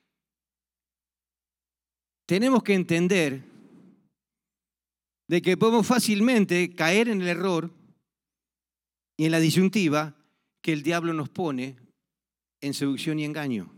tenemos 2.26 2.62
que 2.62 2.74
entender 2.74 3.42
de 5.26 5.40
que 5.40 5.56
podemos 5.56 5.86
fácilmente 5.86 6.74
caer 6.74 7.08
en 7.08 7.22
el 7.22 7.28
error 7.28 7.72
y 9.16 9.24
en 9.24 9.32
la 9.32 9.40
disyuntiva 9.40 10.14
que 10.60 10.74
el 10.74 10.82
diablo 10.82 11.14
nos 11.14 11.30
pone 11.30 11.76
en 12.60 12.74
seducción 12.74 13.18
y 13.20 13.24
engaño. 13.24 13.74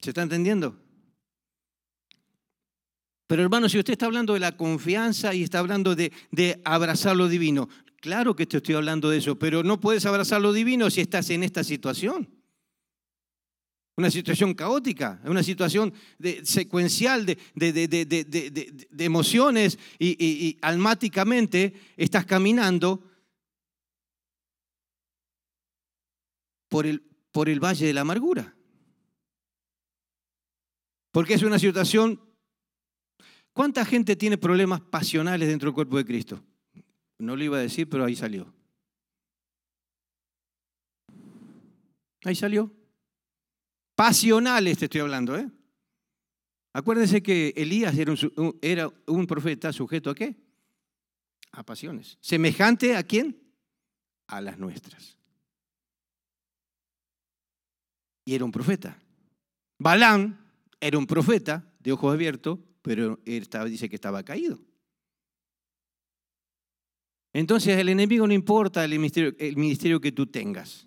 ¿Se 0.00 0.10
está 0.10 0.22
entendiendo? 0.22 0.78
Pero 3.26 3.42
hermano, 3.42 3.68
si 3.68 3.78
usted 3.78 3.92
está 3.92 4.06
hablando 4.06 4.34
de 4.34 4.40
la 4.40 4.56
confianza 4.56 5.34
y 5.34 5.42
está 5.42 5.58
hablando 5.58 5.94
de, 5.94 6.12
de, 6.30 6.60
abrazar 6.64 7.14
lo 7.16 7.28
divino, 7.28 7.68
claro 8.00 8.34
que 8.34 8.46
te 8.46 8.56
estoy 8.56 8.74
hablando 8.74 9.10
de 9.10 9.18
eso, 9.18 9.38
pero 9.38 9.62
no 9.62 9.80
puedes 9.80 10.06
abrazar 10.06 10.40
lo 10.40 10.52
divino 10.52 10.88
si 10.88 11.02
estás 11.02 11.28
en 11.30 11.42
esta 11.42 11.62
situación 11.62 12.38
una 13.98 14.10
situación 14.12 14.54
caótica, 14.54 15.20
una 15.24 15.42
situación 15.42 15.92
secuencial 16.44 17.26
de, 17.26 17.36
emociones 18.96 19.76
y, 19.98 20.56
almáticamente 20.62 21.74
estás 21.96 22.24
caminando 22.24 23.02
por 26.68 26.86
el 26.86 27.60
valle 27.60 27.86
de 27.86 27.92
la 27.92 28.02
amargura. 28.02 28.54
Porque 31.18 31.34
es 31.34 31.42
una 31.42 31.58
situación... 31.58 32.20
¿Cuánta 33.52 33.84
gente 33.84 34.14
tiene 34.14 34.38
problemas 34.38 34.80
pasionales 34.82 35.48
dentro 35.48 35.66
del 35.66 35.74
cuerpo 35.74 35.96
de 35.96 36.04
Cristo? 36.04 36.40
No 37.18 37.34
lo 37.34 37.42
iba 37.42 37.56
a 37.56 37.60
decir, 37.60 37.88
pero 37.88 38.04
ahí 38.04 38.14
salió. 38.14 38.54
Ahí 42.22 42.36
salió. 42.36 42.72
Pasionales 43.96 44.78
te 44.78 44.84
estoy 44.84 45.00
hablando, 45.00 45.36
¿eh? 45.36 45.50
Acuérdense 46.72 47.20
que 47.20 47.52
Elías 47.56 47.98
era 47.98 48.12
un, 48.12 48.56
era 48.62 48.88
un 49.08 49.26
profeta 49.26 49.72
sujeto 49.72 50.10
a 50.10 50.14
qué? 50.14 50.36
A 51.50 51.64
pasiones. 51.64 52.16
¿Semejante 52.20 52.94
a 52.94 53.02
quién? 53.02 53.42
A 54.28 54.40
las 54.40 54.56
nuestras. 54.56 55.18
Y 58.24 58.36
era 58.36 58.44
un 58.44 58.52
profeta. 58.52 58.96
Balán 59.80 60.46
era 60.80 60.98
un 60.98 61.06
profeta 61.06 61.72
de 61.80 61.92
ojos 61.92 62.12
abiertos, 62.12 62.58
pero 62.82 63.20
dice 63.24 63.88
que 63.88 63.94
estaba 63.94 64.22
caído. 64.22 64.60
Entonces 67.32 67.76
el 67.78 67.88
enemigo 67.88 68.26
no 68.26 68.32
importa 68.32 68.84
el 68.84 68.90
ministerio, 68.92 69.34
el 69.38 69.56
ministerio 69.56 70.00
que 70.00 70.12
tú 70.12 70.26
tengas. 70.26 70.86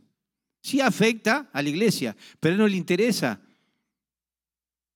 Sí 0.61 0.81
afecta 0.81 1.49
a 1.53 1.61
la 1.61 1.69
iglesia, 1.69 2.15
pero 2.39 2.55
no 2.55 2.67
le 2.67 2.77
interesa 2.77 3.41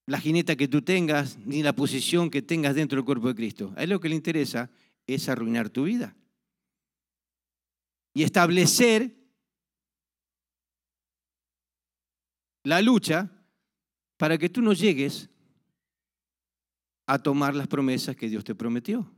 la 0.08 0.20
jineta 0.20 0.56
que 0.56 0.68
tú 0.68 0.82
tengas 0.82 1.38
ni 1.40 1.64
la 1.64 1.74
posición 1.74 2.30
que 2.30 2.42
tengas 2.42 2.76
dentro 2.76 2.98
del 2.98 3.06
cuerpo 3.06 3.28
de 3.28 3.36
Cristo. 3.36 3.74
A 3.76 3.84
él 3.84 3.90
lo 3.90 4.00
que 4.00 4.10
le 4.10 4.16
interesa 4.16 4.70
es 5.08 5.30
arruinar 5.30 5.70
tu 5.70 5.86
vida 5.86 6.16
y 8.14 8.24
establecer 8.24 9.16
la 12.64 12.82
lucha 12.82 13.32
para 14.18 14.38
que 14.38 14.50
tú 14.50 14.62
no 14.62 14.74
llegues 14.74 15.30
a 17.08 17.20
tomar 17.20 17.56
las 17.56 17.68
promesas 17.68 18.16
que 18.16 18.30
Dios 18.30 18.44
te 18.44 18.56
prometió. 18.56 19.12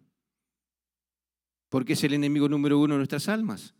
Porque 1.69 1.93
es 1.93 2.03
el 2.03 2.13
enemigo 2.13 2.49
número 2.49 2.79
uno 2.79 2.95
de 2.95 2.99
nuestras 2.99 3.27
almas. 3.29 3.73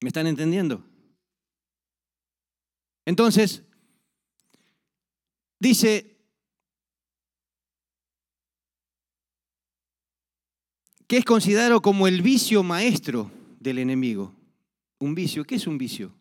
¿Me 0.00 0.08
están 0.08 0.26
entendiendo? 0.26 0.84
Entonces, 3.04 3.62
dice 5.58 6.16
que 11.06 11.18
es 11.18 11.24
considerado 11.24 11.80
como 11.80 12.08
el 12.08 12.20
vicio 12.20 12.62
maestro 12.62 13.30
del 13.60 13.78
enemigo. 13.78 14.34
Un 14.98 15.14
vicio, 15.14 15.44
¿qué 15.44 15.54
es 15.54 15.66
un 15.66 15.78
vicio? 15.78 16.12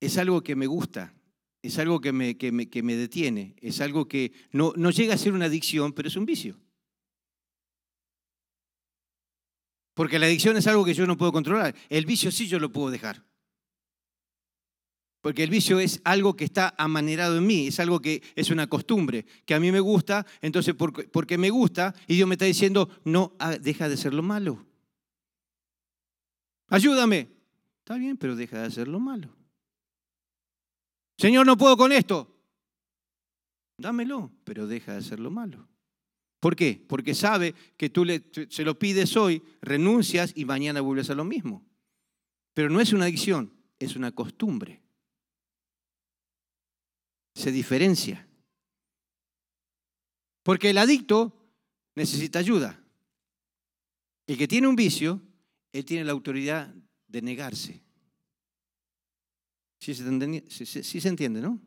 Es 0.00 0.18
algo 0.18 0.42
que 0.42 0.56
me 0.56 0.66
gusta, 0.66 1.14
es 1.62 1.78
algo 1.78 2.00
que 2.00 2.12
me, 2.12 2.36
que 2.36 2.52
me, 2.52 2.96
detiene, 2.96 3.56
es 3.60 3.80
algo 3.80 4.06
que 4.06 4.32
no, 4.52 4.72
no 4.76 4.90
llega 4.90 5.14
a 5.14 5.18
ser 5.18 5.32
una 5.32 5.46
adicción, 5.46 5.92
pero 5.92 6.08
es 6.08 6.16
un 6.16 6.26
vicio. 6.26 6.58
Porque 9.94 10.18
la 10.18 10.26
adicción 10.26 10.56
es 10.58 10.66
algo 10.66 10.84
que 10.84 10.92
yo 10.92 11.06
no 11.06 11.16
puedo 11.16 11.32
controlar. 11.32 11.74
El 11.88 12.04
vicio 12.04 12.30
sí 12.30 12.46
yo 12.46 12.58
lo 12.58 12.70
puedo 12.70 12.90
dejar. 12.90 13.24
Porque 15.22 15.42
el 15.42 15.50
vicio 15.50 15.80
es 15.80 16.00
algo 16.04 16.36
que 16.36 16.44
está 16.44 16.74
amanerado 16.78 17.38
en 17.38 17.46
mí, 17.46 17.66
es 17.66 17.80
algo 17.80 18.00
que 18.00 18.22
es 18.36 18.50
una 18.50 18.68
costumbre, 18.68 19.26
que 19.44 19.54
a 19.54 19.58
mí 19.58 19.72
me 19.72 19.80
gusta, 19.80 20.24
entonces 20.40 20.74
porque, 20.74 21.38
me 21.38 21.50
gusta 21.50 21.94
y 22.06 22.14
Dios 22.14 22.28
me 22.28 22.34
está 22.34 22.44
diciendo, 22.44 22.88
no, 23.04 23.34
ah, 23.40 23.56
deja 23.58 23.88
de 23.88 23.96
ser 23.96 24.14
lo 24.14 24.22
malo. 24.22 24.64
Ayúdame. 26.68 27.28
Está 27.78 27.96
bien, 27.96 28.16
pero 28.16 28.36
deja 28.36 28.60
de 28.60 28.66
hacer 28.66 28.86
lo 28.86 29.00
malo. 29.00 29.35
Señor, 31.18 31.46
no 31.46 31.56
puedo 31.56 31.76
con 31.76 31.92
esto. 31.92 32.32
Dámelo, 33.78 34.32
pero 34.44 34.66
deja 34.66 34.92
de 34.92 34.98
hacer 34.98 35.20
lo 35.20 35.30
malo. 35.30 35.68
¿Por 36.40 36.54
qué? 36.54 36.84
Porque 36.86 37.14
sabe 37.14 37.54
que 37.76 37.90
tú 37.90 38.04
le, 38.04 38.22
se 38.50 38.64
lo 38.64 38.78
pides 38.78 39.16
hoy, 39.16 39.42
renuncias 39.60 40.32
y 40.34 40.44
mañana 40.44 40.80
vuelves 40.80 41.10
a 41.10 41.14
lo 41.14 41.24
mismo. 41.24 41.64
Pero 42.54 42.70
no 42.70 42.80
es 42.80 42.92
una 42.92 43.04
adicción, 43.04 43.52
es 43.78 43.96
una 43.96 44.12
costumbre. 44.12 44.82
Se 47.34 47.50
diferencia. 47.50 48.26
Porque 50.42 50.70
el 50.70 50.78
adicto 50.78 51.50
necesita 51.94 52.38
ayuda. 52.38 52.82
El 54.26 54.38
que 54.38 54.48
tiene 54.48 54.68
un 54.68 54.76
vicio, 54.76 55.20
él 55.72 55.84
tiene 55.84 56.04
la 56.04 56.12
autoridad 56.12 56.74
de 57.08 57.22
negarse. 57.22 57.85
¿Sí 59.86 60.66
se, 60.66 60.82
sí 60.82 61.00
se 61.00 61.08
entiende, 61.08 61.40
no? 61.40 61.60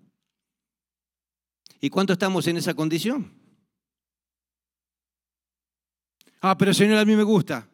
¿Y 1.79 1.89
cuánto 1.89 2.12
estamos 2.12 2.45
en 2.47 2.58
esa 2.58 2.73
condición? 2.73 3.32
Ah, 6.41 6.58
pero 6.58 6.73
Señor, 6.73 6.97
a 6.97 7.05
mí 7.05 7.15
me 7.15 7.23
gusta. 7.23 7.69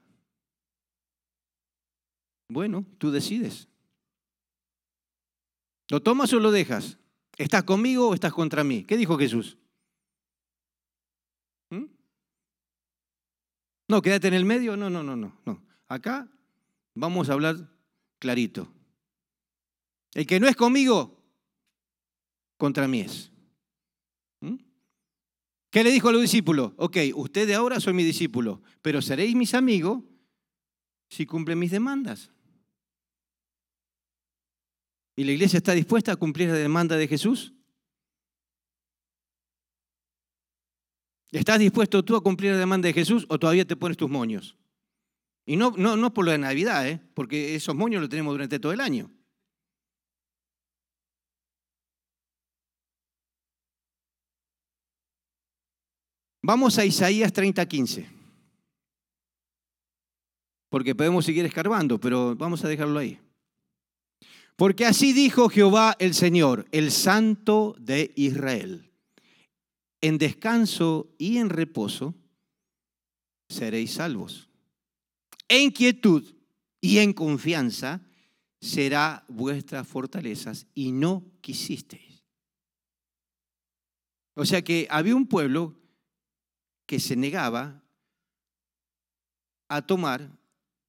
Bueno, 2.47 2.85
tú 2.99 3.09
decides. 3.09 3.67
¿Lo 5.89 5.99
tomas 6.03 6.31
o 6.33 6.39
lo 6.39 6.51
dejas? 6.51 6.99
¿Estás 7.39 7.63
conmigo 7.63 8.09
o 8.09 8.13
estás 8.13 8.31
contra 8.31 8.63
mí? 8.63 8.83
¿Qué 8.83 8.97
dijo 8.97 9.17
Jesús? 9.17 9.57
¿Mm? 11.71 11.85
No, 13.87 13.99
quédate 14.03 14.27
en 14.27 14.35
el 14.35 14.45
medio. 14.45 14.77
No, 14.77 14.91
no, 14.91 15.01
no, 15.01 15.15
no. 15.15 15.63
Acá 15.87 16.29
vamos 16.93 17.29
a 17.29 17.33
hablar 17.33 17.55
clarito. 18.19 18.74
El 20.15 20.25
que 20.25 20.39
no 20.39 20.47
es 20.47 20.55
conmigo, 20.55 21.21
contra 22.57 22.87
mí 22.87 23.01
es. 23.01 23.31
¿Qué 25.69 25.83
le 25.83 25.91
dijo 25.91 26.07
a 26.07 26.13
los 26.13 26.21
discípulos? 26.21 26.71
Ok, 26.77 26.97
ustedes 27.15 27.53
ahora 27.53 27.81
son 27.81 27.97
mi 27.97 28.03
discípulo, 28.05 28.61
pero 28.81 29.01
seréis 29.01 29.35
mis 29.35 29.53
amigos 29.53 30.01
si 31.09 31.25
cumplen 31.25 31.59
mis 31.59 31.69
demandas. 31.69 32.31
¿Y 35.17 35.25
la 35.25 35.33
iglesia 35.33 35.57
está 35.57 35.73
dispuesta 35.73 36.13
a 36.13 36.15
cumplir 36.15 36.47
la 36.47 36.55
demanda 36.55 36.95
de 36.95 37.09
Jesús? 37.09 37.53
¿Estás 41.29 41.59
dispuesto 41.59 42.05
tú 42.05 42.15
a 42.15 42.23
cumplir 42.23 42.53
la 42.53 42.57
demanda 42.57 42.87
de 42.87 42.93
Jesús 42.93 43.25
o 43.27 43.37
todavía 43.37 43.67
te 43.67 43.75
pones 43.75 43.97
tus 43.97 44.09
moños? 44.09 44.55
Y 45.45 45.57
no, 45.57 45.73
no, 45.77 45.97
no 45.97 46.13
por 46.13 46.23
lo 46.23 46.31
de 46.31 46.37
Navidad, 46.37 46.87
¿eh? 46.87 47.01
porque 47.13 47.55
esos 47.55 47.75
moños 47.75 47.99
los 47.99 48.09
tenemos 48.09 48.33
durante 48.33 48.59
todo 48.59 48.71
el 48.71 48.79
año. 48.79 49.11
Vamos 56.47 56.77
a 56.77 56.85
Isaías 56.85 57.33
30:15. 57.33 58.07
Porque 60.69 60.93
podemos 60.93 61.25
seguir 61.25 61.43
escarbando, 61.43 61.99
pero 61.99 62.35
vamos 62.35 62.63
a 62.63 62.67
dejarlo 62.67 62.99
ahí. 62.99 63.19
Porque 64.55 64.85
así 64.85 65.11
dijo 65.11 65.49
Jehová 65.49 65.95
el 65.97 66.13
Señor, 66.13 66.67
el 66.71 66.91
Santo 66.91 67.75
de 67.79 68.13
Israel. 68.15 68.91
En 70.01 70.19
descanso 70.19 71.15
y 71.17 71.37
en 71.37 71.49
reposo 71.49 72.13
seréis 73.49 73.93
salvos. 73.93 74.47
En 75.47 75.71
quietud 75.71 76.35
y 76.79 76.99
en 76.99 77.13
confianza 77.13 78.01
será 78.61 79.25
vuestras 79.27 79.87
fortalezas 79.87 80.67
y 80.75 80.91
no 80.91 81.25
quisisteis. 81.41 82.23
O 84.35 84.45
sea 84.45 84.63
que 84.63 84.85
había 84.91 85.15
un 85.15 85.25
pueblo 85.25 85.84
que 86.85 86.99
se 86.99 87.15
negaba 87.15 87.83
a 89.67 89.81
tomar 89.81 90.31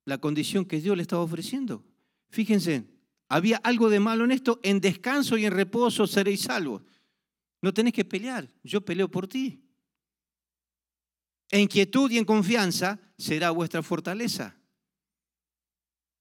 la 0.04 0.18
condición 0.18 0.64
que 0.64 0.80
Dios 0.80 0.96
le 0.96 1.02
estaba 1.02 1.22
ofreciendo. 1.22 1.84
Fíjense, 2.30 2.84
había 3.28 3.56
algo 3.58 3.90
de 3.90 4.00
malo 4.00 4.24
en 4.24 4.30
esto, 4.30 4.60
en 4.62 4.80
descanso 4.80 5.36
y 5.36 5.46
en 5.46 5.52
reposo 5.52 6.06
seréis 6.06 6.42
salvos. 6.42 6.82
No 7.62 7.72
tenés 7.74 7.92
que 7.92 8.04
pelear, 8.04 8.48
yo 8.62 8.80
peleo 8.80 9.10
por 9.10 9.26
ti. 9.26 9.62
En 11.50 11.66
quietud 11.66 12.10
y 12.10 12.18
en 12.18 12.24
confianza 12.24 12.98
será 13.18 13.50
vuestra 13.50 13.82
fortaleza. 13.82 14.56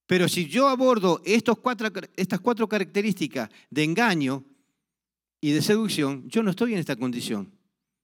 Pero 0.07 0.27
si 0.27 0.47
yo 0.47 0.67
abordo 0.67 1.21
estos 1.25 1.57
cuatro, 1.59 1.89
estas 2.15 2.39
cuatro 2.39 2.67
características 2.69 3.49
de 3.69 3.83
engaño 3.83 4.45
y 5.41 5.51
de 5.51 5.61
seducción, 5.61 6.27
yo 6.29 6.43
no 6.43 6.51
estoy 6.51 6.73
en 6.73 6.79
esta 6.79 6.95
condición. 6.95 7.54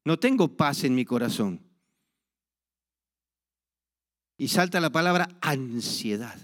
No 0.03 0.17
tengo 0.17 0.55
paz 0.55 0.83
en 0.83 0.95
mi 0.95 1.05
corazón. 1.05 1.61
Y 4.37 4.47
salta 4.47 4.79
la 4.79 4.89
palabra 4.91 5.29
ansiedad. 5.41 6.39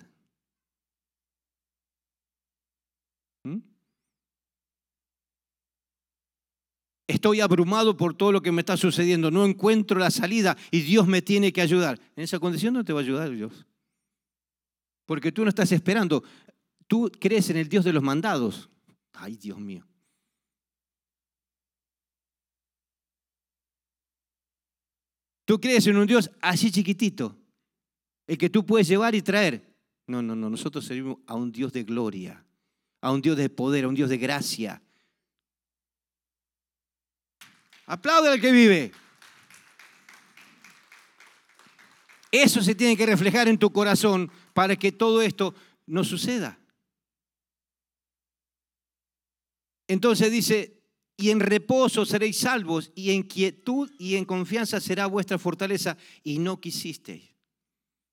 ¿Mm? 3.44 3.58
Estoy 7.08 7.42
abrumado 7.42 7.98
por 7.98 8.14
todo 8.14 8.32
lo 8.32 8.42
que 8.42 8.52
me 8.52 8.62
está 8.62 8.78
sucediendo, 8.78 9.32
no 9.32 9.46
encuentro 9.46 9.98
la 9.98 10.12
salida 10.12 10.56
y 10.70 10.82
Dios 10.82 11.08
me 11.08 11.24
tiene 11.24 11.52
que 11.52 11.62
ayudar. 11.62 12.00
En 12.16 12.24
esa 12.24 12.40
condición 12.40 12.76
no 12.76 12.84
te 12.84 12.94
va 12.94 13.00
a 13.00 13.04
ayudar 13.04 13.32
Dios. 13.32 13.66
Porque 15.08 15.32
tú 15.32 15.44
no 15.44 15.50
estás 15.50 15.72
esperando. 15.72 16.24
Tú 16.86 17.12
crees 17.20 17.50
en 17.50 17.58
el 17.58 17.68
Dios 17.68 17.84
de 17.84 17.94
los 17.94 18.04
mandados. 18.04 18.70
Ay, 19.14 19.38
Dios 19.38 19.58
mío. 19.58 19.88
Tú 25.48 25.62
crees 25.62 25.88
en 25.88 25.96
un 25.96 26.06
Dios 26.06 26.30
así 26.42 26.70
chiquitito, 26.70 27.38
el 28.28 28.38
que 28.38 28.50
tú 28.50 28.66
puedes 28.66 28.86
llevar 28.86 29.16
y 29.16 29.22
traer. 29.22 29.74
No, 30.06 30.22
no, 30.22 30.36
no, 30.36 30.50
nosotros 30.50 30.84
servimos 30.84 31.20
a 31.26 31.36
un 31.36 31.54
Dios 31.54 31.72
de 31.72 31.86
gloria, 31.86 32.46
a 33.00 33.14
un 33.14 33.22
Dios 33.22 33.38
de 33.38 33.50
poder, 33.50 33.86
a 33.86 33.88
un 33.88 33.96
Dios 33.96 34.10
de 34.10 34.18
gracia. 34.18 34.82
Aplaude 37.86 38.28
al 38.28 38.42
que 38.42 38.52
vive. 38.52 38.92
Eso 42.30 42.62
se 42.62 42.76
tiene 42.76 42.98
que 42.98 43.06
reflejar 43.06 43.48
en 43.48 43.58
tu 43.58 43.72
corazón 43.72 44.30
para 44.54 44.76
que 44.76 44.92
todo 44.92 45.22
esto 45.22 45.56
no 45.86 46.04
suceda. 46.04 46.60
Entonces 49.88 50.30
dice, 50.30 50.77
y 51.18 51.32
en 51.32 51.40
reposo 51.40 52.06
seréis 52.06 52.38
salvos, 52.38 52.92
y 52.94 53.12
en 53.12 53.24
quietud 53.24 53.92
y 53.98 54.16
en 54.16 54.24
confianza 54.24 54.80
será 54.80 55.08
vuestra 55.08 55.40
fortaleza, 55.40 55.98
y 56.24 56.38
no 56.38 56.62
quisisteis. 56.62 57.34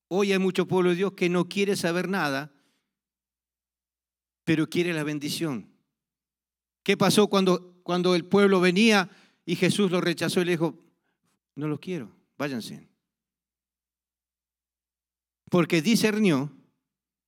Hoy 0.08 0.32
hay 0.32 0.38
mucho 0.38 0.66
pueblo 0.66 0.90
de 0.90 0.96
Dios 0.96 1.12
que 1.12 1.28
no 1.28 1.46
quiere 1.46 1.76
saber 1.76 2.08
nada, 2.08 2.52
pero 4.44 4.68
quiere 4.68 4.94
la 4.94 5.04
bendición. 5.04 5.70
¿Qué 6.82 6.96
pasó 6.96 7.28
cuando, 7.28 7.80
cuando 7.82 8.14
el 8.14 8.24
pueblo 8.24 8.60
venía 8.60 9.10
y 9.44 9.56
Jesús 9.56 9.90
lo 9.90 10.00
rechazó 10.00 10.40
y 10.40 10.46
le 10.46 10.52
dijo, 10.52 10.78
no 11.56 11.68
los 11.68 11.80
quiero, 11.80 12.10
váyanse? 12.38 12.88
Porque 15.50 15.82
discernió 15.82 16.50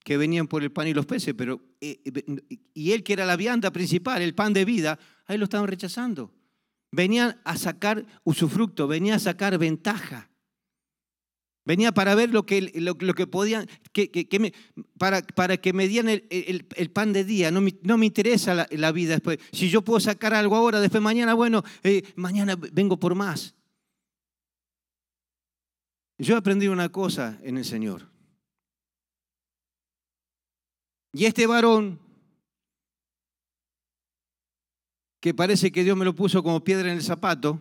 que 0.05 0.17
venían 0.17 0.47
por 0.47 0.63
el 0.63 0.73
pan 0.73 0.89
y 0.89 0.95
los 0.95 1.05
peces, 1.05 1.35
pero 1.37 1.61
eh, 1.81 2.01
eh, 2.05 2.59
y 2.73 2.93
él 2.93 3.03
que 3.03 3.13
era 3.13 3.27
la 3.27 3.37
vianda 3.37 3.73
principal, 3.73 4.23
el 4.23 4.35
pan 4.35 4.53
de 4.53 4.65
vida, 4.65 4.99
ahí 5.27 5.39
lo 5.39 5.45
estaban 5.45 5.69
rechazando. 5.69 6.33
Venían 6.93 7.41
a 7.45 7.57
sacar 7.57 8.07
usufructo, 8.25 8.87
venía 8.87 9.17
a 9.17 9.19
sacar 9.19 9.59
ventaja. 9.59 10.31
Venía 11.65 11.91
para 11.91 12.15
ver 12.15 12.31
lo 12.31 12.47
que, 12.47 12.73
lo, 12.77 12.97
que 12.97 13.27
podían, 13.27 13.69
para, 14.99 15.21
para, 15.23 15.57
que 15.57 15.73
me 15.73 15.89
dieran 15.89 16.23
el, 16.31 16.91
pan 16.93 17.13
de 17.13 17.25
día. 17.25 17.51
No 17.51 17.61
me, 17.61 17.75
no 17.83 17.99
me 17.99 18.07
interesa 18.07 18.69
la, 18.71 18.93
vida 18.93 19.15
después. 19.15 19.39
Si 19.51 19.69
yo 19.69 19.83
puedo 19.83 19.99
sacar 19.99 20.33
algo 20.33 20.55
ahora, 20.55 20.79
después 20.79 21.03
mañana, 21.03 21.35
bueno, 21.35 21.65
eh, 21.83 22.05
mañana 22.15 22.55
vengo 22.55 23.01
por 23.01 23.17
más. 23.17 23.57
Yo 26.19 26.35
he 26.37 26.39
aprendido 26.39 26.73
una 26.73 26.89
cosa 26.89 27.41
en 27.43 27.59
el 27.59 27.65
Señor. 27.65 28.09
Y 31.13 31.25
este 31.25 31.49
varón, 31.49 31.99
que 35.21 35.35
parece 35.35 35.73
que 35.73 35.85
Dios 35.85 35.97
me 35.97 36.05
lo 36.05 36.15
puso 36.15 36.43
como 36.43 36.63
piedra 36.63 36.91
en 36.91 36.97
el 36.97 37.03
zapato, 37.03 37.61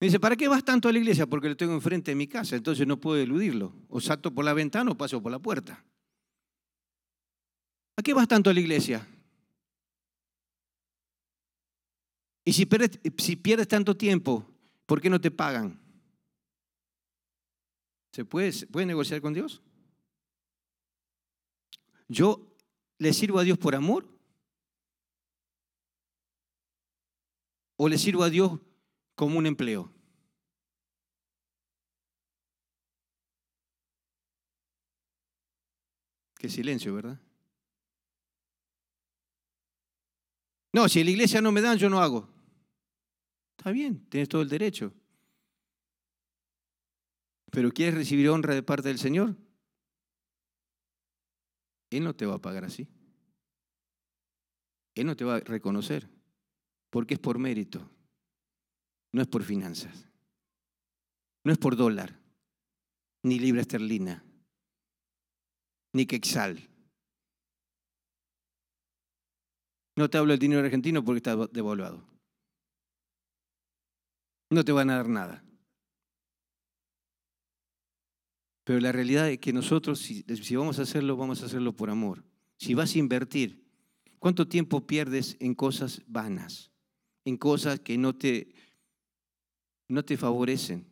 me 0.00 0.08
dice, 0.08 0.20
¿para 0.20 0.36
qué 0.36 0.48
vas 0.48 0.64
tanto 0.64 0.88
a 0.88 0.92
la 0.92 0.98
iglesia? 0.98 1.26
Porque 1.26 1.48
lo 1.48 1.56
tengo 1.56 1.72
enfrente 1.72 2.10
de 2.10 2.14
mi 2.14 2.26
casa, 2.26 2.56
entonces 2.56 2.86
no 2.86 3.00
puedo 3.00 3.20
eludirlo. 3.20 3.72
O 3.88 4.00
salto 4.00 4.34
por 4.34 4.44
la 4.44 4.52
ventana 4.52 4.90
o 4.90 4.96
paso 4.96 5.22
por 5.22 5.32
la 5.32 5.38
puerta. 5.38 5.84
¿A 7.96 8.02
qué 8.02 8.12
vas 8.12 8.28
tanto 8.28 8.50
a 8.50 8.54
la 8.54 8.60
iglesia? 8.60 9.06
Y 12.44 12.52
si 12.52 12.66
pierdes, 12.66 13.68
tanto 13.68 13.96
tiempo, 13.96 14.46
¿por 14.84 15.00
qué 15.00 15.08
no 15.08 15.20
te 15.20 15.30
pagan? 15.30 15.80
¿Se 18.12 18.24
puede, 18.24 18.52
¿se 18.52 18.66
puede 18.66 18.86
negociar 18.86 19.20
con 19.20 19.32
Dios? 19.32 19.62
¿Yo 22.08 22.54
le 22.98 23.12
sirvo 23.12 23.38
a 23.38 23.44
Dios 23.44 23.56
por 23.56 23.74
amor? 23.74 24.13
¿O 27.76 27.88
le 27.88 27.98
sirvo 27.98 28.22
a 28.22 28.30
Dios 28.30 28.60
como 29.14 29.38
un 29.38 29.46
empleo? 29.46 29.92
Qué 36.38 36.48
silencio, 36.48 36.94
¿verdad? 36.94 37.20
No, 40.72 40.88
si 40.88 41.02
la 41.02 41.10
iglesia 41.10 41.40
no 41.40 41.52
me 41.52 41.60
dan, 41.60 41.78
yo 41.78 41.88
no 41.88 42.00
hago. 42.00 42.28
Está 43.56 43.70
bien, 43.70 44.04
tienes 44.10 44.28
todo 44.28 44.42
el 44.42 44.48
derecho. 44.48 44.92
Pero 47.50 47.70
¿quieres 47.70 47.94
recibir 47.94 48.28
honra 48.28 48.54
de 48.54 48.62
parte 48.62 48.88
del 48.88 48.98
Señor? 48.98 49.36
Él 51.90 52.04
no 52.04 52.14
te 52.14 52.26
va 52.26 52.34
a 52.34 52.40
pagar 52.40 52.64
así. 52.64 52.88
Él 54.96 55.06
no 55.06 55.16
te 55.16 55.24
va 55.24 55.36
a 55.36 55.40
reconocer, 55.40 56.10
porque 56.94 57.14
es 57.14 57.18
por 57.18 57.40
mérito, 57.40 57.90
no 59.10 59.20
es 59.20 59.26
por 59.26 59.42
finanzas, 59.42 60.08
no 61.42 61.50
es 61.50 61.58
por 61.58 61.74
dólar, 61.74 62.20
ni 63.24 63.40
libra 63.40 63.62
esterlina, 63.62 64.22
ni 65.92 66.06
quexal. 66.06 66.70
No 69.96 70.08
te 70.08 70.18
hablo 70.18 70.34
del 70.34 70.38
dinero 70.38 70.60
argentino 70.60 71.04
porque 71.04 71.16
está 71.16 71.34
devaluado. 71.48 72.06
No 74.50 74.64
te 74.64 74.70
van 74.70 74.88
a 74.90 74.94
dar 74.94 75.08
nada. 75.08 75.44
Pero 78.62 78.78
la 78.78 78.92
realidad 78.92 79.28
es 79.30 79.40
que 79.40 79.52
nosotros, 79.52 79.98
si, 79.98 80.22
vamos 80.54 80.78
a 80.78 80.82
hacerlo, 80.82 81.16
vamos 81.16 81.42
a 81.42 81.46
hacerlo 81.46 81.72
por 81.72 81.90
amor. 81.90 82.22
Si 82.56 82.74
vas 82.74 82.94
a 82.94 83.00
invertir, 83.00 83.66
¿cuánto 84.20 84.46
tiempo 84.46 84.86
pierdes 84.86 85.36
en 85.40 85.56
cosas 85.56 86.00
vanas? 86.06 86.70
En 87.24 87.36
cosas 87.36 87.80
que 87.80 87.96
no 87.96 88.14
te, 88.14 88.48
no 89.88 90.04
te 90.04 90.16
favorecen. 90.16 90.86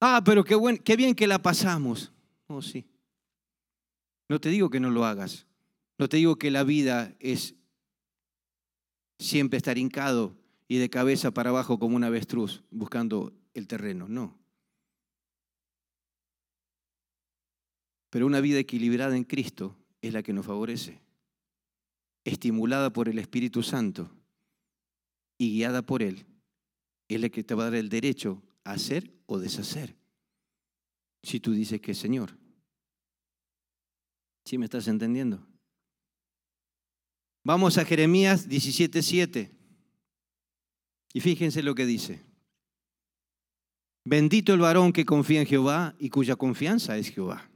Ah, 0.00 0.22
pero 0.24 0.44
qué, 0.44 0.54
buen, 0.54 0.78
qué 0.78 0.96
bien 0.96 1.14
que 1.14 1.26
la 1.26 1.40
pasamos. 1.40 2.12
Oh, 2.46 2.60
sí. 2.60 2.86
No 4.28 4.40
te 4.40 4.48
digo 4.48 4.70
que 4.70 4.80
no 4.80 4.90
lo 4.90 5.04
hagas. 5.04 5.46
No 5.98 6.08
te 6.08 6.16
digo 6.16 6.36
que 6.36 6.50
la 6.50 6.64
vida 6.64 7.14
es 7.20 7.54
siempre 9.18 9.56
estar 9.56 9.78
hincado 9.78 10.36
y 10.66 10.78
de 10.78 10.90
cabeza 10.90 11.30
para 11.30 11.50
abajo 11.50 11.78
como 11.78 11.96
un 11.96 12.04
avestruz 12.04 12.64
buscando 12.70 13.32
el 13.54 13.68
terreno, 13.68 14.08
no. 14.08 14.36
Pero 18.10 18.26
una 18.26 18.40
vida 18.40 18.58
equilibrada 18.58 19.16
en 19.16 19.24
Cristo 19.24 19.76
es 20.02 20.12
la 20.12 20.22
que 20.22 20.32
nos 20.32 20.46
favorece, 20.46 21.00
estimulada 22.24 22.92
por 22.92 23.08
el 23.08 23.18
Espíritu 23.18 23.62
Santo 23.62 24.10
y 25.38 25.52
guiada 25.54 25.82
por 25.82 26.02
Él, 26.02 26.26
es 27.08 27.20
la 27.20 27.28
que 27.28 27.44
te 27.44 27.54
va 27.54 27.64
a 27.64 27.70
dar 27.70 27.76
el 27.76 27.88
derecho 27.88 28.42
a 28.64 28.72
hacer 28.72 29.12
o 29.26 29.38
deshacer, 29.38 29.96
si 31.22 31.40
tú 31.40 31.52
dices 31.52 31.80
que 31.80 31.92
es 31.92 31.98
Señor. 31.98 32.38
¿Sí 34.44 34.58
me 34.58 34.66
estás 34.66 34.88
entendiendo? 34.88 35.46
Vamos 37.42 37.78
a 37.78 37.84
Jeremías 37.84 38.48
17:7. 38.48 39.50
Y 41.12 41.20
fíjense 41.20 41.62
lo 41.62 41.74
que 41.74 41.86
dice. 41.86 42.24
Bendito 44.04 44.52
el 44.52 44.60
varón 44.60 44.92
que 44.92 45.06
confía 45.06 45.40
en 45.40 45.46
Jehová 45.46 45.94
y 45.98 46.10
cuya 46.10 46.36
confianza 46.36 46.98
es 46.98 47.10
Jehová. 47.10 47.50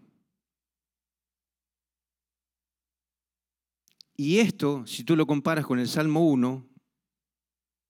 Y 4.16 4.38
esto, 4.38 4.86
si 4.86 5.04
tú 5.04 5.14
lo 5.14 5.26
comparas 5.26 5.66
con 5.66 5.78
el 5.78 5.88
Salmo 5.88 6.26
1, 6.26 6.66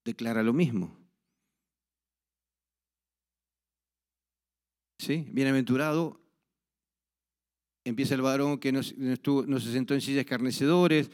declara 0.05 0.43
lo 0.43 0.53
mismo. 0.53 0.97
¿Sí? 5.01 5.27
Bienaventurado 5.31 6.21
empieza 7.89 8.15
el 8.15 8.23
varón 8.23 8.59
que 8.59 8.73
no, 8.73 8.83
se 8.83 9.73
sentó 9.73 9.95
en 9.95 10.01
sillas 10.01 10.21
escarnecedores, 10.21 11.11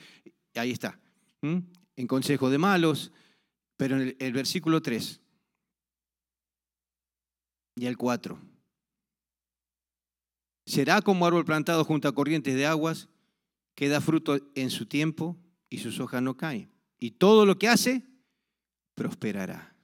ahí 0.55 0.71
está, 0.71 0.99
en 1.43 2.07
consejo 2.07 2.51
de 2.51 2.59
malos, 2.59 3.13
pero 3.77 4.01
en 4.01 4.17
el, 4.19 4.33
versículo 4.33 4.83
3 4.83 5.21
y 7.77 7.87
el 7.87 7.97
4. 7.97 8.41
Será 10.67 11.03
como 11.03 11.27
árbol 11.27 11.45
plantado 11.45 11.85
junto 11.85 12.09
a 12.09 12.15
corrientes 12.15 12.55
de 12.55 12.67
aguas, 12.67 13.09
que 13.77 13.89
da 13.89 14.01
fruto 14.01 14.39
en 14.55 14.71
su 14.71 14.87
tiempo 14.87 15.37
y 15.69 15.79
sus 15.79 15.99
hojas 16.01 16.23
no 16.23 16.37
caen. 16.37 16.73
Y 16.99 17.13
todo 17.13 17.45
lo 17.45 17.59
que 17.59 17.69
hace, 17.69 18.07
prosperará. 18.95 19.75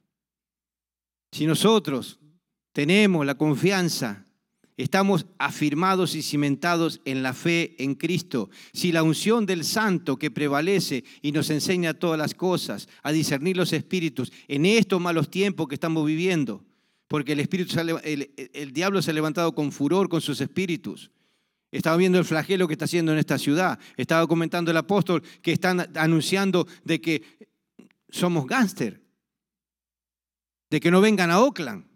Si 1.33 1.47
nosotros 1.47 2.19
tenemos 2.73 3.25
la 3.25 3.37
confianza 3.37 4.27
Estamos 4.81 5.27
afirmados 5.39 6.15
y 6.15 6.23
cimentados 6.23 7.03
en 7.05 7.23
la 7.23 7.35
fe 7.35 7.75
en 7.79 7.95
Cristo. 7.95 8.49
Si 8.73 8.93
la 8.93 9.03
unción 9.03 9.45
del 9.45 9.63
Santo 9.63 10.17
que 10.17 10.31
prevalece 10.31 11.05
y 11.21 11.33
nos 11.33 11.51
enseña 11.51 11.93
todas 11.93 12.19
las 12.19 12.33
cosas, 12.33 12.89
a 13.03 13.13
discernir 13.13 13.59
los 13.59 13.75
espíritus 13.75 14.33
en 14.49 14.65
estos 14.65 14.99
malos 14.99 15.31
tiempos 15.31 15.69
que 15.69 15.75
estamos 15.75 16.07
viviendo, 16.07 16.65
porque 17.09 17.33
el, 17.33 17.41
espíritu, 17.41 17.79
el, 17.79 18.31
el 18.55 18.73
diablo 18.73 19.03
se 19.03 19.11
ha 19.11 19.15
levantado 19.15 19.55
con 19.55 19.71
furor 19.71 20.09
con 20.09 20.23
sus 20.23 20.41
espíritus. 20.41 21.11
Estaba 21.71 21.99
viendo 21.99 22.19
el 22.19 22.25
flagelo 22.25 22.67
que 22.67 22.73
está 22.73 22.87
haciendo 22.87 23.13
en 23.13 23.19
esta 23.19 23.37
ciudad. 23.37 23.79
Estaba 23.99 24.27
comentando 24.27 24.71
el 24.71 24.79
apóstol 24.79 25.23
que 25.43 25.53
están 25.53 25.91
anunciando 25.95 26.67
de 26.85 27.03
que 27.03 27.23
somos 28.09 28.47
gángster, 28.47 29.00
de 30.71 30.81
que 30.81 30.91
no 30.91 31.01
vengan 31.01 31.31
a 31.31 31.41
Oakland 31.41 31.91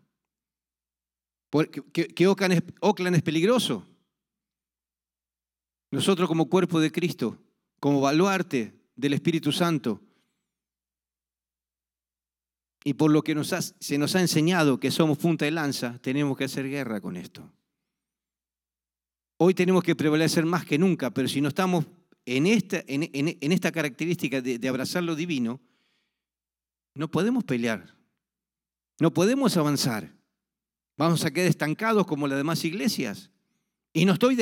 que, 1.93 2.27
Oakland, 2.27 3.17
es, 3.17 3.23
peligroso. 3.23 3.87
Nosotros 5.91 6.29
como 6.29 6.49
cuerpo 6.49 6.81
de 6.81 6.91
Cristo, 6.91 7.39
como 7.79 8.01
baluarte 8.01 8.75
del 8.97 9.13
Espíritu 9.13 9.53
Santo, 9.53 10.01
y 12.83 12.95
por 12.95 13.11
lo 13.11 13.23
que 13.23 13.35
se 13.45 13.99
nos 13.99 14.17
ha 14.17 14.21
enseñado 14.21 14.79
que 14.79 14.91
somos 14.91 15.17
punta 15.17 15.45
de 15.45 15.53
lanza, 15.53 15.99
tenemos 16.01 16.37
que 16.37 16.45
hacer 16.45 16.69
guerra 16.69 17.01
con 17.01 17.17
esto. 17.17 17.51
Hoy 19.39 19.55
tenemos 19.55 19.83
que 19.83 19.97
prevalecer 19.97 20.45
más 20.45 20.65
que 20.65 20.79
nunca, 20.79 21.11
pero 21.11 21.29
si 21.29 21.41
no 21.41 21.49
estamos 21.49 21.87
en 22.27 22.47
esta, 22.47 22.83
en, 22.87 23.53
esta 23.53 23.73
característica 23.73 24.41
de 24.41 24.69
abrazar 24.69 25.03
lo 25.03 25.15
divino, 25.15 25.61
no 26.95 27.11
podemos 27.11 27.45
pelear, 27.45 27.95
no 29.01 29.13
podemos 29.13 29.57
avanzar. 29.57 30.15
Vamos 30.97 31.25
a 31.25 31.31
quedar 31.31 31.49
estancados 31.49 32.07
como 32.07 32.29
las 32.29 32.39
demás 32.39 32.65
iglesias. 32.65 33.31
Y 33.93 34.05
no 34.05 34.15
estoy 34.15 34.37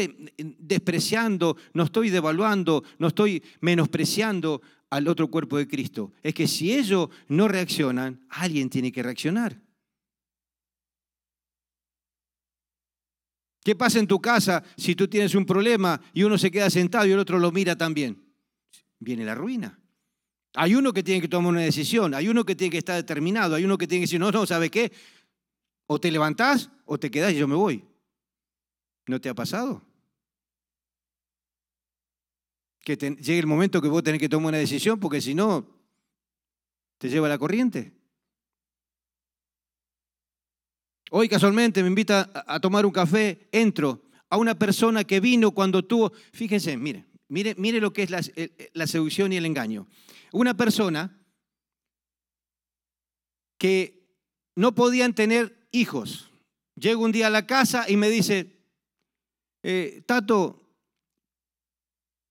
despreciando, 0.58 1.56
no 1.74 1.84
estoy 1.84 2.10
devaluando, 2.10 2.84
no 2.98 3.08
estoy 3.08 3.42
menospreciando 3.60 4.62
al 4.88 5.08
otro 5.08 5.30
cuerpo 5.30 5.58
de 5.58 5.68
Cristo. 5.68 6.12
Es 6.22 6.34
que 6.34 6.48
si 6.48 6.72
ellos 6.72 7.08
no 7.28 7.48
reaccionan, 7.48 8.24
alguien 8.30 8.70
tiene 8.70 8.90
que 8.90 9.02
reaccionar. 9.02 9.60
¿Qué 13.64 13.76
pasa 13.76 13.98
en 13.98 14.06
tu 14.06 14.20
casa 14.20 14.64
si 14.76 14.96
tú 14.96 15.06
tienes 15.06 15.34
un 15.34 15.46
problema 15.46 16.00
y 16.12 16.24
uno 16.24 16.36
se 16.36 16.50
queda 16.50 16.68
sentado 16.68 17.06
y 17.06 17.12
el 17.12 17.18
otro 17.18 17.38
lo 17.38 17.52
mira 17.52 17.76
también? 17.76 18.24
Viene 18.98 19.24
la 19.24 19.34
ruina. 19.34 19.81
Hay 20.54 20.74
uno 20.74 20.92
que 20.92 21.02
tiene 21.02 21.20
que 21.20 21.28
tomar 21.28 21.52
una 21.52 21.62
decisión, 21.62 22.14
hay 22.14 22.28
uno 22.28 22.44
que 22.44 22.54
tiene 22.54 22.70
que 22.70 22.78
estar 22.78 22.96
determinado, 22.96 23.54
hay 23.54 23.64
uno 23.64 23.78
que 23.78 23.86
tiene 23.86 24.00
que 24.00 24.06
decir, 24.06 24.20
no, 24.20 24.30
no, 24.30 24.44
¿sabe 24.46 24.70
qué? 24.70 24.92
O 25.86 25.98
te 25.98 26.10
levantás 26.10 26.70
o 26.84 26.98
te 26.98 27.10
quedás 27.10 27.32
y 27.32 27.36
yo 27.36 27.48
me 27.48 27.54
voy. 27.54 27.84
¿No 29.06 29.20
te 29.20 29.28
ha 29.28 29.34
pasado? 29.34 29.82
Que 32.80 32.96
llegue 32.96 33.38
el 33.38 33.46
momento 33.46 33.80
que 33.80 33.88
vos 33.88 34.02
tenés 34.02 34.20
que 34.20 34.28
tomar 34.28 34.48
una 34.48 34.58
decisión 34.58 35.00
porque 35.00 35.20
si 35.20 35.34
no, 35.34 35.66
te 36.98 37.08
lleva 37.08 37.28
la 37.28 37.38
corriente. 37.38 37.92
Hoy 41.10 41.28
casualmente 41.28 41.82
me 41.82 41.88
invita 41.88 42.30
a 42.46 42.60
tomar 42.60 42.86
un 42.86 42.92
café, 42.92 43.48
entro 43.52 44.02
a 44.28 44.36
una 44.36 44.58
persona 44.58 45.04
que 45.04 45.20
vino 45.20 45.50
cuando 45.50 45.84
tuvo, 45.84 46.12
fíjense, 46.32 46.76
mire, 46.76 47.04
mire, 47.32 47.54
mire 47.56 47.80
lo 47.80 47.94
que 47.94 48.02
es 48.02 48.10
la, 48.10 48.86
seducción 48.86 49.32
y 49.32 49.36
el 49.36 49.46
engaño. 49.46 49.86
Una 50.32 50.54
persona 50.54 51.18
que 53.58 54.06
no 54.54 54.74
podían 54.74 55.14
tener 55.14 55.66
hijos. 55.72 56.30
Llego 56.76 57.04
un 57.04 57.12
día 57.12 57.28
a 57.28 57.30
la 57.30 57.46
casa 57.46 57.88
y 57.88 57.96
me 57.96 58.10
dice, 58.10 58.54
eh, 59.62 60.02
Tato, 60.04 60.60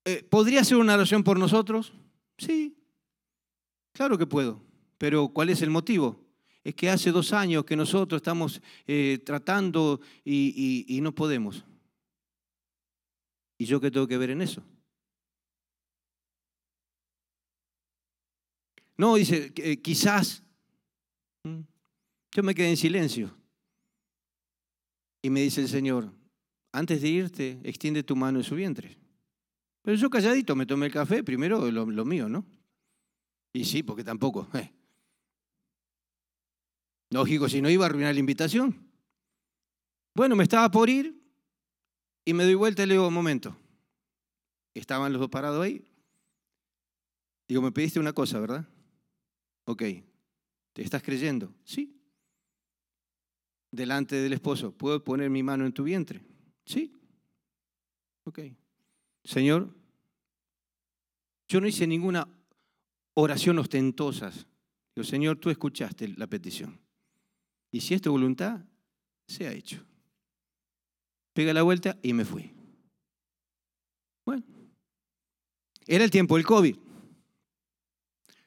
eh, 0.05 0.23
¿podría 0.23 0.61
hacer 0.61 0.77
una 0.77 0.93
oración 0.93 1.23
por 1.23 1.39
nosotros? 1.39 1.93
Sí, 2.37 2.77
claro 3.93 4.19
que 4.19 4.27
puedo, 4.27 4.61
pero 4.99 5.29
¿cuál 5.29 5.49
es 5.49 5.63
el 5.63 5.71
motivo? 5.71 6.23
Es 6.63 6.75
que 6.75 6.91
hace 6.91 7.11
dos 7.11 7.33
años 7.33 7.65
que 7.65 7.75
nosotros 7.75 8.19
estamos 8.19 8.61
eh, 8.85 9.19
tratando 9.25 9.99
y, 10.23 10.99
no 11.01 11.15
podemos. 11.15 11.65
¿Y 13.57 13.65
yo 13.65 13.81
qué 13.81 13.89
tengo 13.89 14.07
que 14.07 14.17
ver 14.17 14.29
en 14.29 14.43
eso? 14.43 14.63
No, 19.01 19.15
dice, 19.15 19.51
quizás. 19.81 20.43
Yo 21.43 22.43
me 22.43 22.53
quedé 22.53 22.69
en 22.69 22.77
silencio. 22.77 23.35
Y 25.23 25.31
me 25.31 25.41
dice 25.41 25.61
el 25.61 25.69
Señor, 25.69 26.13
antes 26.71 27.01
de 27.01 27.07
irte, 27.07 27.59
extiende 27.63 28.03
tu 28.03 28.15
mano 28.15 28.37
en 28.37 28.43
su 28.43 28.53
vientre. 28.53 28.95
Pero 29.81 29.97
yo 29.97 30.07
calladito 30.07 30.55
me 30.55 30.67
tomé 30.67 30.85
el 30.85 30.91
café, 30.91 31.23
primero 31.23 31.71
lo, 31.71 32.05
mío, 32.05 32.29
¿no? 32.29 32.45
Y 33.51 33.65
sí, 33.65 33.81
porque 33.81 34.03
tampoco. 34.03 34.47
Eh. 34.53 34.71
Lógico, 37.09 37.49
si 37.49 37.59
no 37.59 37.71
iba 37.71 37.85
a 37.85 37.89
arruinar 37.89 38.13
la 38.13 38.19
invitación. 38.19 38.87
Bueno, 40.13 40.35
me 40.35 40.43
estaba 40.43 40.69
por 40.69 40.91
ir 40.91 41.19
y 42.23 42.35
me 42.35 42.43
doy 42.43 42.53
vuelta 42.53 42.83
y 42.83 42.85
le 42.85 42.93
digo, 42.93 43.07
un 43.07 43.15
momento. 43.15 43.57
Estaban 44.75 45.11
los 45.11 45.21
dos 45.21 45.31
parados 45.31 45.65
ahí. 45.65 45.83
Digo, 47.47 47.63
me 47.63 47.71
pediste 47.71 47.99
una 47.99 48.13
cosa, 48.13 48.39
¿verdad? 48.39 48.67
Ok. 49.71 49.83
¿Te 50.73 50.81
estás 50.83 51.01
creyendo? 51.01 51.53
Sí 51.63 52.01
delante 53.71 54.17
del 54.17 54.33
esposo, 54.33 54.71
¿puedo 54.73 55.03
poner 55.03 55.29
mi 55.29 55.41
mano 55.41 55.65
en 55.65 55.73
tu 55.73 55.83
vientre? 55.83 56.21
Sí. 56.65 56.93
Ok. 58.25 58.39
Señor, 59.23 59.73
yo 61.47 61.61
no 61.61 61.67
hice 61.67 61.87
ninguna 61.87 62.27
oración 63.13 63.59
ostentosa. 63.59 64.31
Digo, 64.95 65.05
Señor, 65.05 65.37
tú 65.37 65.49
escuchaste 65.49 66.09
la 66.09 66.27
petición. 66.27 66.79
Y 67.71 67.79
si 67.79 67.93
es 67.93 68.01
tu 68.01 68.11
voluntad, 68.11 68.63
se 69.27 69.47
ha 69.47 69.53
hecho. 69.53 69.83
Pega 71.33 71.53
la 71.53 71.63
vuelta 71.63 71.97
y 72.03 72.11
me 72.13 72.25
fui. 72.25 72.51
Bueno, 74.25 74.43
era 75.87 76.03
el 76.03 76.11
tiempo 76.11 76.35
del 76.35 76.45
COVID. 76.45 76.75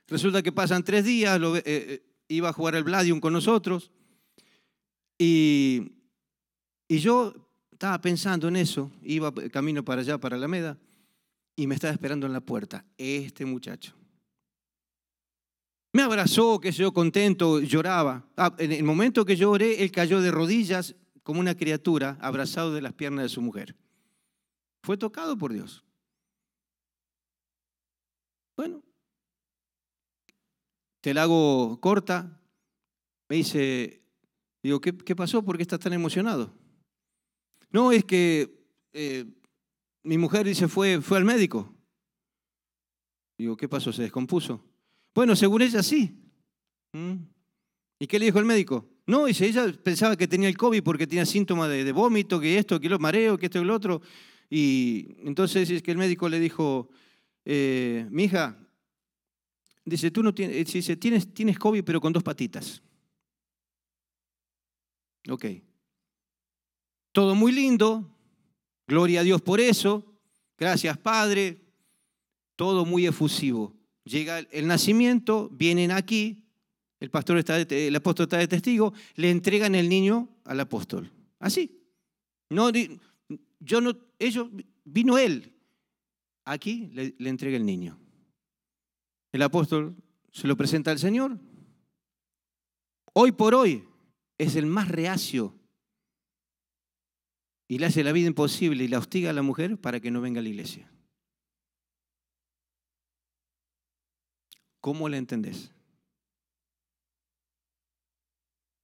Resulta 0.06 0.42
que 0.42 0.52
pasan 0.52 0.84
tres 0.84 1.04
días, 1.04 1.40
eh, 1.40 1.62
eh, 1.64 2.02
iba 2.28 2.50
a 2.50 2.52
jugar 2.52 2.74
el 2.74 2.84
Bladium 2.84 3.20
con 3.20 3.32
nosotros. 3.32 3.90
Y, 5.18 5.92
yo 6.88 7.34
estaba 7.72 8.00
pensando 8.00 8.48
en 8.48 8.56
eso, 8.56 8.90
iba 9.02 9.32
camino 9.50 9.84
para 9.84 10.02
allá, 10.02 10.18
para 10.18 10.36
Alameda, 10.36 10.78
y 11.56 11.66
me 11.66 11.74
estaba 11.74 11.92
esperando 11.92 12.26
en 12.26 12.32
la 12.32 12.40
puerta 12.40 12.84
este 12.96 13.44
muchacho. 13.44 13.94
Me 15.92 16.02
abrazó, 16.02 16.60
que 16.60 16.72
yo 16.72 16.92
contento, 16.92 17.60
lloraba. 17.60 18.26
Ah, 18.36 18.54
en 18.58 18.72
el 18.72 18.84
momento 18.84 19.24
que 19.24 19.36
yo 19.36 19.50
oré, 19.50 19.82
él 19.82 19.90
cayó 19.90 20.20
de 20.20 20.30
rodillas 20.30 20.94
como 21.22 21.40
una 21.40 21.56
criatura, 21.56 22.18
abrazado 22.20 22.72
de 22.72 22.82
las 22.82 22.92
piernas 22.92 23.24
de 23.24 23.28
su 23.28 23.40
mujer. 23.40 23.76
Fue 24.82 24.96
tocado 24.96 25.36
por 25.38 25.52
Dios. 25.52 25.84
Bueno, 28.56 28.82
te 31.04 31.12
la 31.12 31.24
hago 31.24 31.78
corta. 31.82 32.40
Me 33.28 33.36
dice, 33.36 34.00
digo, 34.62 34.80
¿qué, 34.80 35.14
pasó? 35.14 35.44
¿Por 35.44 35.58
qué 35.58 35.62
estás 35.62 35.78
tan 35.78 35.92
emocionado? 35.92 36.50
No, 37.70 37.92
es 37.92 38.06
que 38.06 38.64
eh, 38.94 39.26
mi 40.02 40.16
mujer 40.16 40.46
dice, 40.46 40.66
fue, 40.66 41.02
fue 41.02 41.18
al 41.18 41.26
médico. 41.26 41.70
Digo, 43.36 43.54
¿qué 43.54 43.68
pasó? 43.68 43.92
¿Se 43.92 44.00
descompuso? 44.00 44.64
Bueno, 45.14 45.36
según 45.36 45.60
ella 45.60 45.82
sí. 45.82 46.16
¿Mm? 46.94 47.16
¿Y 47.98 48.06
qué 48.06 48.18
le 48.18 48.24
dijo 48.24 48.38
el 48.38 48.46
médico? 48.46 48.88
No, 49.06 49.26
dice, 49.26 49.46
ella 49.46 49.70
pensaba 49.82 50.16
que 50.16 50.26
tenía 50.26 50.48
el 50.48 50.56
COVID 50.56 50.82
porque 50.82 51.06
tenía 51.06 51.26
síntomas 51.26 51.68
de, 51.68 51.92
vómito, 51.92 52.40
que 52.40 52.56
esto, 52.56 52.80
que 52.80 52.88
lo 52.88 52.98
mareo, 52.98 53.36
que 53.36 53.44
esto 53.44 53.60
y 53.60 53.64
lo 53.66 53.74
otro. 53.74 54.00
Y 54.48 55.16
entonces 55.18 55.68
es 55.68 55.82
que 55.82 55.90
el 55.90 55.98
médico 55.98 56.30
le 56.30 56.40
dijo, 56.40 56.88
eh, 57.44 58.06
mi 58.10 58.24
hija, 58.24 58.63
dice, 59.84 60.10
tú 60.10 60.22
no 60.22 60.34
tienes, 60.34 60.72
dice, 60.72 60.96
tienes, 60.96 61.32
tienes 61.32 61.58
COVID 61.58 61.84
pero 61.84 62.00
con 62.00 62.12
dos 62.12 62.22
patitas. 62.22 62.82
Ok. 65.28 65.46
Todo 67.12 67.34
muy 67.34 67.52
lindo, 67.52 68.10
gloria 68.86 69.20
a 69.20 69.22
Dios 69.22 69.40
por 69.40 69.60
eso, 69.60 70.04
gracias 70.58 70.98
Padre, 70.98 71.60
todo 72.56 72.84
muy 72.84 73.06
efusivo. 73.06 73.74
Llega 74.04 74.40
el 74.40 74.66
nacimiento, 74.66 75.48
vienen 75.50 75.90
aquí, 75.90 76.44
el, 77.00 77.10
pastor 77.10 77.38
está 77.38 77.58
el 77.58 77.96
apóstol 77.96 78.24
está 78.24 78.38
de 78.38 78.48
testigo, 78.48 78.92
le 79.14 79.30
entregan 79.30 79.74
el 79.74 79.88
niño 79.88 80.28
al 80.44 80.60
apóstol. 80.60 81.10
Así. 81.38 81.80
No, 82.50 82.70
yo 83.60 83.80
no, 83.80 83.96
ellos, 84.18 84.48
vino 84.84 85.16
él. 85.16 85.52
Aquí 86.44 86.90
le 86.92 87.28
entrega 87.30 87.56
el 87.56 87.64
niño. 87.64 87.98
El 89.34 89.42
apóstol 89.42 89.96
se 90.30 90.46
lo 90.46 90.56
presenta 90.56 90.92
al 90.92 91.00
Señor. 91.00 91.40
Hoy 93.14 93.32
por 93.32 93.52
hoy 93.52 93.84
es 94.38 94.54
el 94.54 94.66
más 94.66 94.86
reacio 94.86 95.58
y 97.66 97.78
le 97.78 97.86
hace 97.86 98.04
la 98.04 98.12
vida 98.12 98.28
imposible 98.28 98.84
y 98.84 98.86
la 98.86 99.00
hostiga 99.00 99.30
a 99.30 99.32
la 99.32 99.42
mujer 99.42 99.76
para 99.76 99.98
que 99.98 100.12
no 100.12 100.20
venga 100.20 100.38
a 100.38 100.42
la 100.44 100.50
iglesia. 100.50 100.88
¿Cómo 104.80 105.08
la 105.08 105.16
entendés? 105.16 105.72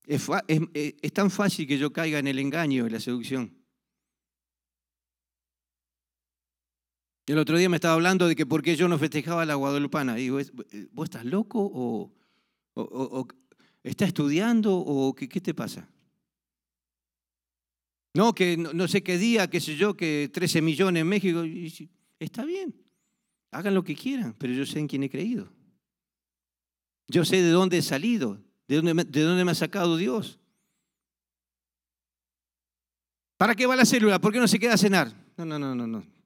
Es, 0.05 0.27
tan 1.13 1.31
fácil 1.31 1.69
que 1.69 1.79
yo 1.79 1.93
caiga 1.93 2.19
en 2.19 2.27
el 2.27 2.41
engaño 2.41 2.89
y 2.89 2.91
la 2.91 2.99
seducción. 2.99 3.60
El 7.31 7.39
otro 7.39 7.57
día 7.57 7.69
me 7.69 7.77
estaba 7.77 7.95
hablando 7.95 8.27
de 8.27 8.35
que 8.35 8.45
por 8.45 8.61
qué 8.61 8.75
yo 8.75 8.89
no 8.89 8.99
festejaba 8.99 9.47
la 9.47 9.55
guadalupana. 9.55 10.19
Y 10.19 10.23
digo, 10.23 10.41
¿vos 10.91 11.05
estás 11.05 11.25
loco 11.25 11.61
o, 11.73 13.29
estás 13.85 14.09
estudiando 14.09 14.77
o 14.77 15.15
qué, 15.15 15.29
qué 15.29 15.41
te 15.41 15.55
pasa? 15.55 15.89
No, 18.15 18.35
que 18.35 18.57
no, 18.57 18.89
sé 18.89 19.05
qué 19.05 19.17
día, 19.17 19.49
qué 19.49 19.61
sé 19.61 19.77
yo, 19.77 19.97
que 19.97 20.29
13 20.33 20.61
millones 20.61 21.03
en 21.03 21.07
México. 21.07 21.45
está 22.19 22.45
bien, 22.45 22.75
hagan 23.53 23.75
lo 23.75 23.85
que 23.85 23.95
quieran, 23.95 24.35
pero 24.37 24.53
yo 24.53 24.67
sé 24.67 24.81
en 24.81 24.89
quién 24.89 25.05
he 25.05 25.09
creído. 25.09 25.53
Yo 27.07 27.25
sé 27.25 27.43
de 27.43 27.51
dónde 27.51 27.79
he 27.79 27.83
salido, 27.83 28.43
de 28.67 28.75
dónde, 28.75 28.93
me, 28.93 29.05
de 29.05 29.23
dónde 29.23 29.45
me 29.45 29.53
ha 29.53 29.55
sacado 29.55 29.97
Dios. 29.97 30.41
¿Para 33.37 33.55
qué 33.55 33.67
va 33.67 33.77
la 33.77 33.87
célula? 33.87 34.21
¿Por 34.21 34.33
qué 34.33 34.41
no 34.41 34.49
se 34.49 34.59
queda 34.59 34.75
a 34.75 34.79
cenar? 34.79 35.15
No, 35.37 35.45
no, 35.45 35.61
no, 35.61 35.77
no, 35.77 35.87
no. 35.87 36.20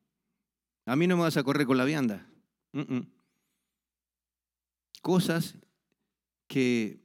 A 0.87 0.97
mí 0.97 1.07
no 1.07 1.16
me 1.16 1.22
vas 1.22 1.37
a 1.37 1.43
correr 1.43 1.66
con 1.66 1.76
la 1.76 1.85
vianda. 1.85 2.26
Cosas 5.01 5.57
que 6.47 7.01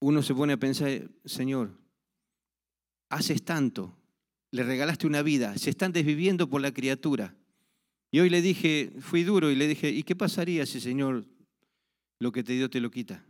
uno 0.00 0.22
se 0.22 0.34
pone 0.34 0.54
a 0.54 0.58
pensar, 0.58 1.08
Señor, 1.24 1.78
haces 3.08 3.44
tanto, 3.44 3.96
le 4.50 4.62
regalaste 4.62 5.06
una 5.06 5.22
vida, 5.22 5.56
se 5.58 5.70
están 5.70 5.92
desviviendo 5.92 6.48
por 6.48 6.60
la 6.60 6.72
criatura. 6.72 7.34
Y 8.10 8.20
hoy 8.20 8.30
le 8.30 8.42
dije, 8.42 8.92
fui 9.00 9.22
duro 9.22 9.50
y 9.50 9.56
le 9.56 9.68
dije, 9.68 9.90
¿y 9.90 10.02
qué 10.02 10.16
pasaría 10.16 10.66
si 10.66 10.80
Señor 10.80 11.26
lo 12.22 12.30
que 12.30 12.44
te 12.44 12.52
dio 12.52 12.70
te 12.70 12.80
lo 12.80 12.90
quita. 12.90 13.24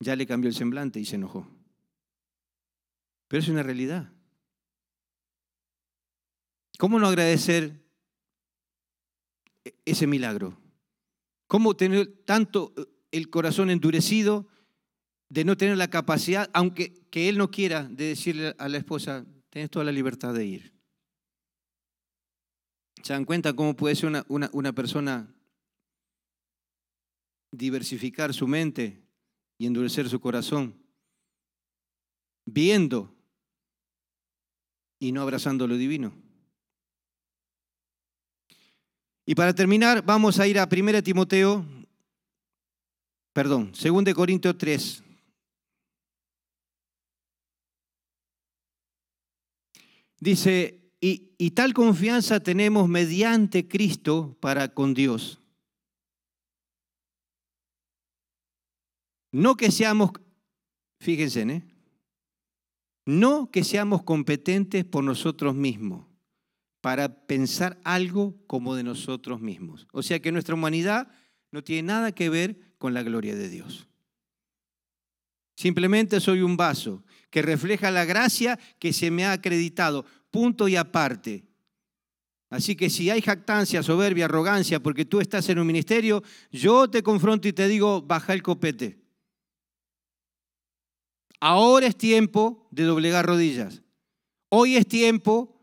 Ya 0.00 0.16
le 0.16 0.26
cambió 0.26 0.48
el 0.48 0.54
semblante 0.54 0.98
y 0.98 1.04
se 1.04 1.14
enojó. 1.14 1.48
Pero 3.28 3.40
es 3.40 3.48
una 3.48 3.62
realidad. 3.62 4.12
¿Cómo 6.76 6.98
no 6.98 7.06
agradecer 7.06 7.85
ese 9.84 10.06
milagro? 10.06 10.60
¿Cómo 11.46 11.76
tener 11.76 12.06
tanto 12.24 12.72
eh, 12.76 12.84
el 13.12 13.30
corazón 13.30 13.70
endurecido 13.70 14.48
de 15.28 15.44
no 15.44 15.56
tener 15.56 15.76
la 15.76 15.90
capacidad, 15.90 16.50
aunque 16.52 17.06
que 17.10 17.28
él 17.28 17.38
no 17.38 17.50
quiera, 17.50 17.84
de 17.84 18.06
decirle 18.06 18.54
a 18.58 18.68
la 18.68 18.78
esposa, 18.78 19.26
tienes 19.50 19.70
toda 19.70 19.84
la 19.84 19.92
libertad 19.92 20.34
de 20.34 20.46
ir? 20.46 20.72
¿Se 23.02 23.12
dan 23.12 23.24
cuenta 23.24 23.54
cómo 23.54 23.76
puede 23.76 23.94
ser 23.94 24.08
una, 24.08 24.24
una, 24.28 24.50
una 24.52 24.72
persona 24.72 25.32
diversificar 27.50 28.34
su 28.34 28.46
mente 28.46 29.02
y 29.58 29.66
endurecer 29.66 30.08
su 30.08 30.20
corazón, 30.20 30.74
viendo 32.44 33.14
y 34.98 35.12
no 35.12 35.22
abrazando 35.22 35.66
lo 35.66 35.76
divino. 35.76 36.14
Y 39.26 39.34
para 39.34 39.54
terminar, 39.54 40.02
vamos 40.02 40.40
a 40.40 40.46
ir 40.46 40.58
a 40.58 40.68
1 40.70 41.02
Timoteo, 41.02 41.66
perdón, 43.34 43.72
2 43.72 44.14
Corintios 44.14 44.56
3. 44.56 45.02
Dice, 50.18 50.92
y, 51.00 51.34
y 51.36 51.50
tal 51.50 51.74
confianza 51.74 52.40
tenemos 52.40 52.88
mediante 52.88 53.68
Cristo 53.68 54.38
para 54.40 54.72
con 54.72 54.94
Dios 54.94 55.40
No 59.36 59.54
que 59.54 59.70
seamos, 59.70 60.12
fíjense, 60.98 61.42
¿eh? 61.42 61.62
no 63.04 63.50
que 63.50 63.64
seamos 63.64 64.02
competentes 64.02 64.86
por 64.86 65.04
nosotros 65.04 65.54
mismos 65.54 66.06
para 66.86 67.26
pensar 67.26 67.80
algo 67.82 68.36
como 68.46 68.76
de 68.76 68.84
nosotros 68.84 69.40
mismos. 69.40 69.88
O 69.90 70.04
sea 70.04 70.22
que 70.22 70.30
nuestra 70.30 70.54
humanidad 70.54 71.08
no 71.50 71.64
tiene 71.64 71.82
nada 71.82 72.12
que 72.12 72.30
ver 72.30 72.60
con 72.78 72.94
la 72.94 73.02
gloria 73.02 73.34
de 73.34 73.48
Dios. 73.48 73.88
Simplemente 75.56 76.20
soy 76.20 76.42
un 76.42 76.56
vaso 76.56 77.02
que 77.28 77.42
refleja 77.42 77.90
la 77.90 78.04
gracia 78.04 78.56
que 78.78 78.92
se 78.92 79.10
me 79.10 79.24
ha 79.24 79.32
acreditado, 79.32 80.06
punto 80.30 80.68
y 80.68 80.76
aparte. 80.76 81.48
Así 82.50 82.76
que 82.76 82.88
si 82.88 83.10
hay 83.10 83.20
jactancia, 83.20 83.82
soberbia, 83.82 84.26
arrogancia, 84.26 84.80
porque 84.80 85.04
tú 85.04 85.20
estás 85.20 85.48
en 85.48 85.58
un 85.58 85.66
ministerio, 85.66 86.22
yo 86.52 86.88
te 86.88 87.02
confronto 87.02 87.48
y 87.48 87.52
te 87.52 87.66
digo, 87.66 88.00
baja 88.00 88.32
el 88.32 88.44
copete. 88.44 89.02
Ahora 91.40 91.88
es 91.88 91.96
tiempo 91.96 92.68
de 92.70 92.84
doblegar 92.84 93.26
rodillas. 93.26 93.82
Hoy 94.50 94.76
es 94.76 94.86
tiempo 94.86 95.55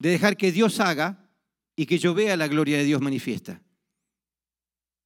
de 0.00 0.10
dejar 0.10 0.36
que 0.36 0.50
Dios 0.50 0.80
haga 0.80 1.30
y 1.76 1.86
que 1.86 1.98
yo 1.98 2.14
vea 2.14 2.36
la 2.36 2.48
gloria 2.48 2.78
de 2.78 2.84
Dios 2.84 3.00
manifiesta. 3.00 3.62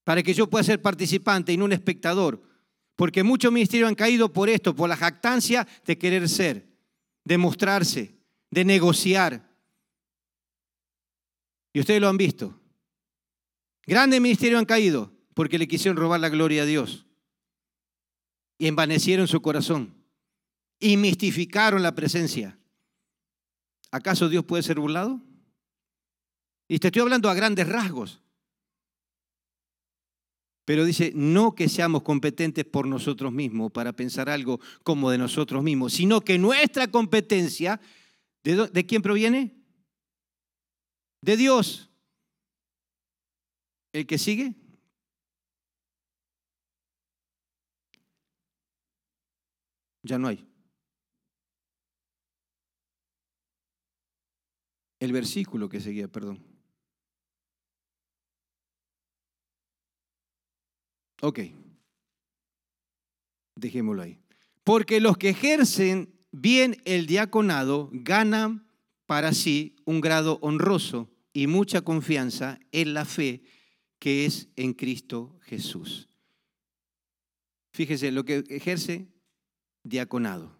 Para 0.05 0.23
que 0.23 0.33
yo 0.33 0.49
pueda 0.49 0.65
ser 0.65 0.81
participante 0.81 1.53
y 1.53 1.57
no 1.57 1.67
un 1.67 1.73
espectador. 1.73 2.43
Porque 2.97 3.25
muchos 3.25 3.53
ministerios 3.53 3.89
han 3.89 3.97
caído 3.97 4.33
por 4.33 4.49
esto, 4.49 4.75
por 4.75 4.89
la 4.89 4.97
jactancia 4.97 5.67
de 5.85 5.99
querer 5.99 6.29
ser, 6.29 6.69
de 7.25 7.39
mostrarse, 7.39 8.15
de 8.51 8.65
negociar. 8.65 9.51
Y 11.73 11.81
ustedes 11.81 12.01
lo 12.01 12.09
han 12.09 12.17
visto. 12.17 12.59
Grandes 13.85 14.21
ministerios 14.21 14.61
han 14.61 14.65
caído 14.65 15.13
porque 15.35 15.59
le 15.59 15.67
quisieron 15.67 15.97
robar 15.97 16.21
la 16.21 16.29
gloria 16.29 16.63
a 16.63 16.67
Dios 16.67 17.07
y 18.59 18.69
envanecieron 18.69 19.27
su 19.27 19.43
corazón 19.43 19.95
y 20.79 20.97
mistificaron 20.97 21.83
la 21.83 21.97
presencia. 21.97 22.59
¿Acaso 23.95 24.29
Dios 24.29 24.45
puede 24.45 24.65
ser 24.65 24.81
burlado? 24.81 25.21
Y 26.67 26.81
te 26.81 26.89
estoy 26.89 27.03
hablando 27.03 27.31
a 27.31 27.35
grandes 27.35 27.69
rasgos. 27.69 28.21
Pero 30.65 30.85
dice, 30.85 31.13
no 31.15 31.55
que 31.55 31.69
seamos 31.69 32.03
competentes 32.03 32.65
por 32.65 32.89
nosotros 32.89 33.33
mismos 33.33 33.71
para 33.71 33.93
pensar 33.93 34.29
algo 34.29 34.59
como 34.83 35.13
de 35.13 35.19
nosotros 35.19 35.63
mismos, 35.63 35.93
sino 35.93 36.23
que 36.23 36.39
nuestra 36.39 36.89
competencia, 36.89 37.81
¿de, 38.43 38.67
de 38.67 38.85
quién 38.85 39.01
proviene? 39.01 39.55
De 41.21 41.37
Dios. 41.37 41.89
¿El 43.93 44.09
que 44.09 44.19
sigue? 44.19 44.57
Ya 50.03 50.19
no 50.19 50.27
hay. 50.27 50.54
El 55.05 55.13
versículo 55.13 55.69
que 55.69 55.83
seguía, 55.83 56.09
perdón. 56.09 56.43
Ok. 61.21 61.41
Dejémoslo 63.55 64.01
ahí. 64.01 64.19
Porque 64.65 65.01
los 65.01 65.19
que 65.19 65.29
ejercen 65.29 66.19
bien 66.33 66.81
el 66.87 67.07
diaconado 67.07 67.91
ganan 67.93 68.67
para 69.05 69.35
sí 69.35 69.77
un 69.85 70.01
grado 70.01 70.39
honroso 70.41 71.11
y 71.35 71.49
mucha 71.49 71.83
confianza 71.83 72.59
en 72.73 72.95
la 72.95 73.05
fe 73.05 73.43
que 73.99 74.25
es 74.25 74.49
en 74.57 74.73
Cristo 74.73 75.39
Jesús. 75.43 76.09
Fíjese, 77.75 78.11
lo 78.11 78.25
que 78.25 78.43
ejerce 78.49 79.07
diaconado. 79.83 80.57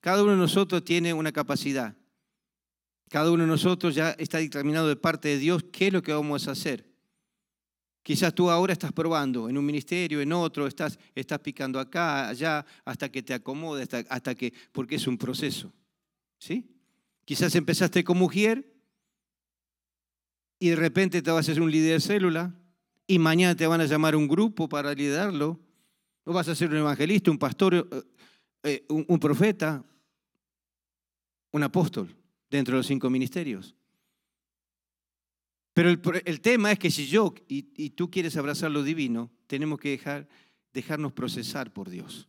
Cada 0.00 0.24
uno 0.24 0.32
de 0.32 0.38
nosotros 0.38 0.84
tiene 0.84 1.14
una 1.14 1.30
capacidad. 1.30 1.96
Cada 3.08 3.30
uno 3.30 3.44
de 3.44 3.48
nosotros 3.48 3.94
ya 3.94 4.10
está 4.18 4.38
determinado 4.38 4.88
de 4.88 4.96
parte 4.96 5.28
de 5.28 5.38
Dios 5.38 5.64
qué 5.70 5.88
es 5.88 5.92
lo 5.92 6.02
que 6.02 6.12
vamos 6.12 6.48
a 6.48 6.52
hacer. 6.52 6.84
Quizás 8.02 8.34
tú 8.34 8.50
ahora 8.50 8.72
estás 8.72 8.92
probando 8.92 9.48
en 9.48 9.58
un 9.58 9.66
ministerio, 9.66 10.20
en 10.20 10.32
otro, 10.32 10.66
estás, 10.66 10.98
estás 11.14 11.40
picando 11.40 11.80
acá, 11.80 12.28
allá, 12.28 12.64
hasta 12.84 13.08
que 13.10 13.22
te 13.22 13.34
acomode, 13.34 13.82
hasta, 14.08 14.34
que, 14.34 14.52
porque 14.72 14.96
es 14.96 15.06
un 15.06 15.18
proceso. 15.18 15.72
¿Sí? 16.38 16.68
Quizás 17.24 17.54
empezaste 17.54 18.04
como 18.04 18.20
mujer 18.20 18.72
y 20.58 20.68
de 20.70 20.76
repente 20.76 21.22
te 21.22 21.30
vas 21.30 21.48
a 21.48 21.54
ser 21.54 21.62
un 21.62 21.70
líder 21.70 21.94
de 21.94 22.00
célula 22.00 22.54
y 23.06 23.18
mañana 23.18 23.54
te 23.56 23.66
van 23.66 23.80
a 23.80 23.86
llamar 23.86 24.14
un 24.14 24.28
grupo 24.28 24.68
para 24.68 24.94
liderarlo. 24.94 25.60
O 26.24 26.32
vas 26.32 26.48
a 26.48 26.56
ser 26.56 26.70
un 26.70 26.76
evangelista, 26.76 27.30
un 27.30 27.38
pastor, 27.38 27.74
eh, 27.74 28.02
eh, 28.62 28.86
un, 28.88 29.18
profeta, 29.20 29.84
un 31.52 31.62
apóstol 31.62 32.16
dentro 32.50 32.74
de 32.74 32.78
los 32.78 32.86
cinco 32.86 33.10
ministerios. 33.10 33.74
Pero 35.72 35.90
el, 35.90 36.40
tema 36.40 36.72
es 36.72 36.78
que 36.78 36.90
si 36.90 37.06
yo 37.06 37.34
y, 37.48 37.68
y, 37.76 37.90
tú 37.90 38.10
quieres 38.10 38.36
abrazar 38.36 38.70
lo 38.70 38.82
divino, 38.82 39.30
tenemos 39.46 39.78
que 39.78 39.90
dejar, 39.90 40.26
dejarnos 40.72 41.12
procesar 41.12 41.72
por 41.72 41.90
Dios. 41.90 42.28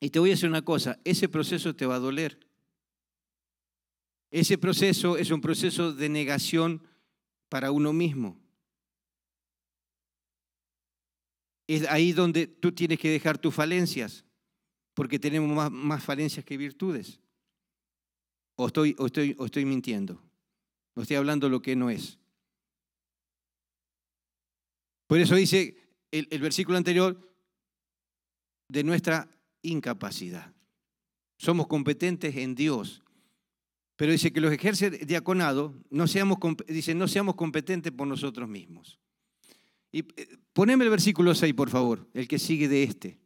Y 0.00 0.10
te 0.10 0.20
voy 0.20 0.30
a 0.30 0.34
decir 0.34 0.48
una 0.48 0.62
cosa, 0.62 1.00
ese 1.04 1.28
proceso 1.28 1.74
te 1.74 1.84
va 1.84 1.96
a 1.96 2.00
doler. 2.00 2.38
Ese 4.30 4.58
proceso 4.58 5.16
es 5.16 5.30
un 5.30 5.40
proceso 5.40 5.92
de 5.92 6.08
negación 6.08 6.82
para 7.48 7.72
uno 7.72 7.92
mismo. 7.92 8.40
Es 11.66 11.86
ahí 11.88 12.12
donde 12.12 12.46
tú 12.46 12.72
tienes 12.72 12.98
que 12.98 13.10
dejar 13.10 13.38
tus 13.38 13.54
falencias, 13.54 14.24
porque 14.94 15.18
tenemos 15.18 15.70
más, 15.70 16.02
falencias 16.02 16.44
que 16.44 16.56
virtudes. 16.56 17.20
O 18.58 18.66
estoy, 18.66 18.96
estoy, 18.98 19.36
estoy 19.38 19.64
mintiendo. 19.64 20.20
No 20.94 21.02
estoy 21.02 21.16
hablando 21.16 21.48
lo 21.48 21.62
que 21.62 21.76
no 21.76 21.90
es. 21.90 22.18
Por 25.06 25.18
eso 25.20 25.36
dice 25.36 25.76
el 26.10 26.40
versículo 26.40 26.76
anterior 26.76 27.18
de 28.68 28.84
nuestra 28.84 29.30
incapacidad. 29.62 30.52
Somos 31.38 31.66
competentes 31.66 32.36
en 32.36 32.54
Dios 32.54 33.02
pero 33.98 34.12
dice 34.12 34.32
que 34.32 34.40
los 34.40 34.52
ejerce 34.52 34.90
diaconado, 34.90 35.74
no 35.90 36.06
seamos, 36.06 36.38
dice, 36.68 36.94
no 36.94 37.08
seamos 37.08 37.34
competentes 37.34 37.90
por 37.90 38.06
nosotros 38.06 38.48
mismos. 38.48 39.00
Y 39.90 40.02
eh, 40.16 40.38
poneme 40.52 40.84
el 40.84 40.90
versículo 40.90 41.34
6, 41.34 41.52
por 41.54 41.68
favor, 41.68 42.08
el 42.14 42.28
que 42.28 42.38
sigue 42.38 42.68
de 42.68 42.84
este. 42.84 43.18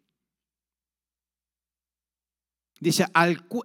Dice, 2.82 3.06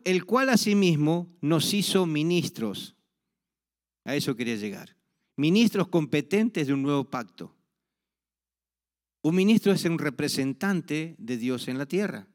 el 0.03 0.25
cual 0.25 0.49
asimismo 0.49 1.35
nos 1.41 1.73
hizo 1.73 2.05
ministros. 2.05 2.95
A 4.05 4.13
eso 4.13 4.35
quería 4.35 4.57
llegar. 4.57 4.95
Ministros 5.35 5.87
competentes 5.87 6.67
de 6.67 6.73
un 6.73 6.83
nuevo 6.83 7.03
pacto. 7.09 7.57
Un 9.23 9.33
ministro 9.33 9.71
es 9.71 9.83
un 9.85 9.97
representante 9.97 11.15
de 11.17 11.37
Dios 11.37 11.67
en 11.67 11.79
la 11.79 11.87
tierra. 11.87 12.27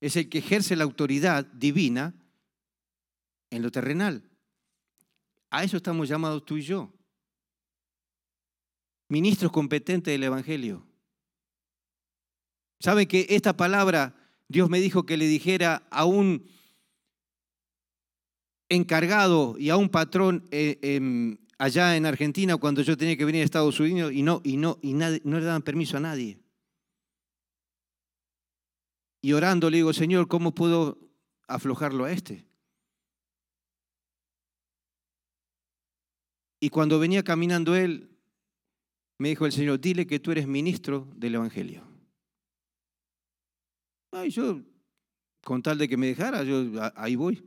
Es 0.00 0.16
el 0.16 0.30
que 0.30 0.38
ejerce 0.38 0.76
la 0.76 0.84
autoridad 0.84 1.44
divina 1.44 2.14
en 3.50 3.60
lo 3.60 3.70
terrenal. 3.70 4.30
A 5.50 5.62
eso 5.62 5.76
estamos 5.76 6.08
llamados 6.08 6.46
tú 6.46 6.56
y 6.56 6.62
yo. 6.62 6.90
Ministros 9.10 9.52
competentes 9.52 10.10
del 10.10 10.24
Evangelio. 10.24 10.86
¿Saben 12.78 13.06
que 13.06 13.26
esta 13.28 13.54
palabra 13.54 14.16
Dios 14.50 14.68
me 14.68 14.80
dijo 14.80 15.06
que 15.06 15.16
le 15.16 15.28
dijera 15.28 15.86
a 15.92 16.04
un 16.04 16.44
encargado 18.68 19.54
y 19.56 19.70
a 19.70 19.76
un 19.76 19.88
patrón 19.88 20.48
eh, 20.50 21.38
allá 21.56 21.96
en 21.96 22.04
Argentina 22.04 22.56
cuando 22.56 22.82
yo 22.82 22.96
tenía 22.96 23.16
que 23.16 23.24
venir 23.24 23.42
a 23.42 23.44
Estados 23.44 23.78
Unidos 23.78 24.12
y 24.12 24.22
no, 24.24 24.40
y 24.42 24.56
no, 24.56 24.80
y 24.82 24.94
no 24.94 25.08
le 25.08 25.44
daban 25.44 25.62
permiso 25.62 25.98
a 25.98 26.00
nadie? 26.00 26.40
Y 29.22 29.34
orando 29.34 29.70
le 29.70 29.76
digo, 29.76 29.92
Señor, 29.92 30.26
¿cómo 30.26 30.52
puedo 30.52 30.98
aflojarlo 31.46 32.06
a 32.06 32.10
este? 32.10 32.44
Y 36.58 36.70
cuando 36.70 36.98
venía 36.98 37.22
caminando 37.22 37.76
él, 37.76 38.10
me 39.18 39.28
dijo 39.28 39.46
el 39.46 39.52
Señor, 39.52 39.80
dile 39.80 40.08
que 40.08 40.18
tú 40.18 40.32
eres 40.32 40.48
ministro 40.48 41.06
del 41.14 41.36
Evangelio. 41.36 41.89
Ay, 44.12 44.30
yo, 44.30 44.60
con 45.44 45.62
tal 45.62 45.78
de 45.78 45.88
que 45.88 45.96
me 45.96 46.08
dejara, 46.08 46.42
yo 46.42 46.64
ahí 46.96 47.16
voy. 47.16 47.44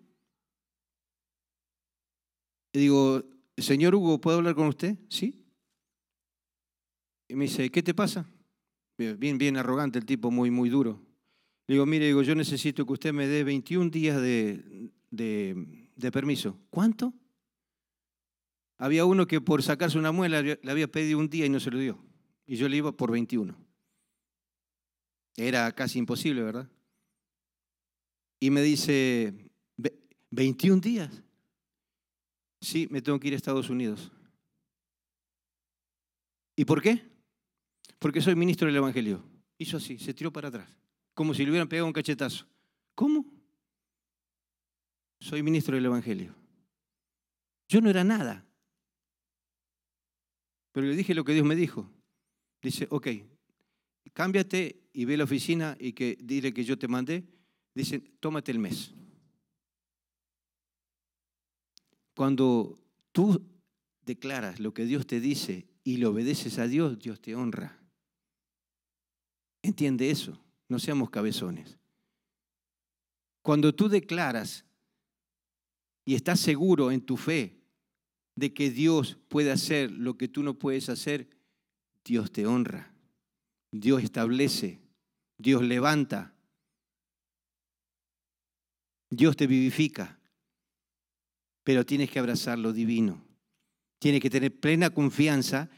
Y 2.72 2.80
digo, 2.80 3.24
señor 3.58 3.96
Hugo, 3.96 4.20
¿puedo 4.20 4.38
hablar 4.38 4.56
con 4.56 4.68
usted? 4.68 4.98
Sí. 5.10 5.44
Y 7.28 7.36
me 7.36 7.46
dice, 7.46 7.70
¿qué 7.70 7.84
te 7.84 7.94
pasa? 7.94 8.26
Bien, 8.98 9.38
bien 9.38 9.58
arrogante 9.58 10.00
el 10.00 10.06
tipo, 10.06 10.32
muy, 10.32 10.52
muy 10.52 10.70
duro. 10.70 11.02
Le 11.68 11.76
digo, 11.76 11.86
mire, 11.86 12.06
digo, 12.06 12.22
yo 12.22 12.36
necesito 12.36 12.86
que 12.86 12.94
usted 12.94 13.14
me 13.14 13.28
dé 13.28 13.44
21 13.44 13.90
días 13.90 14.22
de, 14.22 14.92
de, 15.12 15.88
de 15.96 16.12
permiso. 16.12 16.60
¿Cuánto? 16.70 17.14
Había 18.78 19.06
uno 19.06 19.28
que 19.28 19.40
por 19.40 19.64
sacarse 19.64 19.98
una 19.98 20.12
muela 20.12 20.42
le 20.42 20.60
había 20.70 20.88
pedido 20.88 21.20
un 21.20 21.30
día 21.30 21.46
y 21.46 21.50
no 21.50 21.60
se 21.60 21.72
lo 21.72 21.80
dio. 21.80 22.04
Y 22.46 22.56
yo 22.56 22.68
le 22.68 22.78
iba 22.78 22.92
por 22.92 23.12
21. 23.12 23.56
Era 25.36 25.72
casi 25.72 26.00
imposible, 26.00 26.44
¿verdad? 26.44 26.70
Y 28.40 28.50
me 28.50 28.62
dice, 28.62 29.34
¿21 30.32 30.80
días? 30.82 31.24
Sí, 32.62 32.88
me 32.92 33.02
tengo 33.02 33.20
que 33.20 33.28
ir 33.28 33.34
a 33.34 33.38
Estados 33.38 33.70
Unidos. 33.70 34.12
¿Y 36.56 36.66
por 36.66 36.82
qué? 36.82 37.02
Porque 38.00 38.22
soy 38.22 38.36
ministro 38.36 38.68
del 38.68 38.76
Evangelio. 38.76 39.24
Hizo 39.58 39.78
así, 39.78 39.98
se 39.98 40.14
tiró 40.14 40.32
para 40.32 40.50
atrás, 40.50 40.70
como 41.14 41.34
si 41.34 41.44
le 41.44 41.52
hubieran 41.52 41.70
pegado 41.70 41.88
un 41.88 41.94
cachetazo. 41.94 42.46
¿Cómo? 42.96 43.26
Soy 45.20 45.42
ministro 45.42 45.76
del 45.76 45.86
Evangelio. 45.86 46.36
Yo 47.68 47.82
no 47.82 47.90
era 47.90 48.04
nada. 48.04 48.46
Pero 50.74 50.88
le 50.88 50.96
dije 50.96 51.14
lo 51.14 51.24
que 51.24 51.34
Dios 51.34 51.46
me 51.46 51.56
dijo. 51.56 51.90
Dice, 52.62 52.88
ok, 52.90 53.08
cámbiate 54.12 54.84
y 54.94 55.06
ve 55.06 55.16
a 55.16 55.18
la 55.18 55.24
oficina 55.24 55.78
y 55.80 55.94
que 55.94 56.18
dile 56.22 56.54
que 56.54 56.64
yo 56.64 56.78
te 56.78 56.88
mandé. 56.88 57.24
Dice, 57.74 58.00
tómate 58.20 58.52
el 58.52 58.60
mes. 58.60 58.94
Cuando 62.16 62.80
tú 63.12 63.42
declaras 64.06 64.60
lo 64.60 64.74
que 64.74 64.86
Dios 64.86 65.08
te 65.08 65.20
dice 65.20 65.68
y 65.84 65.98
le 65.98 66.06
obedeces 66.06 66.60
a 66.60 66.68
Dios, 66.68 67.00
Dios 67.00 67.20
te 67.20 67.36
honra. 67.36 67.80
Entiende 69.64 70.12
eso, 70.12 70.40
no 70.68 70.78
seamos 70.78 71.10
cabezones. 71.10 71.78
Cuando 73.42 73.74
tú 73.74 73.90
declaras 73.90 74.66
y 76.06 76.16
estás 76.16 76.40
seguro 76.40 76.92
en 76.92 77.02
tu 77.02 77.18
fe 77.18 77.62
de 78.36 78.54
que 78.54 78.70
Dios 78.70 79.18
puede 79.28 79.52
hacer 79.52 79.92
lo 79.92 80.18
que 80.18 80.28
tú 80.28 80.44
no 80.44 80.60
puedes 80.60 80.90
hacer, 80.90 81.30
Dios 82.04 82.32
te 82.32 82.46
honra, 82.46 82.93
Dios 83.74 84.04
establece, 84.04 84.80
Dios 85.38 85.64
levanta, 85.64 86.34
Dios 89.10 89.36
te 89.36 89.48
vivifica, 89.48 90.20
pero 91.64 91.86
tienes 91.86 92.12
que 92.12 92.20
abrazar 92.20 92.60
lo 92.60 92.72
divino, 92.72 93.26
tienes 94.00 94.22
que 94.22 94.30
tener 94.30 94.58
plena 94.60 94.92
confianza 94.92 95.70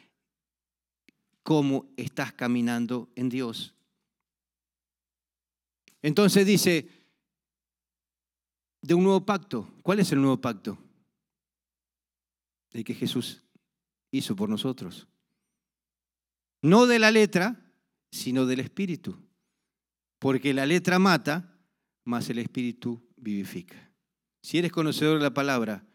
cómo 1.41 1.87
estás 1.95 2.33
caminando 2.33 3.09
en 3.15 3.29
Dios. 3.29 3.73
Entonces 6.01 6.45
dice, 6.45 6.89
de 8.81 8.93
un 8.93 9.03
nuevo 9.03 9.25
pacto, 9.25 9.73
¿cuál 9.81 10.01
es 10.01 10.11
el 10.11 10.19
nuevo 10.19 10.39
pacto? 10.39 10.77
de 12.75 12.83
que 12.83 12.93
Jesús 12.93 13.41
hizo 14.11 14.35
por 14.35 14.49
nosotros. 14.49 15.07
No 16.61 16.87
de 16.87 16.99
la 16.99 17.09
letra, 17.09 17.64
sino 18.15 18.45
del 18.45 18.61
Espíritu. 18.61 19.17
porque 20.17 20.53
la 20.53 20.65
letra 20.65 20.97
mata, 20.97 21.59
mas 22.03 22.29
el 22.29 22.39
Espíritu 22.39 23.05
vivifica. 23.17 23.91
Si 24.41 24.57
eres 24.57 24.71
conocedor 24.71 25.17
de 25.19 25.23
la 25.23 25.33
palabra 25.33 25.85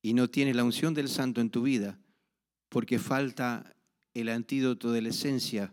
y 0.00 0.14
no 0.14 0.28
tienes 0.28 0.54
la 0.54 0.62
unción 0.62 0.94
del 0.94 1.08
Santo 1.08 1.40
en 1.40 1.50
tu 1.50 1.62
vida, 1.62 1.98
porque 2.68 2.98
falta 3.00 3.74
el 4.12 4.28
antídoto 4.28 4.92
de 4.92 5.02
la 5.02 5.08
esencia, 5.08 5.72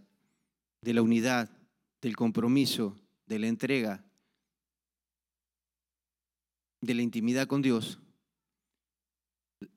de 0.81 0.93
la 0.93 1.03
unidad, 1.03 1.51
del 2.01 2.15
compromiso, 2.15 2.97
de 3.27 3.37
la 3.37 3.47
entrega, 3.47 4.03
de 6.81 6.93
la 6.95 7.03
intimidad 7.03 7.45
con 7.45 7.61
Dios, 7.61 7.99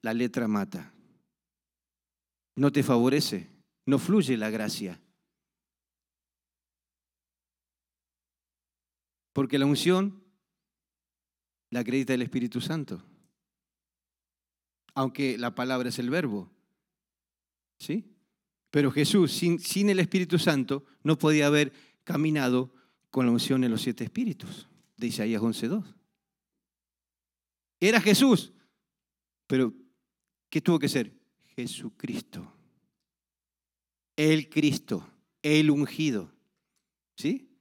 la 0.00 0.14
letra 0.14 0.48
mata. 0.48 0.94
No 2.56 2.72
te 2.72 2.82
favorece, 2.82 3.50
no 3.84 3.98
fluye 3.98 4.38
la 4.38 4.48
gracia. 4.48 4.98
Porque 9.34 9.58
la 9.58 9.66
unción 9.66 10.22
la 11.68 11.80
acredita 11.80 12.14
el 12.14 12.22
Espíritu 12.22 12.62
Santo. 12.62 13.04
Aunque 14.94 15.36
la 15.36 15.54
palabra 15.54 15.88
es 15.90 15.98
el 15.98 16.08
verbo. 16.08 16.50
¿Sí? 17.78 18.14
Pero 18.70 18.92
Jesús, 18.92 19.32
sin, 19.32 19.58
sin 19.58 19.90
el 19.90 19.98
Espíritu 19.98 20.38
Santo, 20.38 20.84
no 21.02 21.18
podía 21.18 21.48
haber 21.48 21.72
caminado 22.04 22.72
con 23.10 23.26
la 23.26 23.32
unción 23.32 23.64
en 23.64 23.72
los 23.72 23.82
siete 23.82 24.04
espíritus 24.04 24.68
de 24.96 25.08
Isaías 25.08 25.42
11.2. 25.42 25.84
Era 27.80 28.00
Jesús, 28.00 28.52
pero 29.48 29.74
¿qué 30.48 30.60
tuvo 30.60 30.78
que 30.78 30.88
ser? 30.88 31.12
Jesucristo. 31.56 32.52
El 34.16 34.48
Cristo, 34.48 35.08
el 35.42 35.70
ungido. 35.70 36.32
¿Sí? 37.16 37.53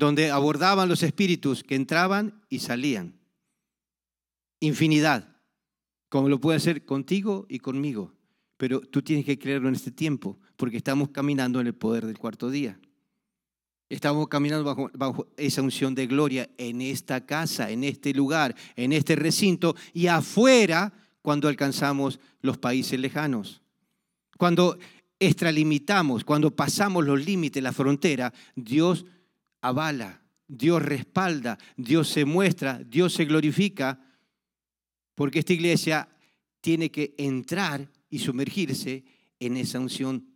Donde 0.00 0.30
abordaban 0.30 0.88
los 0.88 1.02
espíritus 1.02 1.62
que 1.62 1.74
entraban 1.74 2.42
y 2.48 2.60
salían. 2.60 3.20
Infinidad, 4.58 5.36
como 6.08 6.30
lo 6.30 6.40
puede 6.40 6.56
hacer 6.56 6.86
contigo 6.86 7.44
y 7.50 7.58
conmigo. 7.58 8.14
Pero 8.56 8.80
tú 8.80 9.02
tienes 9.02 9.26
que 9.26 9.38
creerlo 9.38 9.68
en 9.68 9.74
este 9.74 9.90
tiempo, 9.90 10.38
porque 10.56 10.78
estamos 10.78 11.10
caminando 11.10 11.60
en 11.60 11.66
el 11.66 11.74
poder 11.74 12.06
del 12.06 12.16
cuarto 12.16 12.48
día. 12.48 12.80
Estamos 13.90 14.26
caminando 14.28 14.90
bajo, 14.94 15.28
esa 15.36 15.60
unción 15.60 15.94
de 15.94 16.06
gloria 16.06 16.48
en 16.56 16.80
esta 16.80 17.26
casa, 17.26 17.70
en 17.70 17.84
este 17.84 18.14
lugar, 18.14 18.56
en 18.76 18.94
este 18.94 19.16
recinto 19.16 19.76
y 19.92 20.06
afuera 20.06 20.94
cuando 21.20 21.46
alcanzamos 21.46 22.20
los 22.40 22.56
países 22.56 22.98
lejanos. 22.98 23.60
Cuando 24.38 24.78
extralimitamos, 25.18 26.24
cuando 26.24 26.56
pasamos 26.56 27.04
los 27.04 27.22
límites, 27.22 27.62
la 27.62 27.74
frontera, 27.74 28.32
Dios 28.56 29.04
avala, 29.60 30.22
Dios 30.46 30.82
respalda, 30.82 31.58
Dios 31.76 32.08
se 32.08 32.24
muestra, 32.24 32.78
Dios 32.84 33.12
se 33.12 33.24
glorifica, 33.24 34.00
porque 35.14 35.40
esta 35.40 35.52
iglesia 35.52 36.08
tiene 36.60 36.90
que 36.90 37.14
entrar 37.18 37.90
y 38.08 38.18
sumergirse 38.18 39.04
en 39.38 39.56
esa 39.56 39.78
unción 39.80 40.30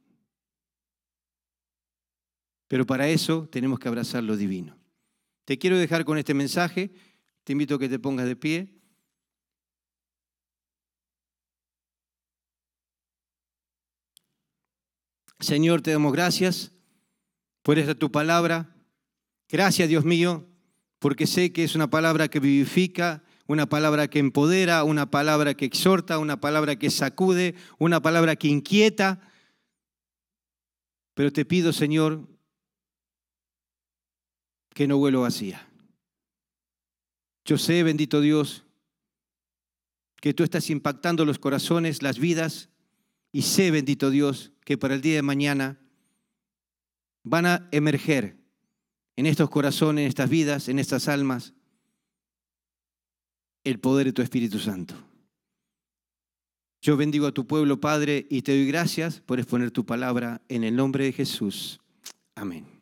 pero 2.75 2.87
para 2.87 3.09
eso 3.09 3.49
tenemos 3.53 3.79
que 3.79 3.87
abrazar 3.87 4.25
lo 4.25 4.37
divino. 4.37 4.77
Te 5.45 5.59
quiero 5.59 5.79
dejar 5.79 6.05
con 6.05 6.19
este 6.19 6.35
mensaje. 6.35 6.91
Te 7.45 7.53
invito 7.53 7.77
a 7.77 7.79
que 7.79 7.89
te 7.89 8.01
pongas 8.01 8.27
de 8.27 8.35
pie. 8.35 8.81
Señor, 15.39 15.83
te 15.83 15.93
damos 15.93 16.13
gracias 16.13 16.73
por 17.63 17.79
esta 17.79 17.95
tu 17.95 18.11
palabra. 18.11 18.74
Gracias, 19.49 19.89
Dios 19.89 20.05
mío, 20.05 20.47
porque 20.99 21.27
sé 21.27 21.53
que 21.53 21.65
es 21.65 21.75
una 21.75 21.91
palabra 21.91 22.29
que 22.29 22.41
vivifica, 22.41 23.23
una 23.47 23.67
palabra 23.67 24.09
que 24.09 24.19
empodera, 24.19 24.85
una 24.85 25.11
palabra 25.11 25.55
que 25.55 25.67
exhorta, 25.67 26.19
una 26.19 26.41
palabra 26.41 26.77
que 26.77 26.91
sacude, 26.91 27.55
una 27.79 28.01
palabra 28.01 28.37
que 28.37 28.49
inquieta. 28.49 29.21
Pero 31.15 31.33
te 31.33 31.45
pido, 31.45 31.73
Señor, 31.73 32.27
que 34.71 34.89
no 34.89 34.99
vuelo 34.99 35.21
vacía. 35.21 35.69
Yo 37.45 37.59
sé, 37.59 37.83
bendito 37.83 38.23
Dios, 38.23 38.65
que 40.21 40.33
tú 40.33 40.43
estás 40.43 40.71
impactando 40.71 41.27
los 41.27 41.39
corazones, 41.39 42.03
las 42.03 42.19
vidas, 42.19 42.71
y 43.31 43.43
sé, 43.43 43.71
bendito 43.71 44.09
Dios, 44.09 44.53
que 44.65 44.79
para 44.79 44.95
el 44.95 45.03
día 45.03 45.17
de 45.17 45.23
mañana 45.23 45.79
van 47.23 47.45
a 47.45 47.69
emerger 47.73 48.44
en 49.17 49.27
estos 49.27 49.51
corazones, 49.51 50.03
en 50.03 50.09
estas 50.09 50.31
vidas, 50.31 50.69
en 50.69 50.79
estas 50.79 51.09
almas, 51.09 51.55
el 53.65 53.81
poder 53.81 54.07
de 54.07 54.13
tu 54.13 54.23
Espíritu 54.23 54.59
Santo. 54.59 54.95
Yo 56.83 56.97
bendigo 56.99 57.27
a 57.27 57.33
tu 57.33 57.47
pueblo, 57.47 57.81
Padre, 57.81 58.27
y 58.29 58.43
te 58.43 58.53
doy 58.53 58.67
gracias 58.67 59.21
por 59.21 59.39
exponer 59.39 59.71
tu 59.71 59.87
palabra 59.87 60.43
en 60.49 60.65
el 60.65 60.77
nombre 60.77 61.05
de 61.05 61.13
Jesús. 61.13 61.81
Amén. 62.35 62.74